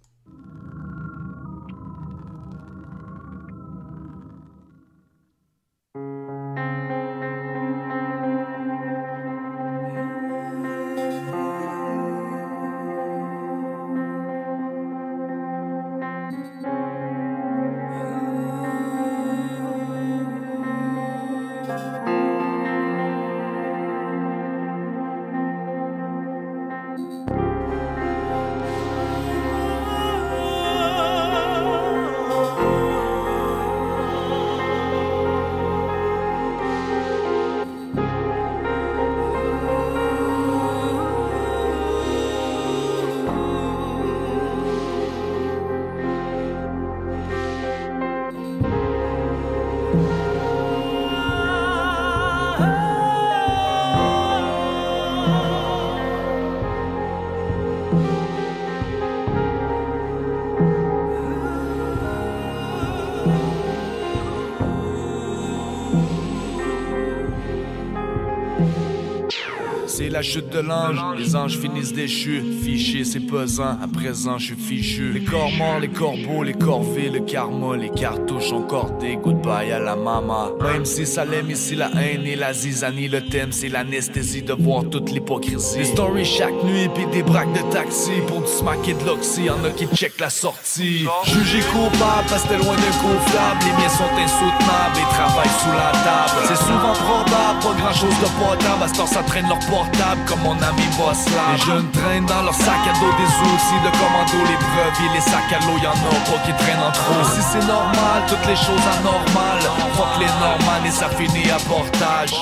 [70.20, 70.98] La chute de l'ange.
[71.16, 72.42] Les anges finissent déchus.
[72.62, 73.78] Fiché, c'est pesant.
[73.82, 75.12] À présent, je suis fichu.
[75.14, 79.78] Les corps morts, les corbeaux, les corvées, le karma, les cartouches encore des Goodbye à
[79.78, 80.50] la mama.
[80.60, 83.08] Même si ça l'aime ici, la haine et la zizanie.
[83.08, 85.78] Le thème, c'est l'anesthésie de voir toute l'hypocrisie.
[85.78, 88.12] Les stories chaque nuit, puis des braques de taxi.
[88.26, 91.06] Pour du smack et de l'oxy, y'en a qui check la sortie.
[91.24, 93.60] Jugé coupable, parce que loin d'un confiable.
[93.64, 96.44] Les miens sont insoutenables et travaillent sous la table.
[96.46, 98.82] C'est souvent probable, pas grand chose de potable.
[98.82, 101.54] À ce temps, ça traîne leur portable comme mon ami Boss là.
[101.54, 104.58] Les jeunes traînent dans leur sac à dos des outils de commando, les
[105.04, 107.24] et les sacs à l'eau, y'en a pas qui traînent en trop.
[107.34, 112.34] Si c'est normal, toutes les choses anormales, fuck les normales et ça finit à portage.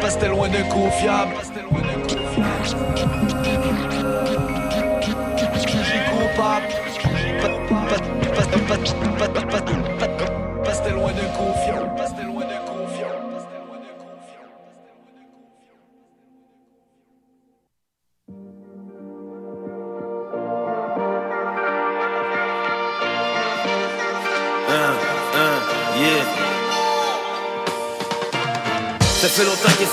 [0.00, 1.34] Passe loin d'un coup fiable.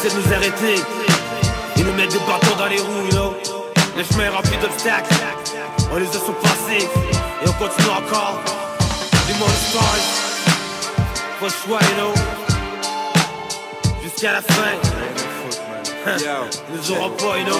[0.04, 0.76] Essaient de nous arrêter.
[1.78, 3.36] Ils nous mettent des bâtons dans les roues, you know.
[3.98, 5.14] Le chemin est rempli d'obstacles.
[5.92, 6.88] On les a surpassés
[7.44, 8.40] et on continue encore.
[9.28, 9.34] Le
[9.70, 9.82] stars,
[11.40, 12.14] pas le choix, you know.
[14.04, 14.74] Jusqu'à la fin.
[16.74, 17.60] Nous auront pas, you know.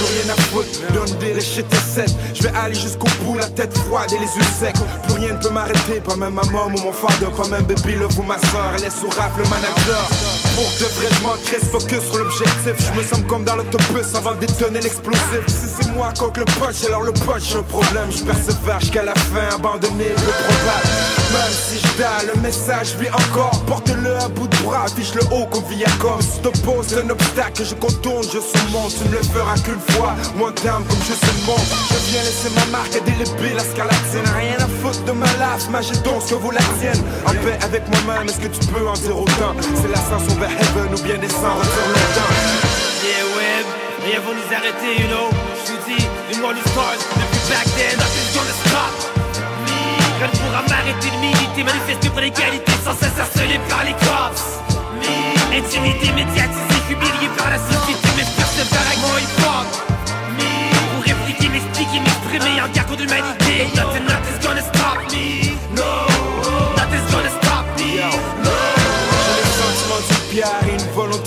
[0.00, 0.92] Plus rien à foutre.
[0.92, 2.10] Donne des tes 7.
[2.34, 4.74] Je vais aller jusqu'au bout, la tête froide et les yeux secs.
[5.04, 7.94] Plus rien ne peut m'arrêter, pas même ma maman ou mon father, pas même baby
[7.96, 8.72] love ou ma soeur.
[8.76, 10.08] Elle est sous rap le manager.
[10.54, 11.36] Pour de vrai, je m'en
[11.70, 12.74] focus sur l'objectif.
[12.78, 15.44] Je me sens comme dans l'autobus avant de détonner l'explosif.
[15.46, 18.10] Si c'est moi contre le punch, alors le punch, un problème.
[18.10, 21.19] Je persévère jusqu'à la fin, abandonné le probable.
[21.32, 21.90] Même si je
[22.26, 23.62] le message vit encore.
[23.66, 26.20] Porte-le à bout de bras, affiche le haut comme Viacom.
[26.20, 28.92] Si te pose un obstacle je contourne, je surmonte.
[28.96, 31.66] Tu me le feras qu'une fois, moins terme comme je monde.
[31.90, 34.26] Je viens laisser ma marque indélébile à scarlatine.
[34.34, 37.02] Rien à foutre de ma life, ma donc ce que vaut la tienne.
[37.26, 39.54] En paix avec moi-même, est-ce que tu peux en dire autant?
[39.60, 42.34] C'est l'ascension vers heaven ou bien descendre sur le temps?
[43.02, 43.66] Yeah, web,
[44.24, 45.30] va nous arrêter, you know.
[45.66, 49.09] Je dis, une more stars, depuis back then, nothing's gonna stop.
[50.20, 54.60] Me, rien pourra m'arrêter de militer, manifester pour l'égalité sans cesse harcelé par les cops.
[55.00, 59.68] Me, intimidé, médiatisé, humilié par la société, mais je persévère avec mon hip-hop.
[60.94, 63.68] Pour répliquer, m'expliquer, m'exprimer en guerre contre l'humanité.
[63.74, 65.49] Nothing, nothing's gonna stop me.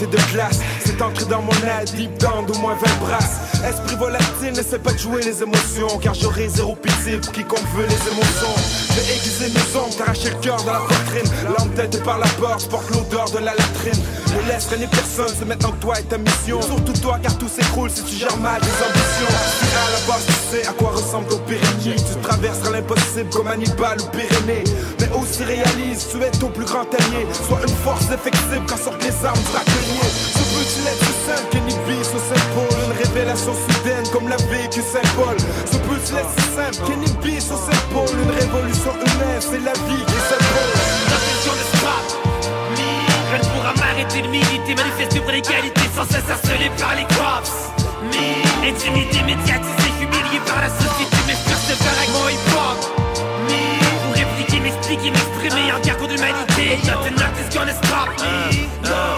[0.08, 0.60] De classe.
[0.86, 3.40] C'est ancré dans mon aide, deep down d'au moins 20 brasses.
[3.68, 6.00] Esprit volatile, n'essaie pas de jouer les émotions.
[6.02, 8.56] Car j'aurai zéro pitié pour quiconque veut les émotions.
[8.94, 11.32] J'ai aiguisé mes ongles, t'arracher le cœur dans la poitrine.
[11.58, 14.04] L'âme tête par la porte, porte l'odeur de la latrine.
[14.34, 16.62] Ne laisse traîner personne, c'est maintenant que toi et ta mission.
[16.62, 19.34] Surtout toi, car tout s'écroule si tu gères mal tes ambitions.
[19.74, 23.98] À la base tu sais à quoi ressemble ton Pyrénées, tu traverseras l'impossible comme Hannibal
[24.02, 24.64] ou Pyrénées.
[25.24, 27.26] Mais aussi réalise, tu es ton plus grand allié.
[27.48, 30.10] Sois une force effective quand sortent les armes du raclinier.
[30.10, 32.68] Ce petit lettre simple, Kenny B sur Saint Paul.
[32.86, 35.38] Une révélation soudaine comme l'a vécu Saint Paul.
[35.66, 38.10] Ce petit lettre simple, Kenny B sur Saint Paul.
[38.10, 40.44] Une révolution humaine, c'est la vie qui stop
[42.76, 42.88] me.
[43.32, 47.72] Rien ne pourra m'arrêter de militer, manifester pour l'égalité sans cesse harcelé par les cops.
[48.12, 53.03] Me, intimidé, médiatisé, humilié par la société, mais je persévère avec mon hip-hop.
[54.74, 56.78] Me, pour répliquer, m'expliquer, m'exprimer en guerre contre l'humanité.
[56.86, 58.68] Nothing, nothing's gonna stop me.
[58.84, 59.16] No,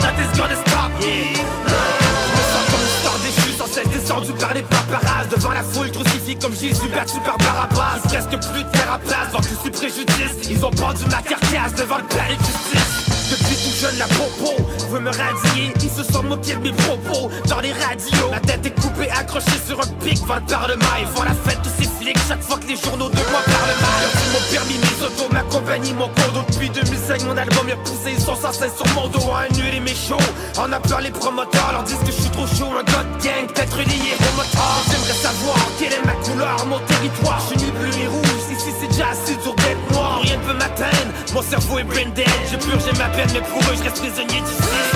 [0.00, 1.34] nothing's gonna stop me.
[1.34, 5.62] Je me sens comme une star déchue, sans cesse descendu par les paparazzi Devant la
[5.62, 9.58] foule crucifiée comme Jésus battu par Barabbas Presque plus de terre à place, dans tous
[9.62, 13.98] ces préjudices Ils ont pendu ma carcasse devant le palais de justice depuis tout jeune,
[13.98, 15.72] la popo veut me radier.
[15.82, 18.30] Ils se sont moqués de mes propos dans les radios.
[18.30, 20.94] Ma tête est coupée, accrochée sur un pic devant le parlement.
[20.98, 24.04] Ils la fête tous ces flics chaque fois que les journaux de moi parlent mal.
[24.08, 26.42] Ils permis mes autos, ma compagnie, mon condo.
[26.48, 28.16] Depuis 2005, mon album est poussé.
[28.16, 30.16] Ils sont sans cesse sur mon dos, à annuler mes shows.
[30.58, 32.72] En appelant les promoteurs, leur disent que je suis trop chaud.
[32.72, 34.74] Un god gang, peut-être lié au moteur.
[34.90, 37.40] J'aimerais savoir quelle est ma couleur, mon territoire.
[37.40, 38.44] Je suis ni bleu ni rouge.
[38.50, 40.20] Ici, c'est déjà assez dur d'être noir.
[40.22, 40.97] Rien ne peut m'atteindre.
[41.34, 42.26] Mon cerveau est brain dead.
[42.50, 44.88] J'ai purgé ma peine, mais pour eux, je reste prisonnier du système.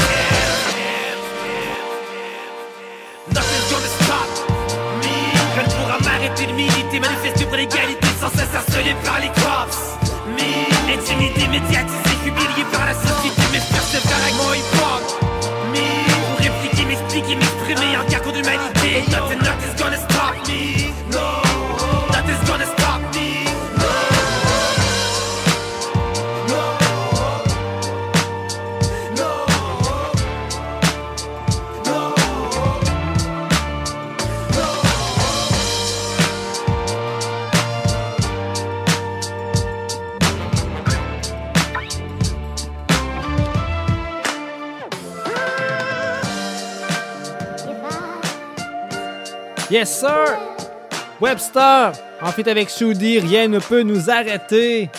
[3.34, 4.30] Nothing's gonna stop
[4.98, 5.12] me.
[5.54, 9.98] Rien ne pourra m'arrêter de militer, manifester pour l'égalité sans cesse harcelé par les cops.
[10.32, 15.04] Me, intimidé, médiatisé, humilié par la société, mais je persévère avec mon hip-hop.
[15.72, 15.84] Me,
[16.26, 18.38] pour répliquer, m'expliquer, m'exprimer en guerre contre
[49.72, 50.38] Yes, sir!
[51.18, 54.90] Webster, en fait avec Shoody, rien ne peut nous arrêter.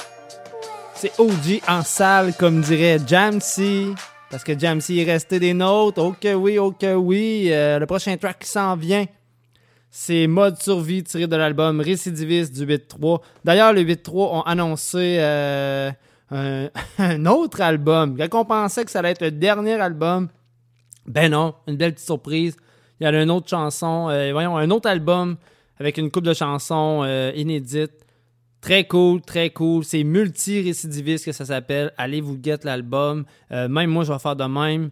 [0.96, 3.94] C'est OG en salle, comme dirait Jamsey.
[4.32, 6.04] Parce que Jamsey est resté des nôtres.
[6.04, 7.50] Ok, oui, ok, oui.
[7.52, 9.06] Euh, le prochain track qui s'en vient,
[9.92, 13.22] c'est Mode Survie tiré de l'album Récidiviste du 8-3.
[13.46, 15.92] D'ailleurs, le 8-3 ont annoncé euh,
[16.32, 18.18] un, un autre album.
[18.18, 20.30] Quand on pensait que ça allait être le dernier album,
[21.06, 22.56] ben non, une belle petite surprise.
[23.04, 25.36] Il y a une autre chanson, euh, voyons, un autre album
[25.78, 28.06] avec une coupe de chansons euh, inédites.
[28.62, 29.84] Très cool, très cool.
[29.84, 31.92] C'est multi-récidiviste que ça s'appelle.
[31.98, 33.26] Allez vous get l'album.
[33.52, 34.90] Euh, même moi, je vais faire de même.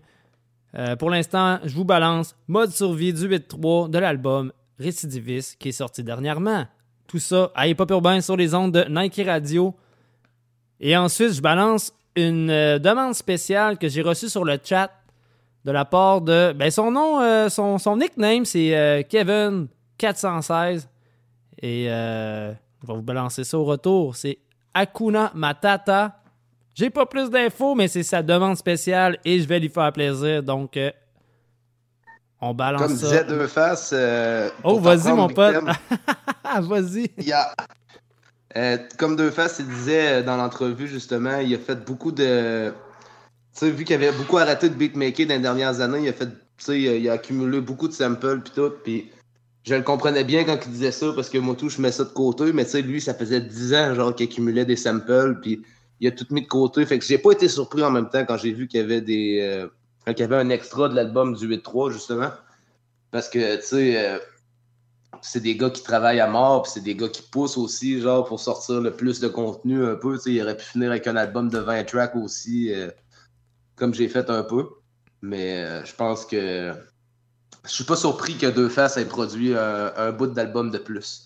[0.77, 5.71] Euh, pour l'instant, je vous balance Mode survie du 8-3 de l'album Récidiviste qui est
[5.71, 6.65] sorti dernièrement.
[7.07, 9.73] Tout ça à Hip Hop Urbain sur les ondes de Nike Radio.
[10.81, 12.47] Et ensuite, je balance une
[12.79, 14.91] demande spéciale que j'ai reçue sur le chat
[15.65, 16.53] de la part de.
[16.53, 20.87] Ben, son nom, euh, son, son nickname, c'est euh, Kevin416.
[21.61, 22.51] Et euh,
[22.81, 24.15] je vais vous balancer ça au retour.
[24.15, 24.39] C'est
[24.73, 26.17] Akuna Matata.
[26.73, 30.41] J'ai pas plus d'infos, mais c'est sa demande spéciale et je vais lui faire plaisir.
[30.41, 30.89] Donc, euh,
[32.39, 33.07] On balance Comme ça.
[33.07, 33.91] disait Deux Faces.
[33.93, 35.57] euh, Oh, vas-y, mon pote.
[36.61, 37.09] Vas-y.
[38.97, 42.73] comme Deux Faces, il disait dans l'entrevue, justement, il a fait beaucoup de.
[43.53, 46.29] Sais, vu qu'il avait beaucoup arrêté de beatmaker dans les dernières années, il a fait.
[46.69, 48.71] Il a accumulé beaucoup de samples puis tout.
[48.83, 49.11] Puis
[49.63, 52.03] je le comprenais bien quand il disait ça parce que moi tout, je mets ça
[52.03, 52.53] de côté.
[52.53, 55.39] Mais tu sais, lui, ça faisait 10 ans, genre, qu'il accumulait des samples.
[55.41, 55.63] Puis
[55.99, 56.85] il a tout mis de côté.
[56.85, 59.01] Fait que j'ai pas été surpris en même temps quand j'ai vu qu'il y avait
[59.01, 59.39] des.
[59.41, 59.67] euh,
[60.05, 62.29] quand il y avait un extra de l'album du 8-3, justement.
[63.11, 64.05] Parce que, tu sais.
[64.05, 64.19] euh,
[65.21, 68.25] c'est des gars qui travaillent à mort, puis c'est des gars qui poussent aussi, genre,
[68.25, 70.15] pour sortir le plus de contenu un peu.
[70.17, 72.89] Tu sais, il aurait pu finir avec un album de 20 tracks aussi, euh,
[73.81, 74.69] comme j'ai fait un peu.
[75.23, 76.71] Mais euh, je pense que.
[77.65, 81.25] Je suis pas surpris que Deux Faces ait produit un, un bout d'album de plus.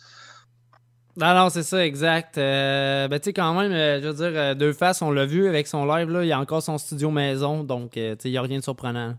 [1.17, 2.37] Non, non, c'est ça, exact.
[2.37, 5.25] Euh, ben, tu sais, quand même, euh, je veux dire, euh, Deux Faces, on l'a
[5.25, 8.29] vu avec son live, là, il a encore son studio maison, donc, euh, tu sais,
[8.29, 9.15] il n'y a rien de surprenant.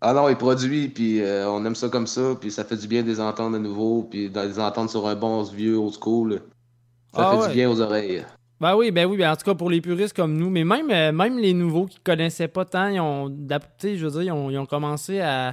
[0.00, 2.88] Ah non, il produit, puis euh, on aime ça comme ça, puis ça fait du
[2.88, 5.94] bien de les entendre de nouveau, puis de les entendre sur un bon vieux old
[5.94, 6.42] school.
[7.14, 7.48] Ça Ah fait ouais.
[7.48, 8.24] du bien aux oreilles.
[8.60, 10.90] Ben oui, ben oui, ben en tout cas pour les puristes comme nous, mais même,
[10.90, 14.50] euh, même les nouveaux qui connaissaient pas tant, ils ont, je veux dire, ils ont,
[14.50, 15.48] ils ont commencé à,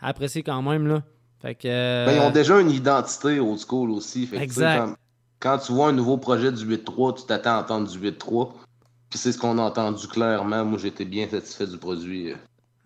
[0.00, 1.02] à apprécier quand même, là.
[1.42, 1.68] Fait que...
[1.68, 4.26] euh, Ben, ils ont déjà une identité old school aussi.
[4.26, 4.78] Fait que, Exact.
[4.78, 4.94] Quand,
[5.38, 8.52] quand tu vois un nouveau projet du 8-3, tu t'attends à entendre du 8-3.
[9.10, 10.64] Puis c'est ce qu'on a entendu clairement.
[10.64, 12.32] Moi, j'étais bien satisfait du produit.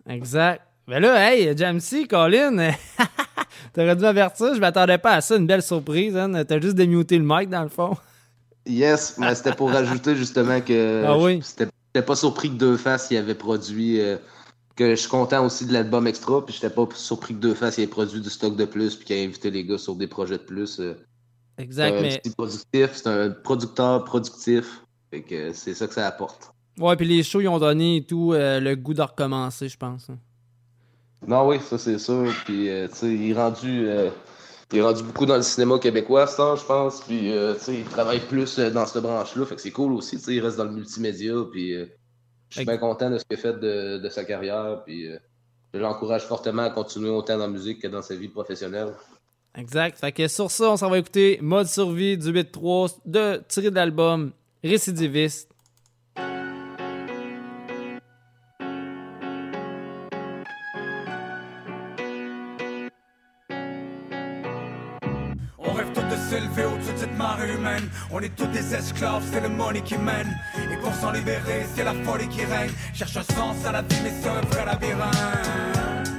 [0.07, 0.61] Exact.
[0.87, 2.71] Ben là, hey, Jamsey, Colin,
[3.73, 6.43] t'aurais dû m'avertir, je m'attendais pas à ça, une belle surprise, hein.
[6.43, 7.95] T'as juste démuté le mic, dans le fond.
[8.67, 11.41] Yes, mais c'était pour rajouter justement que Ah oui?
[11.41, 13.99] j'étais pas surpris que Deux Faces y avait produit.
[14.01, 14.17] euh,
[14.75, 17.77] que je suis content aussi de l'album extra, puis j'étais pas surpris que Deux Faces
[17.77, 20.07] y ait produit du stock de plus, puis qu'il ait invité les gars sur des
[20.07, 20.79] projets de plus.
[20.79, 20.93] euh.
[21.57, 24.81] Exact, C'est mais- petit productif, c'est un producteur productif.
[25.11, 26.51] Fait que c'est ça que ça apporte.
[26.79, 29.77] Ouais, puis les shows, ils ont donné et tout euh, le goût de recommencer, je
[29.77, 30.09] pense.
[30.09, 30.17] hein.
[31.27, 32.33] Non, oui, ça c'est sûr.
[32.45, 33.87] Puis, euh, tu sais, il est rendu.
[34.71, 37.01] Il est rendu beaucoup dans le cinéma québécois, ça, je pense.
[37.01, 39.45] Puis, euh, tu sais, il travaille plus euh, dans cette branche-là.
[39.45, 40.17] Fait que c'est cool aussi.
[40.17, 41.33] Tu sais, il reste dans le multimédia.
[41.51, 41.85] Puis, euh,
[42.49, 44.81] je suis bien content de ce qu'il a fait de, de sa carrière.
[44.85, 45.17] Puis, euh,
[45.73, 48.93] je l'encourage fortement à continuer autant dans la musique que dans sa vie professionnelle.
[49.55, 49.99] Exact.
[49.99, 53.75] Fait que sur ça, on s'en va écouter Mode Survie du 8-3 de tiré de
[53.75, 54.31] l'album
[54.63, 55.50] Récidiviste.
[68.13, 70.37] On est tous des esclaves, c'est le money qui mène.
[70.71, 72.71] Et pour s'en libérer, c'est la folie qui règne.
[72.93, 76.11] Cherche un sens à la vie, mais c'est un vrai labyrinthe.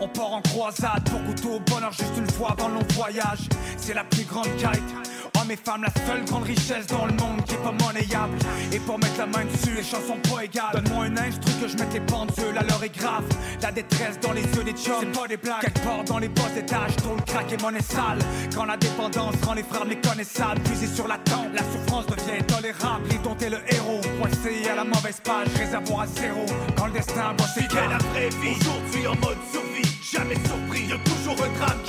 [0.00, 3.48] On part en croisade pour goûter au bonheur juste une fois avant le long voyage.
[3.76, 5.07] C'est la plus grande quête.
[5.48, 8.36] Hommes et femmes, la seule grande richesse dans le monde qui est pas monnayable.
[8.70, 10.72] Et pour mettre la main dessus, les chances sont pas égales.
[10.74, 13.24] Donne-moi un instru que je mette les pendules, à l'heure est grave.
[13.62, 15.62] La détresse dans les yeux des chums, c'est pas des blagues.
[15.62, 18.18] Quelque part dans les bas étages, trop le crack et monnaie sale.
[18.54, 23.08] Quand la dépendance rend les frères méconnaissables, puiser sur la tempe, la souffrance devient intolérable.
[23.10, 26.44] Et dont le héros, coincé à la mauvaise page, réservoir à zéro.
[26.76, 30.98] Quand le destin va C'est la vraie vie Aujourd'hui en mode survie, jamais surpris, y'a
[30.98, 31.87] toujours un drame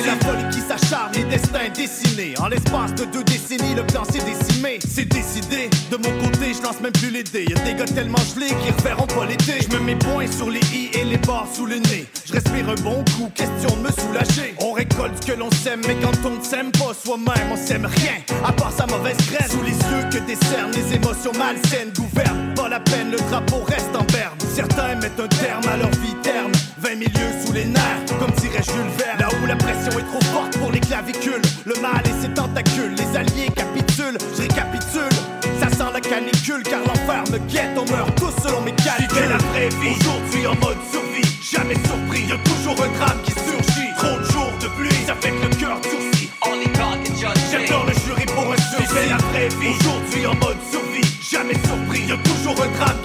[0.00, 2.34] C'est la folie s'acharne, les destins dessinés.
[2.38, 4.78] En l'espace de deux décennies, le plan s'est décimé.
[4.86, 7.46] C'est décidé, de mon côté, je lance même plus les dés.
[7.48, 9.54] Y'a des gars tellement gelés qui reverront pas l'été.
[9.68, 12.06] Je me mets points sur les i et les barres sous le nez.
[12.24, 14.54] Je respire un bon coup, question de me soulager.
[14.60, 17.86] On récolte ce que l'on sème, mais quand on ne s'aime pas soi-même, on s'aime
[17.86, 18.18] rien.
[18.44, 21.90] À part sa mauvaise graine, sous les yeux que décernent les émotions malsaines.
[21.96, 24.36] Gouverne, pas la peine, le drapeau reste en berne.
[24.54, 26.52] Certains mettent un terme à leur vie terme.
[26.78, 29.18] 20 milieux sous les nerfs, comme dirait Jules Verne.
[29.18, 32.94] Là où la pression est trop forte pour les clavicules, le mal et ses tentacules,
[32.94, 35.16] les alliés capitulent, je récapitule.
[35.58, 39.08] Ça sent la canicule car l'enfer me guette, on meurt tous selon mes calculs.
[39.12, 43.32] C'est la vraie vie Aujourd'hui en mode survie, jamais surpris, y'a toujours un drame qui
[43.32, 43.88] surgit.
[43.96, 46.30] Trop de jours de pluie, ça fait que le cœur durcit.
[46.46, 49.76] Only God can judge J'adore le jury pour un sursis C'est la vraie vie.
[49.80, 52.99] Aujourd'hui en mode survie, jamais surpris, y'a toujours un drame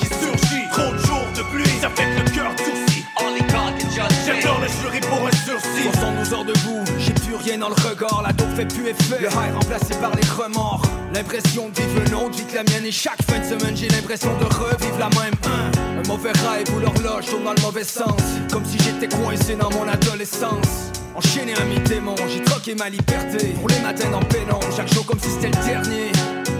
[7.53, 9.21] dans le regard, la dope fait plus effet.
[9.21, 10.81] Le high remplacé par les remords.
[11.13, 13.87] L'impression de vivre une autre vie que la mienne et chaque fin de semaine j'ai
[13.87, 15.33] l'impression de revivre la même.
[15.45, 18.19] Un, un mauvais rêve où l'horloge tourne dans le mauvais sens.
[18.51, 20.91] Comme si j'étais coincé dans mon adolescence.
[21.13, 25.05] Enchaîné à mes démons, j'ai troqué ma liberté pour les matins dans pénombre, chaque jour
[25.05, 26.11] comme si c'était le dernier.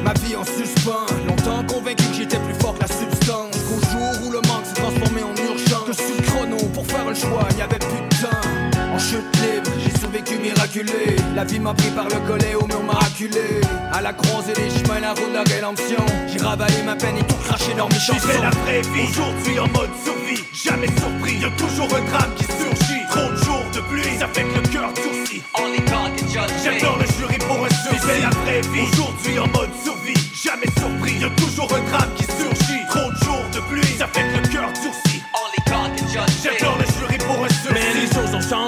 [0.04, 2.38] Ma vie en suspens, longtemps convaincu que j'étais
[11.36, 13.62] La vie m'a pris par le collet au mur miraculé.
[13.92, 15.98] À la croisée des chemins, la route de la rédemption.
[16.28, 18.28] J'ai ravalé ma peine et tout craché dans mes chansons.
[18.32, 20.44] J'ai la vraie vie, aujourd'hui en mode survie.
[20.54, 23.02] Jamais surpris, y'a toujours un drame qui surgit.
[23.10, 25.42] Trop de jours de pluie, ça fait que le cœur durcit.
[26.64, 28.00] J'adore le jury pour un survie.
[28.06, 30.14] C'est la vraie vie, aujourd'hui en mode survie.
[30.44, 32.25] Jamais surpris, y'a toujours un drame qui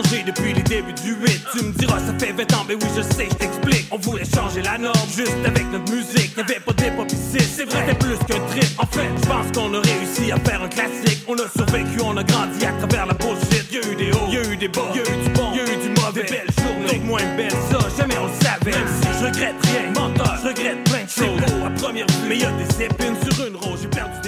[0.04, 1.42] changé depuis les débuts du 8.
[1.54, 3.88] Tu me diras, ça fait 20 ans, mais oui, je sais, je t'explique.
[3.92, 6.36] On voulait changer la norme juste avec notre musique.
[6.38, 8.70] Y'avait pas d'hip-hop ici, c'est vrai, c'était plus qu'un trip.
[8.78, 11.24] En fait, je pense qu'on a réussi à faire un classique.
[11.28, 13.72] On a survécu, on a grandi à travers la bullshit.
[13.72, 15.90] Y'a eu des hauts, y'a eu des bas, y'a eu du bon, y'a eu du
[15.90, 16.24] mauvais.
[16.24, 18.72] Des belles journées, d'autres moins belles, ça, jamais on le savait.
[18.72, 21.40] Même si je regrette rien, menteur, je regrette plein de choses.
[21.42, 23.80] beau à première vue, mais y'a des épines sur une rose.
[23.82, 24.27] J'ai perdu des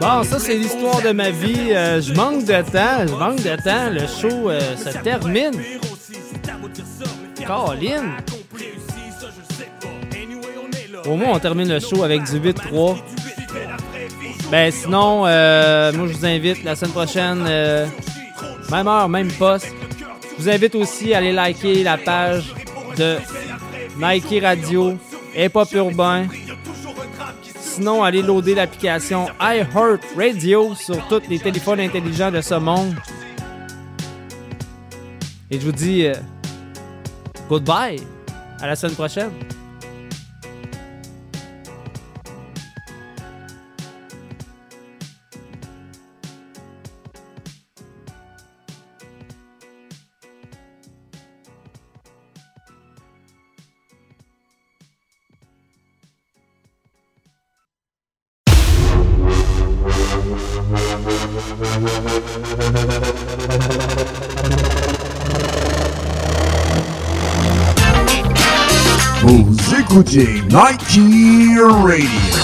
[0.00, 1.72] Bon, ça, c'est l'histoire de ma vie.
[1.72, 3.06] Euh, je manque de temps.
[3.06, 3.90] Je manque de temps.
[3.90, 5.52] Le show euh, se termine.
[7.46, 8.12] Caroline.
[11.06, 12.96] Au moins, on termine le show avec du 8-3.
[14.50, 17.86] Ben, sinon, euh, moi, je vous invite la semaine prochaine, euh,
[18.70, 19.68] même heure, même poste.
[20.38, 22.54] Je vous invite aussi à aller liker la page
[22.96, 23.16] de
[23.98, 24.96] Nike Radio,
[25.36, 26.26] Hip Hop Urbain.
[27.74, 32.94] Sinon, allez loader l'application iHeart Radio sur tous les téléphones intelligents de ce monde.
[35.50, 36.14] Et je vous dis euh,
[37.48, 38.00] goodbye.
[38.60, 39.32] À la semaine prochaine.
[70.14, 72.43] Vous écoutez Nike Radio.